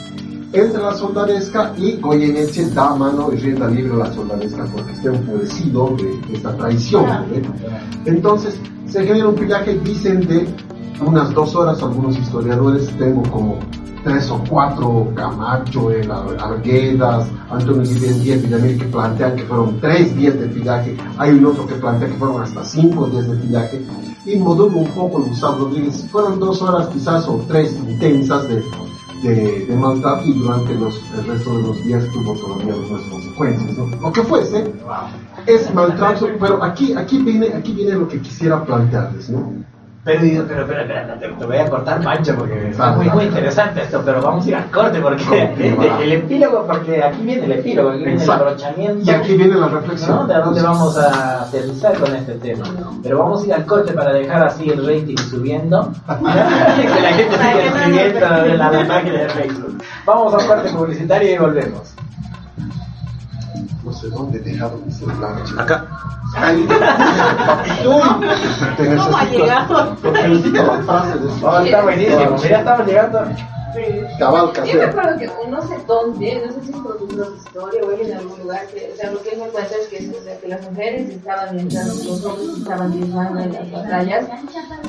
Entra 0.52 0.82
la 0.82 0.94
soldadesca 0.94 1.72
y 1.78 1.96
Goyeneche 1.96 2.68
da 2.70 2.94
mano 2.94 3.30
y 3.32 3.36
rienda 3.36 3.68
libre 3.68 3.94
a 3.94 4.06
la 4.06 4.12
soldadesca 4.12 4.66
porque 4.66 4.92
está 4.92 5.08
enfurecido 5.08 5.96
de, 5.96 6.34
esta 6.34 6.54
traición. 6.56 7.06
¿no? 7.06 7.24
Entonces, 8.04 8.58
se 8.86 9.02
genera 9.04 9.28
un 9.28 9.34
pillaje, 9.34 9.78
dicen 9.82 10.26
de 10.26 10.46
unas 11.06 11.32
dos 11.32 11.54
horas, 11.54 11.82
algunos 11.82 12.18
historiadores, 12.18 12.86
tengo 12.98 13.22
como 13.30 13.58
tres 14.04 14.30
o 14.30 14.42
cuatro, 14.48 15.12
Camacho, 15.14 15.90
el 15.90 16.10
Ar- 16.10 16.36
Arguedas, 16.40 17.28
Antonio 17.50 17.82
Díaz 17.82 18.22
Díaz 18.22 18.42
Villamil, 18.42 18.78
que 18.78 18.84
plantean 18.86 19.36
que 19.36 19.44
fueron 19.44 19.80
tres 19.80 20.16
días 20.16 20.38
de 20.38 20.46
pillaje, 20.46 20.96
hay 21.18 21.30
un 21.32 21.46
otro 21.46 21.66
que 21.66 21.74
plantea 21.74 22.08
que 22.08 22.14
fueron 22.14 22.42
hasta 22.42 22.64
cinco 22.64 23.06
días 23.06 23.28
de 23.28 23.36
pillaje, 23.36 23.84
y 24.26 24.36
modula 24.36 24.76
un 24.76 24.86
poco 24.88 25.20
Gustavo 25.22 25.66
Rodríguez, 25.66 26.06
fueron 26.10 26.38
dos 26.40 26.62
horas 26.62 26.88
quizás 26.88 27.26
o 27.28 27.44
tres 27.48 27.74
intensas 27.88 28.48
de, 28.48 28.62
de, 29.22 29.66
de 29.66 29.76
maltrato 29.76 30.24
y 30.26 30.32
durante 30.32 30.74
los, 30.74 30.94
el 31.18 31.26
resto 31.26 31.56
de 31.56 31.62
los 31.62 31.84
días 31.84 32.04
tuvo 32.12 32.34
todavía 32.34 32.74
algunas 32.74 33.02
consecuencias, 33.08 33.78
¿no? 33.78 33.86
Lo 34.00 34.12
que 34.12 34.22
fuese, 34.22 34.72
es 35.46 35.74
maltrato, 35.74 36.28
pero 36.40 36.62
aquí, 36.62 36.92
aquí 36.94 37.18
viene, 37.18 37.48
aquí 37.54 37.72
viene 37.72 37.94
lo 37.94 38.06
que 38.08 38.20
quisiera 38.20 38.64
plantearles, 38.64 39.30
¿no? 39.30 39.52
Pero, 40.04 40.20
pero, 40.48 40.66
pero, 40.66 40.66
pero, 40.66 41.14
te, 41.20 41.28
te 41.28 41.46
voy 41.46 41.56
a 41.58 41.70
cortar 41.70 42.02
Pancho 42.02 42.34
porque 42.36 42.70
está 42.70 42.90
Vale, 42.90 42.96
muy, 42.96 43.10
muy 43.10 43.24
interesante 43.26 43.82
esto, 43.82 44.02
pero 44.04 44.20
vamos 44.20 44.44
a 44.44 44.48
ir 44.48 44.56
al 44.56 44.68
corte 44.68 45.00
porque 45.00 45.54
el 46.02 46.12
epílogo, 46.12 46.66
porque 46.66 47.04
aquí 47.04 47.22
viene 47.22 47.44
el 47.44 47.52
epílogo, 47.52 47.90
aquí 47.90 48.04
viene 48.04 48.24
el 48.24 48.30
abrochamiento. 48.30 49.08
Y 49.08 49.14
aquí 49.14 49.36
viene 49.36 49.54
la 49.54 49.68
reflexión. 49.68 50.16
¿no? 50.16 50.26
¿De 50.26 50.34
dónde 50.34 50.60
vamos 50.60 50.98
a 50.98 51.42
aterrizar 51.42 51.96
con 52.00 52.16
este 52.16 52.34
tema? 52.34 52.64
Pero 53.00 53.18
vamos 53.18 53.44
a 53.44 53.46
ir 53.46 53.54
al 53.54 53.64
corte 53.64 53.92
para 53.92 54.12
dejar 54.12 54.42
así 54.42 54.68
el 54.70 54.84
rating 54.84 55.16
subiendo. 55.18 55.92
que 56.08 57.00
la 57.00 57.12
gente 57.12 57.36
siga 57.36 57.62
escribiendo 57.62 58.44
en 58.44 58.58
la 58.58 58.70
página 58.88 59.20
de 59.20 59.28
Facebook. 59.28 59.78
Vamos 60.04 60.34
a 60.34 60.38
un 60.38 60.46
corte 60.48 60.68
publicitario 60.70 61.32
y 61.32 61.38
volvemos. 61.38 61.94
Sé 64.02 64.08
dónde 64.10 64.38
he 64.38 64.40
dejado 64.42 64.78
mi 64.84 64.92
celular. 64.92 65.44
chico. 65.44 65.62
Acá. 65.62 65.86
Ay, 66.34 66.66
papito, 67.46 68.00
te 68.76 68.82
necesito. 68.88 69.04
¿Cómo 69.04 69.16
ha 69.16 69.24
llegado? 69.26 69.96
Te 70.02 70.10
necesito 70.28 70.62
la 70.64 70.82
frase 70.82 71.18
de 71.18 71.28
Oh, 71.46 71.58
está 71.60 71.82
buenísimo, 71.82 72.36
mira, 72.42 72.58
estamos 72.58 72.86
llegando. 72.88 73.20
Cabal 74.18 74.52
Yo 74.66 74.74
me 74.78 74.84
acuerdo 74.84 75.18
que 75.18 75.30
no 75.48 75.62
sé 75.62 75.76
dónde, 75.86 76.42
no 76.46 76.52
sé 76.52 76.60
si 76.62 76.72
es 76.72 76.76
producto 76.76 77.30
de 77.30 77.36
historia 77.38 77.80
o 77.82 77.90
en 77.92 78.12
algún 78.18 78.38
lugar, 78.40 78.66
que, 78.66 78.90
o 78.92 78.96
sea, 78.96 79.10
lo 79.10 79.22
que 79.22 79.30
me 79.34 79.46
cuenta 79.48 79.74
es 79.80 79.86
que, 79.88 80.10
o 80.10 80.22
sea, 80.22 80.38
que 80.38 80.48
las 80.48 80.68
mujeres 80.70 81.08
estaban 81.08 81.58
entrando, 81.58 81.94
los 81.94 82.22
hombres 82.26 82.58
estaban 82.58 82.92
diezmando 82.92 83.40
en 83.40 83.52
las 83.54 83.70
batallas, 83.72 84.24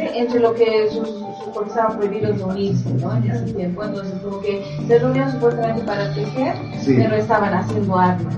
eh, 0.01 0.11
entre 0.15 0.39
lo 0.41 0.53
que 0.53 0.89
sus, 0.91 1.07
sus- 1.07 1.23
porque 1.53 1.69
estaban 1.69 1.97
prohibidos 1.97 2.37
reunirse, 2.39 2.89
¿no? 2.95 3.15
En 3.15 3.31
ese 3.31 3.53
tiempo, 3.53 3.83
entonces 3.85 4.15
como 4.21 4.41
que 4.41 4.65
se 4.85 4.99
reunían 4.99 5.31
supuestamente 5.31 5.81
para 5.83 6.13
tejer, 6.13 6.55
Sí. 6.81 6.95
pero 6.97 7.15
estaban 7.15 7.53
haciendo 7.53 7.97
armas. 7.97 8.35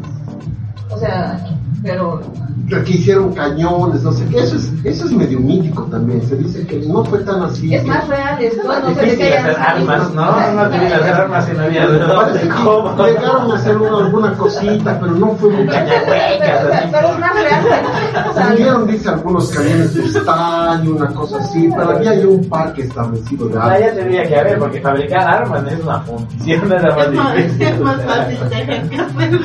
O 0.96 0.98
sea, 0.98 1.38
pero 1.84 2.22
Que 2.70 2.92
hicieron 2.94 3.32
cañones, 3.36 4.02
no 4.02 4.12
sé 4.12 4.26
qué. 4.26 4.40
Eso 4.40 4.56
es, 4.56 4.72
eso 4.84 5.06
es 5.06 5.12
medio 5.12 5.40
mítico 5.40 5.84
también. 5.84 6.20
Se 6.28 6.36
dice 6.36 6.66
que 6.66 6.78
no 6.88 7.04
fue 7.06 7.20
tan 7.20 7.44
así. 7.44 7.72
es 7.76 7.84
que- 7.84 7.88
más 7.90 8.08
real 8.08 8.42
esto, 8.42 8.62
Es 8.74 8.82
no 8.84 8.90
difícil 8.90 9.18
qué 9.20 9.38
hacer 9.38 9.56
armas, 9.60 10.12
¿no? 10.14 10.26
No 10.56 10.70
tienen 10.70 10.88
que 10.88 10.94
hacer 10.96 11.14
armas 11.14 11.46
si 11.46 11.52
no 11.54 11.64
había 11.64 11.88
de 11.88 12.00
dónde, 12.00 12.50
cómo. 12.50 12.96
Llegaron 13.06 13.52
a 13.52 13.56
hacer 13.56 13.78
una- 13.78 13.98
alguna 14.06 14.34
cosita, 14.34 15.00
pero 15.00 15.12
no 15.14 15.28
fue 15.36 15.50
mucho. 15.52 15.72
Pero, 15.72 16.02
pero- 16.08 16.90
pero 16.92 17.08
es 17.10 17.20
más 17.20 17.34
real. 17.36 18.56
Tuvieron, 18.56 18.88
dice, 18.88 19.10
algunos 19.10 19.50
cañones 19.50 19.94
de 19.94 20.06
estaño, 20.06 20.92
una 20.92 21.08
cosa 21.08 21.38
así, 21.38 21.70
pero 21.76 21.92
había 21.92 22.16
ya 22.16 22.28
un 22.28 22.50
parque 22.50 22.82
establecido 22.84 23.48
de 23.48 23.58
Ah, 23.60 23.64
armas. 23.64 23.80
ya 23.82 23.94
tendría 23.94 24.28
que 24.28 24.40
haber, 24.40 24.58
porque 24.60 24.82
fabricar 24.82 25.28
armas 25.28 25.64
es 25.72 25.80
una 25.84 26.00
función 26.00 26.70
de 26.70 26.80
la 26.80 26.90
Es 26.90 26.96
más 27.14 27.36
difícil. 27.36 27.62
es 27.62 27.80
más 27.80 28.02
fácil 28.04 28.38
tejer 28.50 28.90
que 28.90 28.96
hacer. 28.98 29.40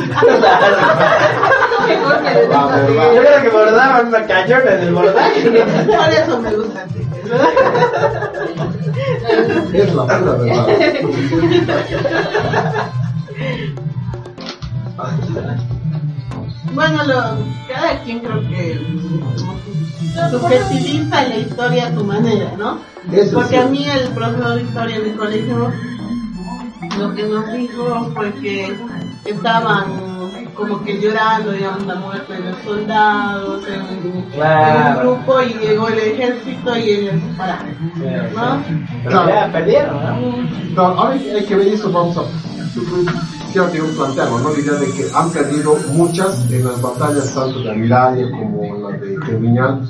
Yo 2.24 3.20
creo 3.22 3.42
que 3.42 3.48
bordaban 3.50 4.06
una 4.06 4.26
cañona 4.26 4.74
en 4.74 4.80
el 4.82 4.94
bordaje. 4.94 5.40
Por 5.50 6.10
eso 6.10 6.40
me 6.40 6.50
gusta. 6.54 6.86
Es 9.72 9.94
la 9.94 10.02
pura 10.06 10.34
verdad. 10.34 10.66
Bueno, 16.74 17.04
lo, 17.04 17.14
cada 17.68 17.98
quien 18.04 18.20
creo 18.20 18.40
que 18.48 18.80
subjetiviza 20.30 21.22
la 21.28 21.36
historia 21.36 21.86
a 21.86 21.94
su 21.94 22.04
manera, 22.04 22.52
¿no? 22.56 22.78
Eso 23.12 23.34
Porque 23.34 23.56
sí. 23.56 23.56
a 23.56 23.66
mí 23.66 23.84
el 23.88 24.08
profesor 24.10 24.54
de 24.54 24.62
historia 24.62 24.98
de 25.00 25.10
mi 25.10 25.16
colegio 25.16 25.72
lo 26.98 27.14
que 27.14 27.22
nos 27.24 27.52
dijo 27.52 28.10
fue 28.14 28.32
que 28.34 28.76
estaban 29.24 30.09
como 30.60 30.84
que 30.84 31.00
llorando, 31.00 31.52
digamos, 31.52 31.86
la 31.86 31.94
muerte 31.94 32.34
de 32.34 32.50
los 32.50 32.58
soldados 32.62 33.66
en, 33.66 33.80
en 34.14 34.22
Claro. 34.30 35.10
un 35.12 35.16
grupo 35.16 35.40
y 35.40 35.54
llegó 35.54 35.88
el 35.88 35.98
ejército 35.98 36.76
y 36.76 36.90
ellos 36.90 37.14
se 37.14 37.38
pararon. 37.38 37.92
¿no? 38.34 38.62
Pero 39.04 39.28
ya 39.28 39.50
perdieron, 39.50 40.04
¿no? 40.04 40.20
No, 40.74 40.82
ahora 40.82 41.12
hay, 41.12 41.44
que 41.46 41.56
ver 41.56 41.68
eso, 41.68 41.90
vamos 41.90 42.16
a... 42.18 42.22
Quiero 43.52 43.72
que 43.72 43.80
plantearlo, 43.80 44.38
¿no? 44.38 44.50
La 44.52 44.58
idea 44.58 44.74
de 44.74 44.92
que 44.92 45.06
han 45.14 45.30
perdido 45.30 45.76
muchas 45.92 46.48
en 46.50 46.64
las 46.64 46.80
batallas, 46.80 47.34
tanto 47.34 47.60
de 47.60 47.70
Amilaria 47.70 48.30
como 48.30 48.62
en 48.64 48.82
la 48.82 48.90
de 48.90 49.18
Terminal, 49.26 49.88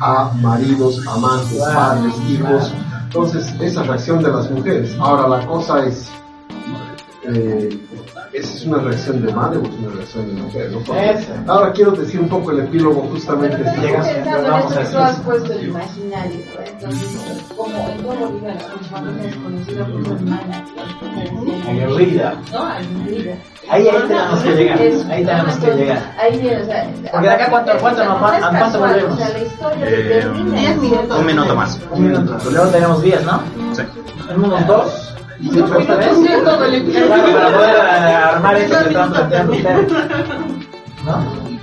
a 0.00 0.32
maridos, 0.40 1.04
amantes, 1.08 1.58
Claro, 1.58 1.74
padres, 1.74 2.14
hijos. 2.30 2.72
Entonces, 3.04 3.54
esa 3.60 3.82
reacción 3.82 4.22
de 4.22 4.30
las 4.30 4.50
mujeres. 4.50 4.96
Ahora, 5.00 5.28
la 5.28 5.46
cosa 5.46 5.84
es... 5.84 6.08
Eh, 7.24 7.80
¿Esa 8.34 8.52
es 8.54 8.64
una 8.66 8.78
reacción 8.78 9.24
de 9.24 9.32
madre 9.32 9.58
o 9.58 9.62
es 9.62 9.70
una 9.74 9.94
reacción 9.94 10.34
de 10.34 10.42
mujer? 10.42 10.70
¿no? 11.46 11.52
Ahora 11.52 11.72
quiero 11.72 11.92
decir 11.92 12.18
un 12.20 12.28
poco 12.28 12.50
el 12.50 12.60
epílogo 12.60 13.02
justamente. 13.12 13.56
pensando 13.58 13.86
en 14.38 14.50
vamos 14.50 14.76
a 14.76 14.80
decir. 14.80 14.96
has 14.98 15.20
puesto 15.20 15.52
el 15.52 15.68
imaginario. 15.68 16.40
Entonces, 16.66 17.20
como 17.56 17.88
en 17.88 19.22
desconocida 19.22 19.86
por 19.86 20.04
su 20.04 20.12
hermana. 20.14 20.64
Aguerrida. 21.68 22.34
Ahí, 23.70 23.88
ahí 23.88 24.02
tenemos 24.08 24.40
que 24.42 24.50
llegar. 24.56 24.78
Ahí 25.10 25.24
tenemos 25.24 25.56
que 25.56 25.70
llegar. 25.74 26.14
Ahí 26.20 26.38
viene, 26.38 26.62
o 26.62 26.64
sea, 26.66 26.90
Porque 27.12 27.26
de 27.28 27.32
acá, 27.34 27.50
¿cuánto- 27.50 27.72
cuánto 27.80 28.04
nos 28.04 28.22
va- 28.22 28.36
a 28.36 28.40
cuánto 28.40 28.58
casual, 28.58 28.90
volvemos? 28.92 29.14
O 29.14 29.16
sea, 29.16 29.28
la 29.30 29.38
historia 29.38 29.86
Eh, 29.88 30.20
en. 30.22 30.30
Un 31.12 31.26
minuto 31.26 31.54
más. 31.56 31.80
Un 31.92 32.06
minuto. 32.08 32.50
Luego 32.50 32.66
tenemos 32.70 33.00
10, 33.02 33.24
¿no? 33.24 33.40
Sí. 33.74 33.82
En 34.30 34.44
unos 34.44 34.66
dos. 34.66 35.03
Todo 35.42 36.64
el 36.64 36.84
Claro, 36.84 37.32
para 37.32 37.52
poder 37.52 37.74
eh, 37.74 38.14
armar 38.14 38.56
esto 38.56 38.78
que 38.78 38.88
están 38.88 39.10
planteando 39.10 39.52
ustedes. 39.52 39.92
¿No? 41.04 41.54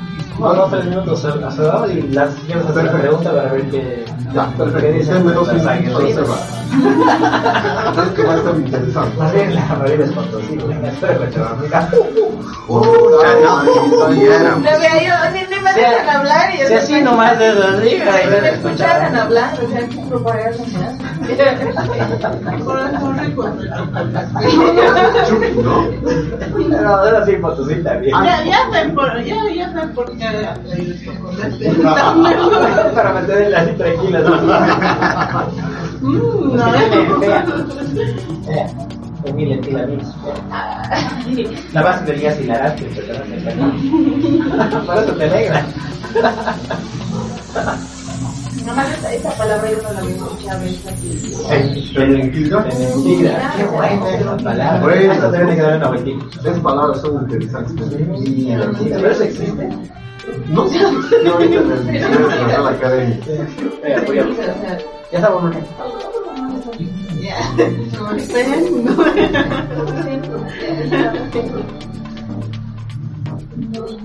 Bueno, 0.42 0.68
tres 0.72 0.86
minutos 0.86 1.24
lado 1.24 1.92
y 1.92 2.02
las 2.10 2.34
quieres 2.34 2.66
hacer 2.66 2.86
la 2.86 2.92
pregunta 2.94 3.32
para 3.32 3.54
ver 3.54 3.70
qué. 3.70 4.06
Ya, 4.34 4.50
qué 4.80 4.92
dicen 4.92 5.24
dos 5.34 5.48
aguerridas. 5.50 5.94
para 5.94 6.08
cerrar. 6.08 6.40
Es 8.08 8.14
que 8.14 8.24
va 8.24 8.34
a 8.34 8.38
estar 8.38 8.56
interesante. 8.56 9.18
Más 9.18 9.34
bien 9.34 9.56
la 9.56 9.62
es 10.02 10.12
Cochabamba. 11.18 11.64
Mira. 14.10 14.56
No 14.56 14.62
vea, 14.62 15.04
yo 15.04 15.14
ni, 15.32 15.42
me 15.62 15.74
dejan 15.74 16.10
hablar 16.10 16.56
y 16.56 16.58
Si 16.66 16.74
así 16.74 17.02
nomás 17.02 17.34
arriba 17.34 17.82
y 17.84 18.24
Si 18.24 18.30
no 18.30 18.42
me 18.42 18.50
escucharan 18.50 19.16
hablar, 19.16 19.54
o 19.64 19.70
sea, 19.70 19.88
qué 19.88 19.98
propaganda 20.10 20.66
se 20.66 20.78
hace. 20.78 21.11
Corazón 22.64 23.18
rico. 23.20 23.48
¿no? 25.64 25.88
Pero 26.70 26.90
ahora 26.90 27.26
sí, 27.26 27.34
Potosí 27.34 27.76
también. 27.84 28.16
Ya, 28.24 28.44
ya 28.44 28.72
sé 28.72 28.90
por, 28.90 29.24
ya, 29.24 29.36
ya 29.54 29.72
sé 29.72 29.88
por 29.90 30.18
qué 30.18 30.56
Para 32.96 33.14
mantenerla 33.14 33.60
así 33.60 33.72
tranquila. 33.74 34.20
¿no? 34.22 34.36
Mm, 36.02 36.56
no, 36.56 36.66
tira 39.62 39.86
mil. 39.86 40.02
La 41.74 41.82
base 41.84 42.06
del 42.06 42.22
gas 42.22 42.40
hilarante, 42.40 42.86
Por 44.86 44.98
eso 44.98 45.14
te 45.14 45.24
alegra. 45.26 45.66
Nomás 48.66 48.92
esta, 48.92 49.14
esta 49.14 49.32
palabra 49.32 49.72
yo 49.72 49.78
no 49.82 49.92
la 49.94 50.00
había 50.00 50.16
escuchado. 50.16 50.62
Qué 53.58 53.66
buena 53.66 54.10
esa 54.10 54.38
palabra. 54.38 54.80
Buena. 54.82 55.14
Esa 55.14 55.32
tiene 55.32 55.56
que 55.56 55.62
dar 55.62 55.78
una 55.78 55.88
vueltita. 55.90 56.26
Esas 56.42 56.60
palabras 56.60 57.02
son 57.02 57.22
interesantes. 57.24 58.00
Y, 58.26 58.56
¿Pero 58.90 59.12
eso 59.12 59.24
existe? 59.24 59.70
no 60.50 60.68
sé 60.68 60.78
si 60.80 60.86
existió 60.86 61.34
ahorita 61.34 61.56
en 61.56 61.72
el 61.72 61.86
de 61.88 62.00
la 62.00 62.48
Real 62.48 62.68
Academia. 62.68 63.18
Ya. 67.22 67.38
Esperen, 68.16 68.86
no. 68.86 68.92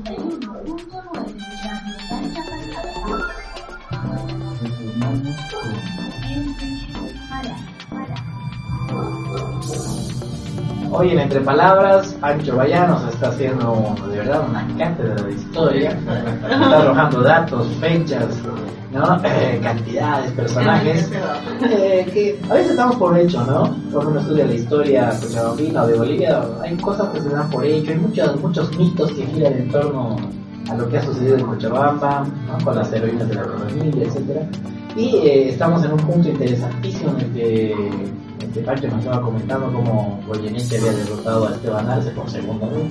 Hoy 10.91 11.11
en 11.11 11.19
Entre 11.19 11.41
Palabras, 11.41 12.17
Pancho 12.21 12.57
Bayá 12.57 12.87
nos 12.87 13.05
está 13.13 13.29
haciendo 13.29 13.95
de 14.09 14.17
verdad 14.19 14.49
una 14.49 14.67
cátedra 14.79 15.23
de 15.23 15.33
historia. 15.33 15.91
Está 15.91 16.81
arrojando 16.81 17.21
datos, 17.21 17.69
fechas, 17.81 18.29
¿no? 18.93 19.21
Eh, 19.25 19.61
cantidades, 19.63 20.33
personajes. 20.33 21.11
Eh, 21.63 22.07
que 22.13 22.41
a 22.49 22.55
veces 22.55 22.71
estamos 22.71 22.97
por 22.97 23.19
hecho, 23.19 23.45
¿no? 23.45 23.77
Cuando 23.93 24.13
uno 24.13 24.21
estudia 24.21 24.47
la 24.47 24.55
historia 24.55 25.11
cochabambina 25.21 25.83
o 25.83 25.87
de 25.87 25.99
Bolivia, 25.99 26.43
hay 26.63 26.77
cosas 26.77 27.09
que 27.11 27.21
se 27.21 27.29
dan 27.29 27.51
por 27.51 27.65
hecho, 27.65 27.91
hay 27.91 27.99
muchos, 27.99 28.41
muchos 28.41 28.79
mitos 28.79 29.13
que 29.13 29.27
giran 29.27 29.53
en 29.53 29.71
torno 29.71 30.17
a 30.71 30.75
lo 30.75 30.89
que 30.89 30.99
ha 30.99 31.03
sucedido 31.03 31.37
en 31.37 31.47
Cochabamba, 31.47 32.27
con 32.65 32.75
las 32.75 32.93
heroínas 32.93 33.29
de 33.29 33.35
la 33.35 33.45
familia, 33.45 34.05
etcétera. 34.07 34.49
Y 34.97 35.17
eh, 35.17 35.51
estamos 35.51 35.85
en 35.85 35.93
un 35.93 35.99
punto 35.99 36.29
interesantísimo 36.29 37.11
en 37.11 37.21
el 37.21 37.33
que, 37.33 37.73
en 37.73 38.53
que 38.81 38.89
nos 38.89 38.99
estaba 38.99 39.21
comentando 39.21 39.71
cómo 39.71 40.19
Goyeneche 40.27 40.79
había 40.79 40.93
derrotado 40.93 41.49
a 41.49 41.51
Esteban 41.51 41.89
Arce 41.91 42.11
por 42.13 42.31
segunda 42.31 42.67
vez, 42.69 42.85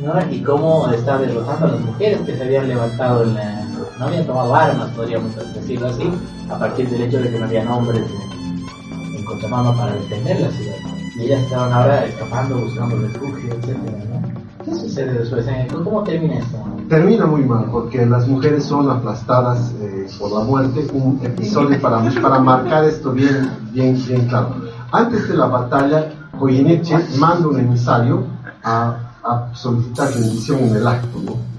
¿no? 0.00 0.34
y 0.34 0.40
cómo 0.40 0.90
está 0.90 1.18
derrotando 1.18 1.66
a 1.66 1.70
las 1.72 1.80
mujeres 1.80 2.20
que 2.22 2.34
se 2.34 2.44
habían 2.44 2.68
levantado 2.68 3.24
en 3.24 3.34
la, 3.34 3.64
no 3.98 4.06
habían 4.06 4.26
tomado 4.26 4.54
armas, 4.54 4.90
podríamos 4.92 5.36
decirlo 5.54 5.88
así, 5.88 6.10
a 6.48 6.58
partir 6.58 6.88
del 6.88 7.02
hecho 7.02 7.20
de 7.20 7.30
que 7.30 7.38
no 7.38 7.44
habían 7.44 7.68
hombres 7.68 8.00
en, 8.00 9.18
en 9.18 9.50
para 9.50 9.92
defender 9.92 10.40
la 10.40 10.50
ciudad. 10.50 10.76
Y 11.16 11.22
ellas 11.24 11.42
estaban 11.42 11.72
ahora 11.72 12.06
escapando, 12.06 12.58
buscando 12.58 12.96
refugio, 12.96 13.52
etcétera, 13.52 14.04
¿no? 14.08 14.64
¿Qué 14.64 14.74
sucede 14.80 15.12
después? 15.12 15.46
¿Cómo 15.70 16.02
termina 16.02 16.38
esto? 16.38 16.73
Termina 16.88 17.26
muy 17.26 17.44
mal 17.44 17.66
porque 17.70 18.04
las 18.04 18.28
mujeres 18.28 18.64
son 18.64 18.90
aplastadas 18.90 19.72
eh, 19.80 20.06
por 20.18 20.32
la 20.32 20.44
muerte, 20.44 20.86
un 20.92 21.18
episodio 21.22 21.80
para, 21.80 22.02
para 22.20 22.38
marcar 22.38 22.84
esto 22.84 23.12
bien, 23.12 23.50
bien, 23.72 24.00
bien 24.06 24.28
claro. 24.28 24.56
Antes 24.92 25.28
de 25.28 25.36
la 25.36 25.46
batalla, 25.46 26.12
Goyeneche 26.38 26.96
manda 27.18 27.48
un 27.48 27.58
emisario 27.58 28.24
a, 28.62 28.96
a 29.22 29.54
solicitar 29.54 30.12
rendición 30.12 30.60
en 30.60 30.76
el 30.76 30.86
acto, 30.86 31.20
¿no? 31.24 31.53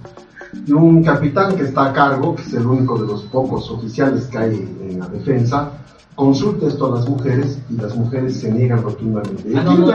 Y 0.65 0.71
un 0.71 1.03
capitán 1.03 1.55
que 1.55 1.63
está 1.63 1.87
a 1.87 1.93
cargo, 1.93 2.35
que 2.35 2.41
es 2.43 2.53
el 2.53 2.65
único 2.65 2.97
de 2.97 3.07
los 3.07 3.23
pocos 3.23 3.69
oficiales 3.69 4.25
que 4.25 4.37
hay 4.37 4.77
en 4.81 4.99
la 4.99 5.07
defensa, 5.07 5.71
consulta 6.15 6.67
esto 6.67 6.91
a 6.91 6.97
las 6.97 7.09
mujeres 7.09 7.59
y 7.69 7.75
las 7.75 7.95
mujeres 7.95 8.39
se 8.39 8.51
niegan 8.51 8.81
rotundamente. 8.81 9.43
Ah, 9.55 9.63
no, 9.63 9.77
no. 9.77 9.87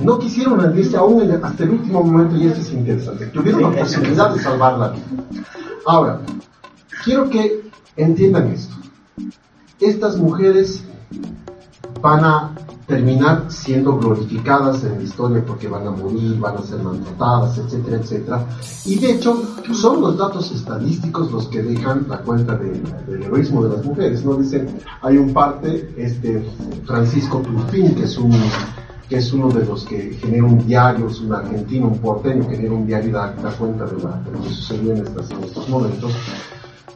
No 0.00 0.18
quisieron 0.18 0.60
rendirse 0.60 0.96
aún 0.96 1.30
hasta 1.42 1.64
el 1.64 1.70
último 1.70 2.02
momento 2.02 2.36
y 2.36 2.46
esto 2.46 2.60
es 2.60 2.72
interesante. 2.72 3.26
Tuvieron 3.26 3.62
la 3.62 3.80
posibilidad 3.80 4.34
de 4.34 4.40
salvar 4.40 4.78
la 4.78 4.88
vida. 4.88 5.04
Ahora, 5.86 6.20
quiero 7.04 7.28
que 7.28 7.70
entiendan 7.96 8.48
esto. 8.48 8.74
Estas 9.80 10.16
mujeres 10.16 10.82
van 12.00 12.24
a 12.24 12.54
terminar 12.86 13.46
siendo 13.48 13.96
glorificadas 13.96 14.84
en 14.84 14.98
la 14.98 15.02
historia 15.02 15.44
porque 15.46 15.68
van 15.68 15.86
a 15.86 15.90
morir, 15.90 16.38
van 16.38 16.56
a 16.56 16.62
ser 16.62 16.80
maltratadas, 16.82 17.58
etcétera, 17.58 17.96
etcétera. 17.96 18.46
Y 18.84 18.98
de 18.98 19.12
hecho, 19.12 19.42
son 19.72 20.00
los 20.02 20.18
datos 20.18 20.52
estadísticos 20.52 21.32
los 21.32 21.48
que 21.48 21.62
dejan 21.62 22.06
la 22.08 22.18
cuenta 22.18 22.56
de- 22.56 22.82
del 23.06 23.22
heroísmo 23.22 23.64
de 23.64 23.76
las 23.76 23.84
mujeres. 23.84 24.24
No 24.24 24.34
dicen, 24.34 24.78
hay 25.02 25.16
un 25.16 25.32
parte, 25.32 25.92
este 25.96 26.44
Francisco 26.84 27.38
Turpin, 27.40 27.94
que 27.94 28.04
es 28.04 28.18
un 28.18 28.32
que 29.08 29.16
es 29.16 29.30
uno 29.34 29.48
de 29.50 29.66
los 29.66 29.84
que 29.84 30.14
genera 30.14 30.44
un 30.44 30.66
diario, 30.66 31.08
es 31.08 31.20
un 31.20 31.34
argentino, 31.34 31.88
un 31.88 31.98
porteño, 31.98 32.48
genera 32.48 32.72
un 32.72 32.86
diario 32.86 33.10
y 33.10 33.12
da, 33.12 33.34
cuenta 33.58 33.84
de, 33.84 33.92
lo 33.92 34.42
que 34.42 34.48
sucedió 34.48 34.92
en 34.94 35.06
estos 35.06 35.68
momentos. 35.68 36.10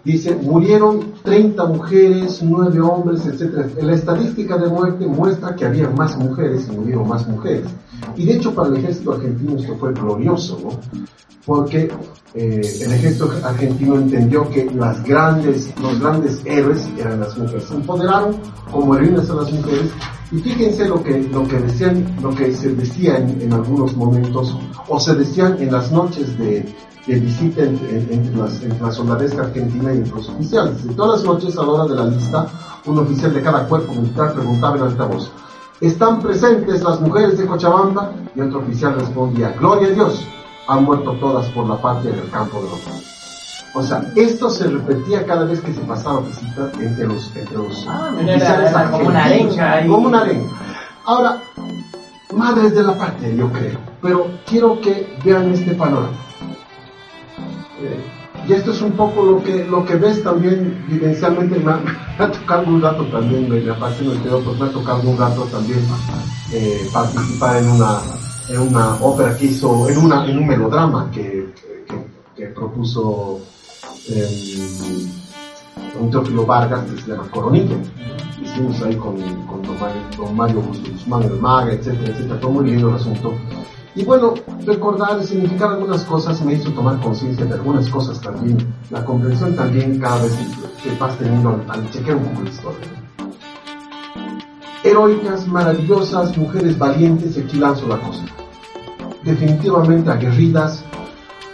Dice, 0.09 0.35
murieron 0.37 1.13
30 1.23 1.67
mujeres, 1.67 2.41
9 2.43 2.81
hombres, 2.81 3.27
etc. 3.27 3.71
La 3.83 3.93
estadística 3.93 4.57
de 4.57 4.67
muerte 4.71 5.07
muestra 5.07 5.55
que 5.55 5.67
había 5.67 5.91
más 5.91 6.17
mujeres 6.17 6.67
y 6.67 6.75
murieron 6.75 7.07
más 7.07 7.29
mujeres. 7.29 7.67
Y 8.17 8.25
de 8.25 8.37
hecho 8.37 8.55
para 8.55 8.71
el 8.71 8.77
ejército 8.77 9.13
argentino 9.13 9.59
esto 9.59 9.77
fue 9.77 9.93
glorioso, 9.93 10.59
¿no? 10.65 10.71
Porque 11.45 11.91
eh, 12.33 12.63
el 12.81 12.93
ejército 12.95 13.31
argentino 13.45 13.97
entendió 13.97 14.49
que 14.49 14.65
las 14.75 15.05
grandes, 15.05 15.75
los 15.79 16.01
grandes 16.01 16.41
héroes 16.47 16.89
eran 16.97 17.21
las 17.21 17.37
mujeres. 17.37 17.65
Se 17.65 17.75
empoderaron 17.75 18.39
como 18.73 18.97
heroínas 18.97 19.29
a 19.29 19.35
las 19.35 19.53
mujeres 19.53 19.91
y 20.31 20.39
fíjense 20.41 20.89
lo 20.89 21.03
que, 21.03 21.23
lo 21.23 21.47
que 21.49 21.59
decían, 21.59 22.17
lo 22.23 22.31
que 22.35 22.53
se 22.55 22.75
decía 22.75 23.17
en, 23.17 23.41
en 23.41 23.53
algunos 23.53 23.97
momentos, 23.97 24.57
o 24.89 25.01
se 25.01 25.15
decían 25.15 25.57
en 25.61 25.73
las 25.73 25.91
noches 25.91 26.39
de, 26.39 26.75
de 27.07 27.15
visita 27.21 27.63
entre, 27.63 27.91
en- 27.91 28.13
entre, 28.13 28.79
la 28.81 28.93
soldadesca 28.93 29.43
argentina 29.43 29.93
y 29.95 29.99
entre 29.99 30.15
los 30.15 30.29
oficiales. 30.29 30.85
De 30.87 30.95
todas 30.95 31.21
las 31.21 31.25
noches, 31.33 31.57
a 31.57 31.63
la 31.63 31.69
hora 31.73 31.85
de 31.87 31.95
la 31.95 32.07
lista, 32.11 32.47
un 32.87 32.99
oficial 32.99 33.33
de 33.33 33.43
cada 33.43 33.67
cuerpo 33.67 33.93
militar 33.95 34.35
preguntaba 34.35 34.77
en 34.77 34.83
alta 34.83 35.05
voz, 35.07 35.31
¿están 35.81 36.21
presentes 36.21 36.83
las 36.83 37.01
mujeres 37.01 37.39
de 37.39 37.47
Cochabamba? 37.47 38.13
Y 38.35 38.41
otro 38.41 38.61
oficial 38.61 38.95
respondía, 39.01 39.55
Gloria 39.59 39.89
a 39.89 39.93
Dios, 39.93 40.25
han 40.69 40.85
muerto 40.85 41.13
todas 41.21 41.47
por 41.53 41.67
la 41.67 41.81
patria 41.81 42.13
en 42.13 42.19
el 42.21 42.31
campo 42.31 42.59
de 42.59 42.65
batalla. 42.65 43.03
O 43.75 43.83
sea, 43.83 44.03
esto 44.17 44.49
se 44.51 44.67
repetía 44.69 45.25
cada 45.27 45.45
vez 45.45 45.61
que 45.61 45.73
se 45.73 45.81
pasaba 45.81 46.21
visita 46.21 46.71
entre 46.81 47.07
los, 47.07 47.31
entre 47.37 47.57
los 47.57 47.87
Ah, 47.89 48.13
era- 48.19 48.91
como 48.91 49.09
una 49.09 49.25
arenga 49.25 49.73
ahí. 49.75 49.89
Como 49.89 50.09
una 50.09 50.21
arenga. 50.23 50.51
Ahora, 51.05 51.41
madres 52.35 52.75
de 52.75 52.83
la 52.83 52.95
patria, 52.97 53.31
yo 53.31 53.51
creo. 53.53 53.79
Pero 54.03 54.27
quiero 54.47 54.81
que 54.81 55.17
vean 55.25 55.53
este 55.53 55.75
panorama. 55.75 56.17
Y 58.47 58.53
esto 58.55 58.73
es 58.73 58.81
un 58.81 58.93
poco 58.93 59.23
lo 59.23 59.43
que, 59.43 59.65
lo 59.65 59.85
que 59.85 59.97
ves 59.97 60.23
también 60.25 60.85
vivencialmente. 60.89 61.59
Me 61.59 61.73
ha, 61.73 61.77
me 62.19 62.25
ha 62.25 62.31
tocado 62.33 62.67
un 62.67 62.81
rato 62.81 63.05
también, 63.07 63.49
me, 63.49 63.71
apasiona 63.71 64.13
el 64.15 64.23
tema, 64.23 64.39
pues 64.45 64.59
me 64.59 64.67
ha 64.67 64.71
tocado 64.73 65.03
un 65.11 65.19
rato 65.19 65.43
también 65.53 65.81
eh, 66.53 66.89
participar 66.93 67.59
en 67.59 67.69
una, 67.71 67.99
en 68.49 68.59
una 68.61 68.95
ópera 69.03 69.37
que 69.37 69.47
hizo, 69.47 69.89
en, 69.91 69.99
una, 69.99 70.27
en 70.27 70.39
un 70.39 70.47
melodrama 70.47 71.11
que, 71.13 71.53
que, 71.87 72.07
que 72.35 72.47
propuso 72.47 73.41
eh, 74.11 75.09
un 76.01 76.11
Teófilo 76.11 76.47
Vargas 76.47 76.85
que 76.91 77.03
se 77.03 77.11
llama 77.11 77.29
Coronilla. 77.31 77.77
Hicimos 78.43 78.81
ahí 78.83 78.97
con, 78.97 79.17
con 79.47 79.63
don 79.63 79.79
Mario, 79.79 80.33
Mario 80.33 80.63
Guzmán, 80.63 81.23
el 81.25 81.41
Maga, 81.41 81.73
etcétera, 81.73 82.13
etcétera. 82.13 82.39
Fue 82.41 82.51
muy 82.51 82.71
lindo 82.71 82.89
el 82.89 82.95
asunto. 82.95 83.35
Y 83.95 84.05
bueno, 84.05 84.35
recordar, 84.65 85.25
significar 85.25 85.73
algunas 85.73 86.05
cosas 86.05 86.41
me 86.43 86.55
hizo 86.55 86.71
tomar 86.71 87.01
conciencia 87.01 87.45
de 87.45 87.55
algunas 87.55 87.89
cosas 87.89 88.21
también. 88.21 88.57
La 88.91 89.05
comprensión 89.05 89.57
también 89.57 89.99
cada 89.99 90.23
vez 90.23 90.33
que 90.83 90.97
vas 90.99 91.19
teniendo 91.19 91.49
al, 91.51 91.65
al 91.69 91.91
chequear 91.91 92.17
un 92.17 92.25
poco 92.25 92.43
la 92.43 92.51
historia. 92.51 92.89
Heroicas, 94.85 95.49
maravillosas, 95.49 96.37
mujeres 96.39 96.79
valientes, 96.79 97.37
aquí 97.37 97.59
lanzo 97.59 97.89
la 97.89 98.01
cosa. 98.01 98.25
Definitivamente 99.25 100.11
aguerridas, 100.11 100.85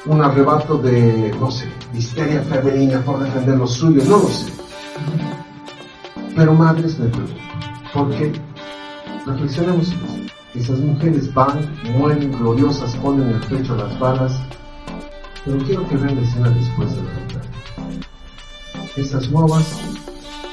un 0.07 0.23
arrebato 0.23 0.79
de, 0.79 1.35
no 1.41 1.51
sé, 1.51 1.67
histeria 1.95 2.43
femenina 2.43 3.01
por 3.01 3.23
defender 3.23 3.57
lo 3.57 3.67
suyo, 3.67 4.03
no 4.05 4.19
lo 4.19 4.29
sé. 4.29 4.53
Pero 6.37 6.53
madres 6.55 6.99
me 6.99 7.09
pregunto, 7.09 7.41
¿por 7.93 8.11
qué? 8.11 8.33
Reflexionemos 9.27 9.93
Esas 10.55 10.79
mujeres 10.79 11.33
van, 11.33 11.69
mueren 11.97 12.31
gloriosas, 12.33 12.95
ponen 12.97 13.29
el 13.31 13.41
pecho 13.41 13.75
a 13.75 13.79
las 13.79 13.99
balas, 13.99 14.41
pero 15.45 15.59
quiero 15.59 15.89
que 15.89 15.97
vean 15.97 16.17
la 16.17 16.23
escena 16.23 16.51
después 16.51 16.91
de 16.95 17.03
la 17.03 17.11
batalla. 17.11 17.51
Esas 18.97 19.31
nuevas 19.31 19.81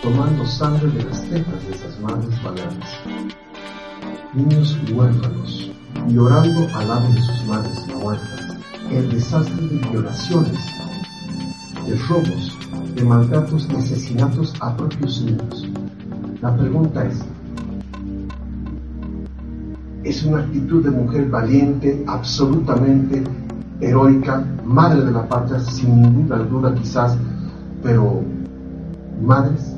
tomando 0.02 0.45
sangre 0.47 0.88
de 0.89 1.04
las 1.04 1.22
tetas 1.30 1.68
de 1.68 1.76
esas 1.76 1.99
madres 1.99 2.43
baleadas. 2.43 2.99
Niños 4.34 4.78
huérfanos, 4.91 5.72
llorando 6.08 6.68
al 6.76 6.88
lado 6.88 7.08
de 7.14 7.22
sus 7.22 7.45
madres 7.45 7.88
muertas. 7.88 8.61
El 8.92 9.10
desastre 9.10 9.68
de 9.68 9.89
violaciones, 9.89 10.60
de 11.88 11.96
robos, 12.10 12.58
de 12.94 13.04
maltratos 13.06 13.66
y 13.72 13.76
asesinatos 13.78 14.54
a 14.60 14.76
propios 14.76 15.22
niños. 15.22 15.70
La 16.42 16.56
pregunta 16.58 17.06
es, 17.06 17.24
¿es 20.04 20.24
una 20.24 20.39
actitud 20.39 20.84
de 20.84 20.92
mujer 20.92 21.30
valiente, 21.30 22.04
absolutamente 22.06 23.24
heroica, 23.80 24.46
madre 24.66 25.06
de 25.06 25.12
la 25.12 25.26
patria, 25.26 25.60
sin 25.62 26.02
ninguna 26.02 26.39
duda 26.39 26.76
quizás, 26.76 27.18
pero 27.82 28.22
madres? 29.24 29.74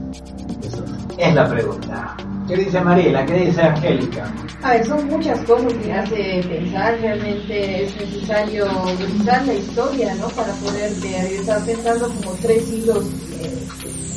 Es 1.24 1.34
la 1.36 1.48
pregunta. 1.48 2.18
¿Qué 2.50 2.58
dice 2.58 2.82
Mariela? 2.82 3.26
¿Qué 3.26 3.46
dice 3.46 3.62
Angélica? 3.62 4.30
A 4.62 4.72
ver, 4.72 4.86
son 4.86 5.08
muchas 5.08 5.40
cosas 5.46 5.72
que 5.76 5.94
hace 5.94 6.44
pensar. 6.50 7.00
Realmente 7.00 7.86
es 7.86 7.96
necesario 7.96 8.68
revisar 9.00 9.46
la 9.46 9.54
historia, 9.54 10.16
¿no? 10.16 10.28
Para 10.28 10.52
poder 10.56 10.92
ver. 10.96 11.32
Yo 11.32 11.40
estaba 11.40 11.66
pensando 11.66 12.10
como 12.10 12.32
tres 12.42 12.70
hilos, 12.70 13.06
eh, 13.40 13.68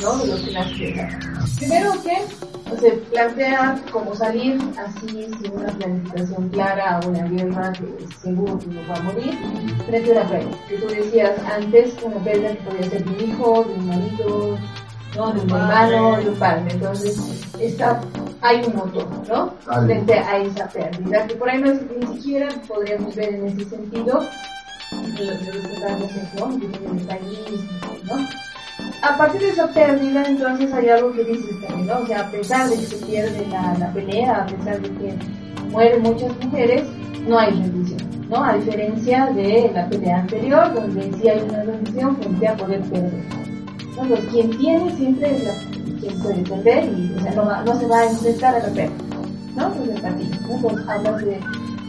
¿no? 0.01 0.17
De 0.17 0.27
los 0.27 0.41
que 0.41 0.51
las 0.51 0.67
Primero 1.57 1.93
que 2.03 2.77
se 2.77 2.91
plantea 2.91 3.81
como 3.89 4.13
salir 4.13 4.59
así 4.77 5.29
sin 5.41 5.53
una 5.53 5.71
planificación 5.71 6.49
clara 6.49 6.97
a 6.97 7.07
una 7.07 7.23
guerra 7.23 7.71
que 7.71 8.05
seguro 8.21 8.59
que 8.59 8.67
nos 8.67 8.89
va 8.89 8.95
a 8.95 9.03
morir 9.03 9.33
frente 9.87 10.09
a 10.09 10.21
una 10.21 10.29
pérdida. 10.29 10.57
Que 10.67 10.75
tú 10.75 10.87
decías 10.87 11.31
antes, 11.55 11.95
una 12.03 12.17
pérdida 12.17 12.49
que 12.49 12.63
podía 12.63 12.89
ser 12.89 13.05
de 13.05 13.11
un 13.11 13.29
hijo, 13.29 13.63
de 13.63 13.73
un 13.75 13.87
marido, 13.87 14.57
¿no? 15.17 15.31
de 15.31 15.41
un 15.41 15.49
hermano, 15.49 16.17
de 16.17 16.29
un 16.29 16.35
padre. 16.35 16.63
Entonces, 16.69 17.17
está, 17.59 17.99
hay 18.41 18.63
un 18.65 18.75
motor, 18.75 19.07
¿no? 19.27 19.53
Frente 19.85 20.13
a 20.13 20.37
esa 20.37 20.67
pérdida, 20.69 21.27
que 21.27 21.35
por 21.35 21.49
ahí 21.49 21.59
no 21.59 21.71
es, 21.71 21.81
ni 21.99 22.15
siquiera 22.15 22.47
podríamos 22.67 23.15
ver 23.15 23.33
en 23.33 23.47
ese 23.47 23.65
sentido 23.65 24.21
¿no? 28.05 28.27
A 29.01 29.17
partir 29.17 29.41
de 29.41 29.49
esa 29.49 29.67
pérdida, 29.67 30.23
entonces 30.25 30.71
hay 30.73 30.89
algo 30.89 31.11
que 31.11 31.23
dices 31.23 31.61
también, 31.61 31.87
¿no? 31.87 31.99
O 31.99 32.07
sea, 32.07 32.21
a 32.21 32.31
pesar 32.31 32.69
de 32.69 32.75
que 32.75 32.85
se 32.85 33.05
pierde 33.05 33.45
la, 33.47 33.75
la 33.77 33.91
pelea, 33.91 34.43
a 34.43 34.45
pesar 34.45 34.81
de 34.81 34.89
que 34.89 35.15
mueren 35.71 36.01
muchas 36.01 36.31
mujeres, 36.43 36.83
no 37.27 37.37
hay 37.37 37.51
rendición, 37.51 38.29
¿no? 38.29 38.43
A 38.43 38.53
diferencia 38.53 39.25
de 39.27 39.71
la 39.73 39.87
pelea 39.89 40.19
anterior, 40.19 40.73
donde 40.73 41.11
sí 41.13 41.27
hay 41.27 41.41
una 41.41 41.63
rendición 41.63 42.17
frente 42.17 42.47
a 42.47 42.55
poder 42.55 42.81
perder. 42.81 43.46
Entonces, 43.99 44.25
quien 44.31 44.49
tiene 44.57 44.95
siempre 44.95 45.35
es 45.35 45.43
la, 45.43 45.53
quien 45.99 46.19
puede 46.21 46.41
perder 46.43 46.85
y 46.85 47.13
o 47.17 47.21
sea, 47.21 47.31
no, 47.31 47.63
no, 47.63 47.79
se 47.79 47.87
va 47.87 47.99
a 47.99 48.05
enfrentar 48.05 48.55
a 48.55 48.59
perder. 48.59 48.89
¿no? 49.55 49.65
Entonces, 49.65 49.95
el 49.95 50.01
partido. 50.01 50.31
Entonces, 50.49 50.87
hablas 50.87 51.25
de 51.25 51.39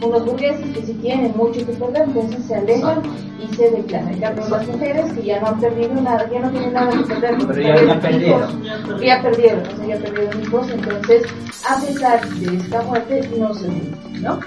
unos 0.01 0.25
burgueses 0.25 0.73
que 0.73 0.85
si 0.85 0.93
tienen 0.93 1.33
mucho 1.35 1.65
que 1.65 1.73
perder, 1.73 2.03
entonces 2.07 2.45
se 2.45 2.55
alejan 2.55 3.01
y 3.39 3.55
se 3.55 3.69
declaran. 3.69 4.13
En 4.13 4.19
cambio, 4.21 4.49
las 4.49 4.67
mujeres 4.67 5.13
que 5.13 5.23
ya 5.23 5.39
no 5.39 5.47
han 5.47 5.59
perdido 5.59 5.93
nada, 6.01 6.29
ya 6.31 6.39
no 6.39 6.49
tienen 6.49 6.73
nada 6.73 6.91
que 6.91 7.03
perder. 7.03 7.37
Pero 7.47 7.61
ya, 7.61 7.83
ya 7.85 7.99
perdieron. 7.99 8.63
ya 9.01 9.21
perdieron, 9.21 9.67
o 9.67 9.77
sea, 9.77 9.87
ya 9.87 9.97
perdieron 9.97 10.41
hijos, 10.41 10.69
entonces, 10.71 11.23
a 11.69 11.79
pesar 11.79 12.27
de 12.27 12.57
esta 12.57 12.81
muerte, 12.83 13.29
no 13.37 13.53
se 13.53 13.67
rinden, 13.67 14.23
¿no? 14.23 14.39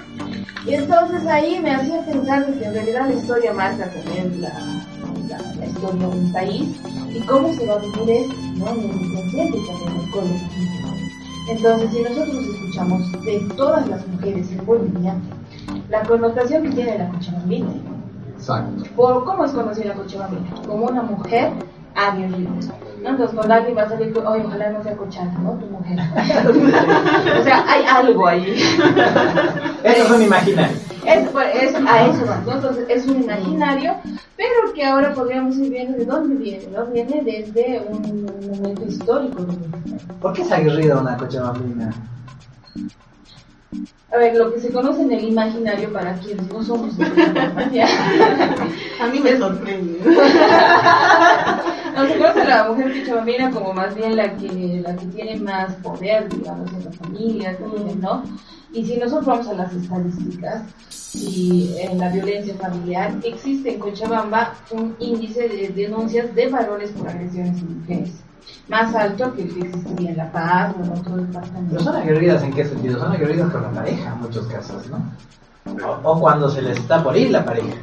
Y 0.65 0.75
entonces 0.75 1.25
ahí 1.27 1.59
me 1.61 1.71
hacía 1.71 2.05
pensar 2.05 2.45
que 2.45 2.65
en 2.65 2.73
realidad 2.73 3.07
la 3.07 3.13
historia 3.13 3.53
marca 3.53 3.89
también 3.89 4.41
la, 4.41 4.53
la, 5.27 5.65
historia 5.65 6.07
de 6.07 6.19
un 6.19 6.31
país 6.31 6.79
y 7.13 7.19
cómo 7.21 7.53
se 7.53 7.65
va 7.65 7.75
a 7.75 7.77
vivir 7.77 8.09
esto, 8.09 8.35
¿no? 8.57 8.69
En 8.69 8.79
el 8.79 9.05
inconsciente 9.05 9.57
también, 9.67 10.01
el 10.01 10.11
colectivo. 10.11 10.73
Entonces, 11.49 11.91
si 11.91 12.01
nosotros 12.01 12.45
escuchamos 12.45 13.11
de 13.23 13.39
todas 13.55 13.87
las 13.87 14.07
mujeres 14.07 14.51
en 14.51 14.65
Bolivia, 14.65 15.15
la 15.89 16.03
connotación 16.03 16.63
que 16.63 16.69
tiene 16.69 16.97
la 16.97 17.09
Cochabambina. 17.09 17.73
Exacto. 18.35 18.83
Por, 18.95 19.25
¿Cómo 19.25 19.45
es 19.45 19.51
conocida 19.51 19.89
la 19.89 19.95
Cochabambina? 19.95 20.61
Como 20.65 20.85
una 20.85 21.01
mujer 21.01 21.51
aguerrida. 21.95 22.49
¿no? 23.01 23.09
Entonces, 23.09 23.35
cuando 23.35 23.53
alguien 23.53 23.77
va 23.77 23.83
a 23.83 23.89
salir, 23.89 24.17
oye, 24.17 24.43
ojalá 24.45 24.69
no 24.71 24.83
sea 24.83 24.95
cochana, 24.95 25.33
¿no? 25.39 25.51
Tu 25.53 25.65
mujer. 25.65 25.99
o 27.39 27.43
sea, 27.43 27.65
hay 27.67 27.83
algo 27.85 28.27
ahí. 28.27 28.53
Eso 29.83 30.03
es 30.03 30.11
un 30.11 30.21
imaginario. 30.21 30.92
Es, 31.05 31.27
es, 31.27 31.75
a 31.75 32.07
eso 32.07 32.25
va, 32.25 32.41
¿no? 32.45 32.53
Entonces, 32.53 32.85
es 32.89 33.05
un 33.05 33.23
imaginario, 33.23 33.95
pero 34.37 34.73
que 34.73 34.85
ahora 34.85 35.13
podríamos 35.13 35.57
ir 35.57 35.71
viendo 35.71 35.97
de 35.97 36.05
dónde 36.05 36.35
viene, 36.35 36.67
¿no? 36.67 36.85
Viene 36.87 37.21
desde 37.23 37.85
un 37.89 38.25
momento 38.51 38.85
histórico. 38.85 39.45
¿Por 40.21 40.33
qué 40.33 40.41
es 40.41 40.51
aguerrida 40.51 40.99
una 40.99 41.17
cochabambina? 41.17 41.93
A 44.13 44.17
ver, 44.17 44.35
lo 44.37 44.53
que 44.53 44.59
se 44.59 44.71
conoce 44.71 45.01
en 45.01 45.11
el 45.11 45.23
imaginario 45.29 45.91
para 45.91 46.13
quienes 46.19 46.47
no 46.47 46.63
somos 46.63 46.95
de 46.97 47.05
A 49.01 49.07
mí 49.07 49.19
me 49.19 49.35
sorprende. 49.37 49.99
no, 51.95 52.07
se 52.07 52.17
conoce 52.17 52.41
a 52.41 52.47
la 52.47 52.69
mujer 52.69 52.99
cochabambina 52.99 53.49
como 53.49 53.73
más 53.73 53.95
bien 53.95 54.15
la 54.15 54.35
que, 54.37 54.81
la 54.85 54.95
que 54.95 55.07
tiene 55.07 55.37
más 55.37 55.73
poder, 55.77 56.29
digamos, 56.29 56.71
en 56.73 56.85
la 56.85 56.91
familia, 56.91 57.57
¿no? 57.99 58.23
Y 58.73 58.85
si 58.85 58.97
nosotros 58.97 59.25
vamos 59.25 59.47
a 59.47 59.53
las 59.53 59.73
estadísticas, 59.73 60.63
y 61.13 61.75
en 61.79 61.99
la 61.99 62.09
violencia 62.09 62.55
familiar, 62.55 63.13
existe 63.23 63.73
en 63.73 63.79
Cochabamba 63.79 64.53
un 64.71 64.95
índice 64.99 65.47
de 65.47 65.69
denuncias 65.69 66.33
de 66.33 66.47
varones 66.47 66.89
por 66.91 67.07
agresiones 67.07 67.61
a 67.61 67.65
mujeres 67.65 68.23
más 68.67 68.93
alto 68.95 69.33
que 69.33 69.43
el 69.43 69.53
que 69.53 69.59
existiría 69.67 70.11
en 70.11 70.17
La 70.17 70.31
Paz 70.31 70.75
o 70.77 70.83
en 70.83 70.91
otros 70.91 71.27
departamentos. 71.27 71.69
Pero 71.69 71.83
son 71.83 71.95
aguerridas 71.95 72.43
en 72.43 72.53
qué 72.53 72.65
sentido? 72.65 72.99
Son 72.99 73.11
aguerridas 73.11 73.51
con 73.51 73.61
la 73.61 73.71
pareja 73.71 74.13
en 74.13 74.21
muchos 74.21 74.47
casos, 74.47 74.89
¿no? 74.89 74.97
O, 75.85 76.11
o 76.11 76.19
cuando 76.19 76.49
se 76.49 76.61
les 76.61 76.77
está 76.77 77.03
por 77.03 77.15
ir 77.15 77.31
la 77.31 77.45
pareja. 77.45 77.75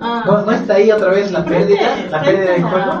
Ah. 0.00 0.24
¿No, 0.26 0.42
¿No 0.42 0.52
está 0.52 0.74
ahí 0.74 0.90
otra 0.90 1.10
vez 1.10 1.30
la 1.32 1.44
pérdida? 1.44 1.96
¿La 2.10 2.22
pérdida 2.22 2.52
del 2.52 2.62
juego? 2.62 2.92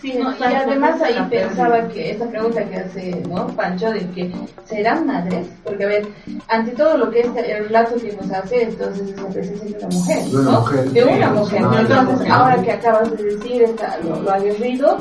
Sí, 0.00 0.12
no, 0.14 0.30
y 0.36 0.42
además 0.54 1.00
ahí 1.00 1.16
pensaba 1.30 1.88
que 1.88 2.10
esa 2.10 2.26
pregunta 2.28 2.62
que 2.64 2.76
hace 2.76 3.22
¿no? 3.28 3.46
Pancho 3.48 3.90
de 3.90 4.00
que 4.10 4.30
serán 4.64 5.06
madres, 5.06 5.46
porque 5.64 5.84
a 5.84 5.88
ver, 5.88 6.06
ante 6.48 6.72
todo 6.72 6.98
lo 6.98 7.10
que 7.10 7.20
es 7.20 7.26
el 7.34 7.64
relato 7.64 7.96
que 7.96 8.12
nos 8.12 8.30
hace, 8.30 8.62
entonces 8.64 9.08
es 9.10 9.22
la 9.22 9.28
presencia 9.28 9.78
de 9.78 9.84
una 9.86 9.96
mujer, 9.96 10.24
De 10.24 10.34
una 10.36 10.50
¿no? 10.52 10.60
mujer, 10.60 10.90
de 10.90 11.04
una 11.04 11.30
mujer. 11.32 11.60
no, 11.62 11.70
de 11.70 11.76
una 11.76 11.80
Entonces, 11.80 12.18
mujer. 12.18 12.32
ahora 12.32 12.62
que 12.62 12.72
acabas 12.72 13.16
de 13.16 13.22
decir 13.24 13.62
esta, 13.62 13.98
lo, 14.04 14.20
lo 14.20 14.30
aguerrido 14.32 14.98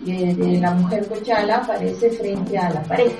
de, 0.00 0.34
de 0.34 0.58
la 0.58 0.70
mujer 0.72 1.06
cochala 1.06 1.56
aparece 1.58 2.10
frente 2.10 2.58
a 2.58 2.70
la 2.70 2.82
pareja. 2.82 3.14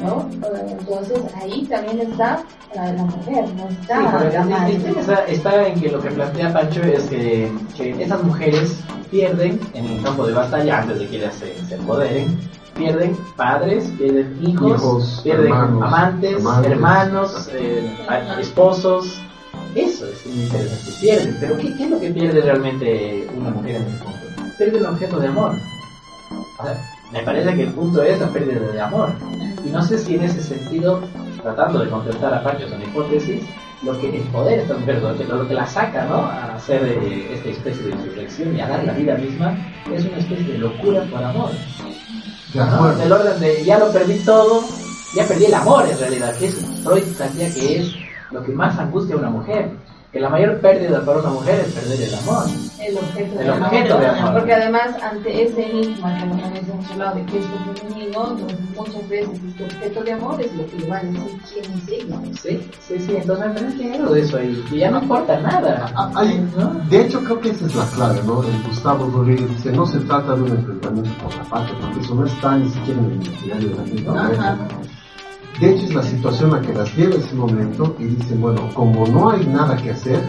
¿No? 0.00 0.26
Entonces 0.32 1.18
ahí 1.40 1.66
también 1.66 2.00
está 2.00 2.42
la, 2.74 2.92
la 2.94 3.02
mujer, 3.02 3.44
no 3.54 3.68
está 3.68 3.98
Sí, 3.98 4.06
pero 4.18 4.30
la 4.32 4.40
el- 4.42 4.48
madre. 4.48 4.74
el 4.76 4.96
está, 4.96 5.14
está 5.26 5.66
en 5.68 5.80
que 5.80 5.90
lo 5.90 6.00
que 6.00 6.10
plantea 6.10 6.52
Pancho 6.52 6.82
es 6.82 7.02
que, 7.04 7.52
que 7.76 8.02
esas 8.02 8.22
mujeres 8.22 8.80
pierden 9.10 9.60
en 9.74 9.84
el 9.86 10.02
campo 10.02 10.26
de 10.26 10.32
batalla 10.32 10.78
antes 10.80 10.98
de 10.98 11.06
que 11.08 11.16
ellas 11.18 11.34
se, 11.34 11.54
se 11.66 11.74
empoderen, 11.74 12.38
pierden 12.74 13.14
padres, 13.36 13.84
pierden 13.98 14.38
hijos, 14.40 14.72
Hijos, 14.80 15.20
pierden 15.22 15.46
hermanos, 15.48 15.82
amantes, 15.82 16.40
amantes. 16.40 16.72
hermanos, 16.72 17.48
eh, 17.52 17.96
esposos. 18.40 19.20
Eso 19.74 20.06
es 20.06 20.26
interesante, 20.26 20.90
pierden. 21.02 21.36
Pero 21.38 21.58
¿qué, 21.58 21.76
qué 21.76 21.84
es 21.84 21.90
lo 21.90 22.00
que 22.00 22.10
pierde 22.10 22.40
realmente 22.40 23.28
una 23.36 23.50
mujer 23.50 23.76
en 23.76 23.82
el 23.82 23.98
punto? 23.98 24.18
Pierde 24.56 24.78
el 24.78 24.86
objeto 24.86 25.18
de 25.20 25.28
amor. 25.28 25.54
O 26.58 26.64
sea, 26.64 26.90
me 27.12 27.22
parece 27.22 27.54
que 27.54 27.62
el 27.64 27.70
punto 27.70 28.02
es 28.02 28.18
la 28.20 28.28
pérdida 28.28 28.60
de 28.72 28.80
amor. 28.80 29.10
Y 29.64 29.68
no 29.68 29.82
sé 29.82 29.98
si 29.98 30.14
en 30.14 30.22
ese 30.22 30.42
sentido, 30.42 31.00
tratando 31.42 31.80
de 31.80 31.90
contestar 31.90 32.32
a 32.34 32.42
Pancho 32.42 32.66
una 32.74 32.84
hipótesis, 32.84 33.42
lo 33.82 33.98
que 34.00 34.16
el 34.16 34.22
poder 34.24 34.56
de 34.56 34.62
esta 34.62 34.76
mujer, 34.76 35.02
lo 35.28 35.48
que, 35.48 35.54
la 35.54 35.66
saca 35.66 36.04
¿no? 36.06 36.16
a 36.16 36.54
hacer 36.54 36.82
eh, 36.84 37.34
esta 37.34 37.48
especie 37.48 37.82
de 37.82 37.90
insurrección 37.90 38.56
y 38.56 38.60
a 38.60 38.68
dar 38.68 38.84
la 38.84 38.92
vida 38.92 39.16
misma, 39.16 39.56
es 39.92 40.04
una 40.04 40.18
especie 40.18 40.52
de 40.52 40.58
locura 40.58 41.02
por 41.10 41.22
amor. 41.22 41.50
¿no? 42.54 42.94
Del 42.94 43.12
orden 43.12 43.40
de 43.40 43.64
ya 43.64 43.78
lo 43.78 43.92
perdí 43.92 44.18
todo, 44.20 44.62
ya 45.16 45.26
perdí 45.26 45.46
el 45.46 45.54
amor 45.54 45.84
en 45.90 45.98
realidad, 45.98 46.36
que 46.36 46.46
es 46.46 46.64
Freud 46.84 47.02
plantea 47.16 47.52
que 47.52 47.78
es 47.78 47.92
lo 48.30 48.42
que 48.42 48.52
más 48.52 48.78
angustia 48.78 49.16
a 49.16 49.18
una 49.18 49.30
mujer. 49.30 49.70
Que 50.12 50.20
la 50.20 50.28
mayor 50.28 50.60
pérdida 50.60 51.02
para 51.06 51.20
una 51.20 51.30
mujer 51.30 51.60
es 51.66 51.72
perder 51.72 52.02
el 52.02 52.14
amor. 52.16 52.44
El 52.78 52.98
objeto, 52.98 53.40
El 53.40 53.46
de, 53.46 53.50
objeto 53.52 53.94
amor. 53.94 54.00
de 54.00 54.06
amor. 54.20 54.32
Porque 54.34 54.52
además, 54.52 54.88
ante 55.02 55.42
ese 55.44 55.70
enigma 55.70 56.18
que 56.18 56.26
vez 56.52 56.68
hemos 56.68 56.90
hablado 56.90 57.14
de 57.16 57.24
que 57.26 57.38
es 57.38 57.44
lo 57.48 57.74
femenino, 57.74 58.28
entonces 58.36 58.58
muchas 58.76 59.08
veces 59.08 59.40
este 59.48 59.64
objeto 59.64 60.04
de 60.04 60.12
amor 60.12 60.40
es 60.42 60.54
lo 60.54 60.66
que 60.66 60.76
le 60.80 60.86
va 60.86 60.98
a 60.98 61.02
decir 61.02 61.40
quién 61.50 61.64
es 61.78 61.88
ella. 61.88 62.20
Sí, 62.42 62.70
sí, 62.86 62.98
sí, 63.06 63.16
entonces 63.16 63.46
parece 63.54 63.76
que 63.78 63.94
algo 63.94 64.12
de 64.14 64.20
eso 64.20 64.36
ahí, 64.36 64.64
y 64.70 64.78
ya 64.78 64.90
no 64.90 65.02
importa 65.02 65.40
nada. 65.40 65.90
Ah, 65.96 66.10
hay- 66.14 66.46
¿no? 66.58 66.74
de 66.90 67.00
hecho, 67.00 67.24
creo 67.24 67.40
que 67.40 67.48
esa 67.50 67.64
es 67.64 67.74
la 67.74 67.86
clave, 67.86 68.20
¿no? 68.26 68.42
El 68.42 68.62
Gustavo 68.64 69.06
Rodríguez 69.08 69.48
dice, 69.48 69.72
no 69.72 69.86
se 69.86 69.98
trata 70.00 70.34
de 70.34 70.42
un 70.42 70.50
enfrentamiento 70.50 71.10
por 71.22 71.34
la 71.36 71.44
patria, 71.44 71.74
porque 71.80 72.00
eso 72.00 72.14
no 72.14 72.26
está 72.26 72.56
ni 72.58 72.68
siquiera 72.68 73.00
en 73.00 73.06
el 73.06 73.26
imaginario 73.26 73.68
de 73.70 73.74
la 73.76 73.82
gente. 73.84 74.10
De 75.60 75.70
hecho, 75.70 75.84
es 75.84 75.94
la 75.94 76.02
situación 76.02 76.54
a 76.54 76.60
que 76.60 76.72
las 76.72 76.94
lleva 76.96 77.16
ese 77.16 77.34
momento 77.34 77.94
y 77.98 78.04
dicen, 78.04 78.40
bueno, 78.40 78.68
como 78.74 79.06
no 79.06 79.30
hay 79.30 79.46
nada 79.46 79.76
que 79.76 79.90
hacer, 79.90 80.20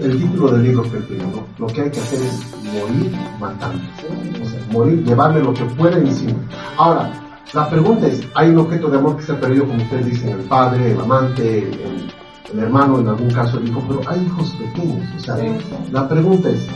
el 0.00 0.18
título 0.18 0.52
del 0.52 0.62
libro 0.62 0.82
que 0.82 0.98
digo, 1.12 1.46
lo 1.58 1.66
que 1.66 1.82
hay 1.82 1.90
que 1.90 2.00
hacer 2.00 2.20
es 2.20 2.46
morir 2.72 3.12
matando. 3.40 3.82
O 4.42 4.48
sea, 4.48 4.60
morir, 4.70 5.04
llevarle 5.04 5.42
lo 5.42 5.54
que 5.54 5.64
pueda 5.64 5.98
encima. 5.98 6.38
Ahora, 6.76 7.10
la 7.54 7.70
pregunta 7.70 8.06
es, 8.06 8.20
hay 8.34 8.50
un 8.50 8.58
objeto 8.58 8.90
de 8.90 8.98
amor 8.98 9.16
que 9.16 9.22
se 9.22 9.32
ha 9.32 9.40
perdido, 9.40 9.66
como 9.66 9.82
ustedes 9.82 10.06
dicen, 10.06 10.30
el 10.30 10.40
padre, 10.40 10.92
el 10.92 11.00
amante, 11.00 11.58
el, 11.60 12.12
el 12.52 12.58
hermano, 12.58 13.00
en 13.00 13.08
algún 13.08 13.30
caso 13.30 13.58
el 13.58 13.68
hijo, 13.68 13.82
pero 13.88 14.02
hay 14.08 14.22
hijos 14.24 14.50
pequeños. 14.52 15.06
O 15.16 15.20
sea, 15.20 15.36
la 15.90 16.08
pregunta 16.08 16.50
es, 16.50 16.68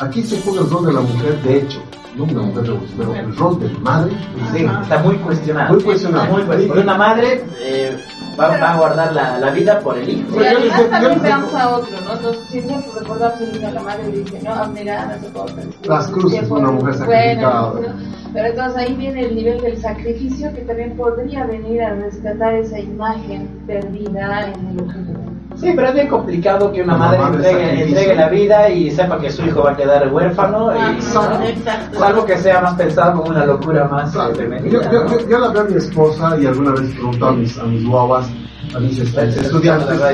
aquí 0.00 0.22
se 0.22 0.40
juega 0.40 0.62
el 0.62 0.70
rol 0.70 0.86
de 0.86 0.92
la 0.92 1.00
mujer, 1.00 1.42
de 1.42 1.58
hecho, 1.58 1.82
no 2.16 2.24
una 2.24 2.42
mujer 2.42 2.62
de 2.64 2.78
pero 2.96 3.14
el 3.14 3.36
rol 3.36 3.60
de 3.60 3.68
madre, 3.80 4.12
Sí, 4.52 4.66
está 4.82 4.98
muy 4.98 5.16
cuestionado. 5.16 5.74
Muy 5.74 5.82
cuestionado. 5.82 6.32
Muy 6.32 6.42
cuestionado. 6.42 6.82
Una 6.82 6.98
madre 6.98 7.44
eh, 7.60 7.96
va, 8.38 8.48
va 8.48 8.72
a 8.72 8.76
guardar 8.78 9.12
la, 9.12 9.38
la 9.38 9.50
vida 9.50 9.78
por 9.80 9.96
el 9.96 10.08
hijo. 10.08 10.36
Y 10.36 10.38
les 10.40 10.72
además 10.72 10.90
también 10.90 11.22
veamos 11.22 11.54
a 11.54 11.68
otro, 11.76 12.00
¿no? 12.04 12.12
Entonces, 12.14 12.42
siempre 12.48 12.76
recordamos 12.98 13.40
el 13.40 13.64
a 13.64 13.70
la 13.70 13.82
madre 13.82 14.08
le 14.10 14.18
dice, 14.18 14.40
no, 14.42 14.54
abnegada, 14.54 15.18
soporta. 15.20 15.62
Las 15.84 16.08
cruces, 16.08 16.50
una 16.50 16.70
mujer 16.70 16.94
sacrificada. 16.94 17.70
Bueno, 17.70 17.94
pero 18.32 18.46
entonces 18.46 18.78
ahí 18.78 18.94
viene 18.94 19.26
el 19.26 19.34
nivel 19.34 19.60
del 19.60 19.76
sacrificio 19.78 20.52
que 20.54 20.62
también 20.62 20.96
podría 20.96 21.44
venir 21.46 21.82
a 21.82 21.94
rescatar 21.94 22.54
esa 22.54 22.78
imagen 22.78 23.48
perdida 23.66 24.52
en 24.52 24.66
el 24.68 24.82
objeto. 24.82 25.19
Sí, 25.60 25.72
pero 25.76 25.88
es 25.88 25.94
bien 25.94 26.08
complicado 26.08 26.72
que 26.72 26.82
una 26.82 26.96
madre, 26.96 27.18
madre 27.18 27.82
entregue, 27.82 28.14
la 28.14 28.28
vida 28.28 28.68
y 28.70 28.90
sepa 28.90 29.18
que 29.20 29.30
su 29.30 29.44
hijo 29.44 29.62
va 29.62 29.72
a 29.72 29.76
quedar 29.76 30.10
huérfano. 30.12 30.70
Y, 30.74 30.94
exacto. 30.94 31.98
Salvo 31.98 32.24
que 32.24 32.38
sea 32.38 32.60
más 32.62 32.74
pensado 32.74 33.18
como 33.20 33.30
una 33.30 33.44
locura 33.44 33.86
más 33.86 34.10
Claro. 34.12 34.30
eh, 34.30 34.36
Yo, 34.36 34.40
femenina. 34.40 34.90
yo, 34.90 35.04
¿no? 35.04 35.10
yo, 35.10 35.28
yo 35.28 35.38
la 35.38 35.48
veo 35.48 35.62
a 35.62 35.64
mi 35.64 35.76
esposa 35.76 36.36
y 36.40 36.46
alguna 36.46 36.72
vez 36.72 36.90
pregunto 36.92 37.26
a 37.26 37.32
mis, 37.32 37.58
a 37.58 37.64
mis 37.64 37.86
guaguas, 37.86 38.26
a 38.74 38.80
mis 38.80 38.98
estudiantes, 38.98 39.36
está 39.36 39.48
escuchando, 39.48 39.86
no 39.86 40.04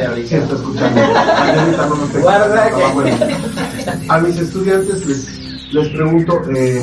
a 4.08 4.18
mis 4.18 4.38
estudiantes 4.38 5.06
les, 5.06 5.72
les 5.72 5.88
pregunto, 5.90 6.40
eh, 6.54 6.82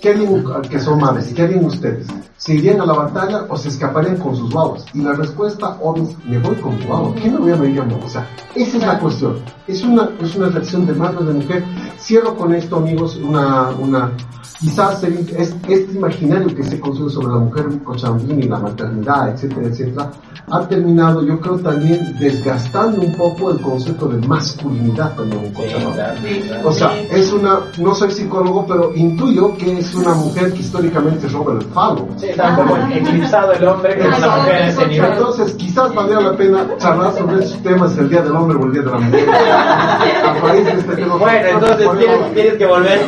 ¿qué 0.00 0.10
harían, 0.10 0.44
que 0.70 0.78
son 0.78 0.98
madres, 1.00 1.32
¿qué 1.34 1.42
harían 1.42 1.64
ustedes? 1.64 2.06
¿Se 2.46 2.54
irían 2.54 2.80
a 2.80 2.86
la 2.86 2.92
batalla 2.92 3.44
o 3.48 3.56
se 3.56 3.70
escaparían 3.70 4.18
con 4.18 4.36
sus 4.36 4.52
guaguas? 4.52 4.84
Y 4.94 5.00
la 5.02 5.14
respuesta 5.14 5.76
obvia 5.82 6.04
es, 6.04 6.16
me 6.24 6.38
voy 6.38 6.54
con 6.56 6.78
mi 6.78 6.84
guagua, 6.84 7.12
¿qué 7.16 7.28
me 7.28 7.38
voy 7.38 7.50
a 7.50 7.56
medir 7.56 7.80
a 7.80 7.84
O 8.04 8.08
sea, 8.08 8.24
esa 8.54 8.76
es 8.78 8.86
la 8.86 8.98
cuestión, 9.00 9.36
es 9.66 9.82
una, 9.82 10.08
es 10.22 10.36
una 10.36 10.48
reacción 10.50 10.86
de 10.86 10.92
madre 10.92 11.24
de 11.24 11.32
mujer. 11.34 11.64
Cierro 11.98 12.36
con 12.36 12.54
esto, 12.54 12.76
amigos, 12.76 13.16
una, 13.16 13.70
una, 13.80 14.12
quizás 14.60 15.02
es- 15.02 15.56
este 15.68 15.92
imaginario 15.92 16.54
que 16.54 16.62
se 16.62 16.78
construye 16.78 17.12
sobre 17.12 17.28
la 17.32 17.38
mujer 17.40 17.66
cochambina 17.82 18.44
y 18.44 18.48
la 18.48 18.58
maternidad, 18.60 19.30
etcétera, 19.30 19.66
etcétera, 19.66 20.10
ha 20.48 20.60
terminado, 20.68 21.26
yo 21.26 21.40
creo, 21.40 21.58
también 21.58 22.16
desgastando 22.20 23.02
un 23.02 23.12
poco 23.16 23.50
el 23.50 23.60
concepto 23.60 24.06
de 24.06 24.24
masculinidad 24.28 25.16
también 25.16 25.46
en 25.46 25.52
Sí. 25.56 26.50
O 26.64 26.70
sea, 26.70 26.96
es 27.10 27.32
una, 27.32 27.58
no 27.78 27.92
soy 27.96 28.12
psicólogo, 28.12 28.64
pero 28.68 28.94
intuyo 28.94 29.56
que 29.56 29.78
es 29.80 29.92
una 29.96 30.14
mujer 30.14 30.52
que 30.52 30.60
históricamente 30.60 31.26
roba 31.28 31.54
el 31.54 31.62
falo. 31.62 32.06
Sí, 32.16 32.26
está 32.36 32.54
poco 32.54 32.76
eclipsado 32.92 33.52
el 33.52 33.66
hombre 33.66 33.98
con 33.98 34.14
una 34.14 34.36
mujer 34.36 34.56
en 34.56 34.68
ese 34.68 34.86
nivel. 34.86 35.12
Entonces, 35.12 35.54
quizás 35.54 35.94
valdría 35.94 36.20
la 36.20 36.36
pena 36.36 36.66
charlar 36.78 37.12
sobre 37.12 37.44
estos 37.44 37.62
temas 37.62 37.96
el 37.96 38.10
Día 38.10 38.22
del 38.22 38.36
Hombre 38.36 38.58
o 38.58 38.66
el 38.66 38.72
Día 38.72 38.82
de 38.82 38.90
la 38.90 38.98
Mujer. 38.98 39.28
Este 40.66 40.96
tema. 40.96 41.16
Bueno, 41.16 41.48
entonces 41.48 41.88
tienes, 41.98 42.34
tienes 42.34 42.54
que 42.54 42.66
volver. 42.66 43.00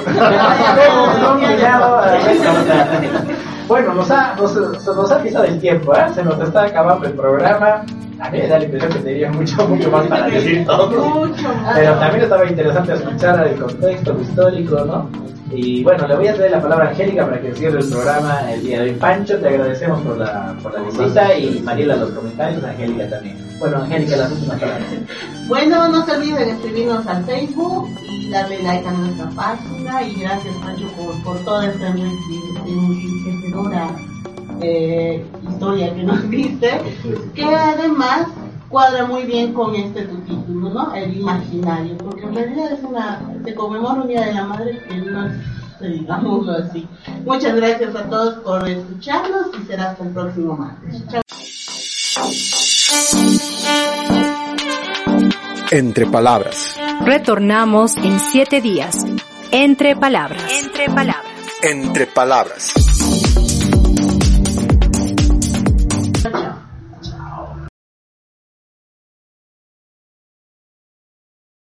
Bueno, 3.69 3.95
nos 3.95 4.11
ha, 4.11 4.35
nos, 4.35 4.53
se 4.53 4.91
nos 4.91 5.13
ha 5.13 5.23
pisado 5.23 5.45
el 5.45 5.61
tiempo, 5.61 5.95
¿eh? 5.95 6.07
se 6.15 6.25
nos 6.25 6.41
está 6.41 6.65
acabando 6.65 7.07
el 7.07 7.13
programa. 7.13 7.85
A 8.21 8.31
mí 8.31 8.39
me 8.39 8.49
da 8.49 8.59
la 8.59 8.65
impresión 8.65 8.93
que 8.93 8.99
tenía 9.01 9.31
mucho, 9.31 9.69
mucho 9.69 9.91
más 9.91 10.07
para 10.07 10.27
decir 10.27 10.65
todo. 10.65 11.29
Pero 11.75 11.95
también 11.95 12.23
estaba 12.23 12.47
interesante 12.47 12.95
escuchar 12.95 13.47
el 13.47 13.61
contexto 13.61 14.17
histórico, 14.21 14.85
¿no? 14.85 15.11
Y 15.51 15.83
bueno, 15.83 16.07
le 16.07 16.17
voy 16.17 16.27
a 16.29 16.35
ceder 16.37 16.51
la 16.51 16.61
palabra 16.63 16.87
a 16.87 16.91
Angélica 16.91 17.25
para 17.25 17.41
que 17.41 17.55
cierre 17.55 17.81
el 17.81 17.89
programa 17.89 18.53
el 18.53 18.63
día 18.63 18.83
de 18.83 18.91
hoy. 18.91 18.97
Pancho, 18.99 19.39
te 19.39 19.49
agradecemos 19.49 20.01
por 20.03 20.19
la, 20.19 20.55
por 20.63 20.75
la 20.75 20.81
visita 20.83 21.35
y 21.39 21.61
Mariela 21.61 21.97
los 21.97 22.11
comentarios, 22.11 22.63
Angélica 22.65 23.09
también. 23.09 23.39
Bueno, 23.59 23.79
Angélica, 23.79 24.17
las 24.17 24.33
últimas 24.33 24.59
palabras. 24.61 24.87
Bueno, 25.49 25.89
no 25.89 26.05
se 26.05 26.13
olviden 26.17 26.49
escribirnos 26.51 27.07
al 27.07 27.25
Facebook 27.25 27.89
y 28.11 28.31
darle 28.31 28.63
like 28.63 28.87
a 28.87 28.93
nuestra 28.93 29.31
página 29.31 30.03
y 30.03 30.21
gracias 30.21 30.55
Pancho 30.57 30.87
por, 30.97 31.23
por 31.25 31.39
toda 31.45 31.67
esta 31.67 31.89
enrique- 31.89 32.61
enriquecedora 32.67 33.89
eh, 34.61 35.25
historia 35.51 35.95
que 35.95 36.03
nos 36.03 36.29
diste, 36.31 36.71
que 37.35 37.45
además 37.45 38.27
cuadra 38.69 39.07
muy 39.07 39.25
bien 39.25 39.53
con 39.53 39.75
este 39.75 40.03
tu 40.03 40.17
título, 40.19 40.71
¿no? 40.71 40.95
El 40.95 41.17
imaginario, 41.17 41.97
porque 41.99 42.23
en 42.23 42.35
realidad 42.35 42.73
es 42.73 42.85
una, 42.85 43.21
se 43.45 43.55
conmemora 43.55 44.03
un 44.03 44.09
Día 44.09 44.27
de 44.27 44.35
la 44.35 44.45
Madre 44.45 44.83
que 44.89 44.97
no 44.97 45.27
es, 45.27 45.33
digámoslo 45.81 46.53
así. 46.53 46.87
Muchas 47.25 47.55
gracias 47.57 47.95
a 47.95 48.05
todos 48.09 48.35
por 48.41 48.69
escucharnos 48.69 49.49
y 49.61 49.67
será 49.67 49.91
hasta 49.91 50.05
el 50.05 50.11
próximo 50.11 50.57
martes. 50.57 51.03
Chao. 51.09 51.23
Entre 55.71 56.07
palabras. 56.07 56.77
Retornamos 57.05 57.97
en 57.99 58.19
siete 58.19 58.61
días. 58.61 59.05
Entre 59.51 59.95
palabras. 59.97 60.43
Entre 60.51 60.87
palabras. 60.87 61.33
Entre 61.63 62.07
palabras. 62.07 62.88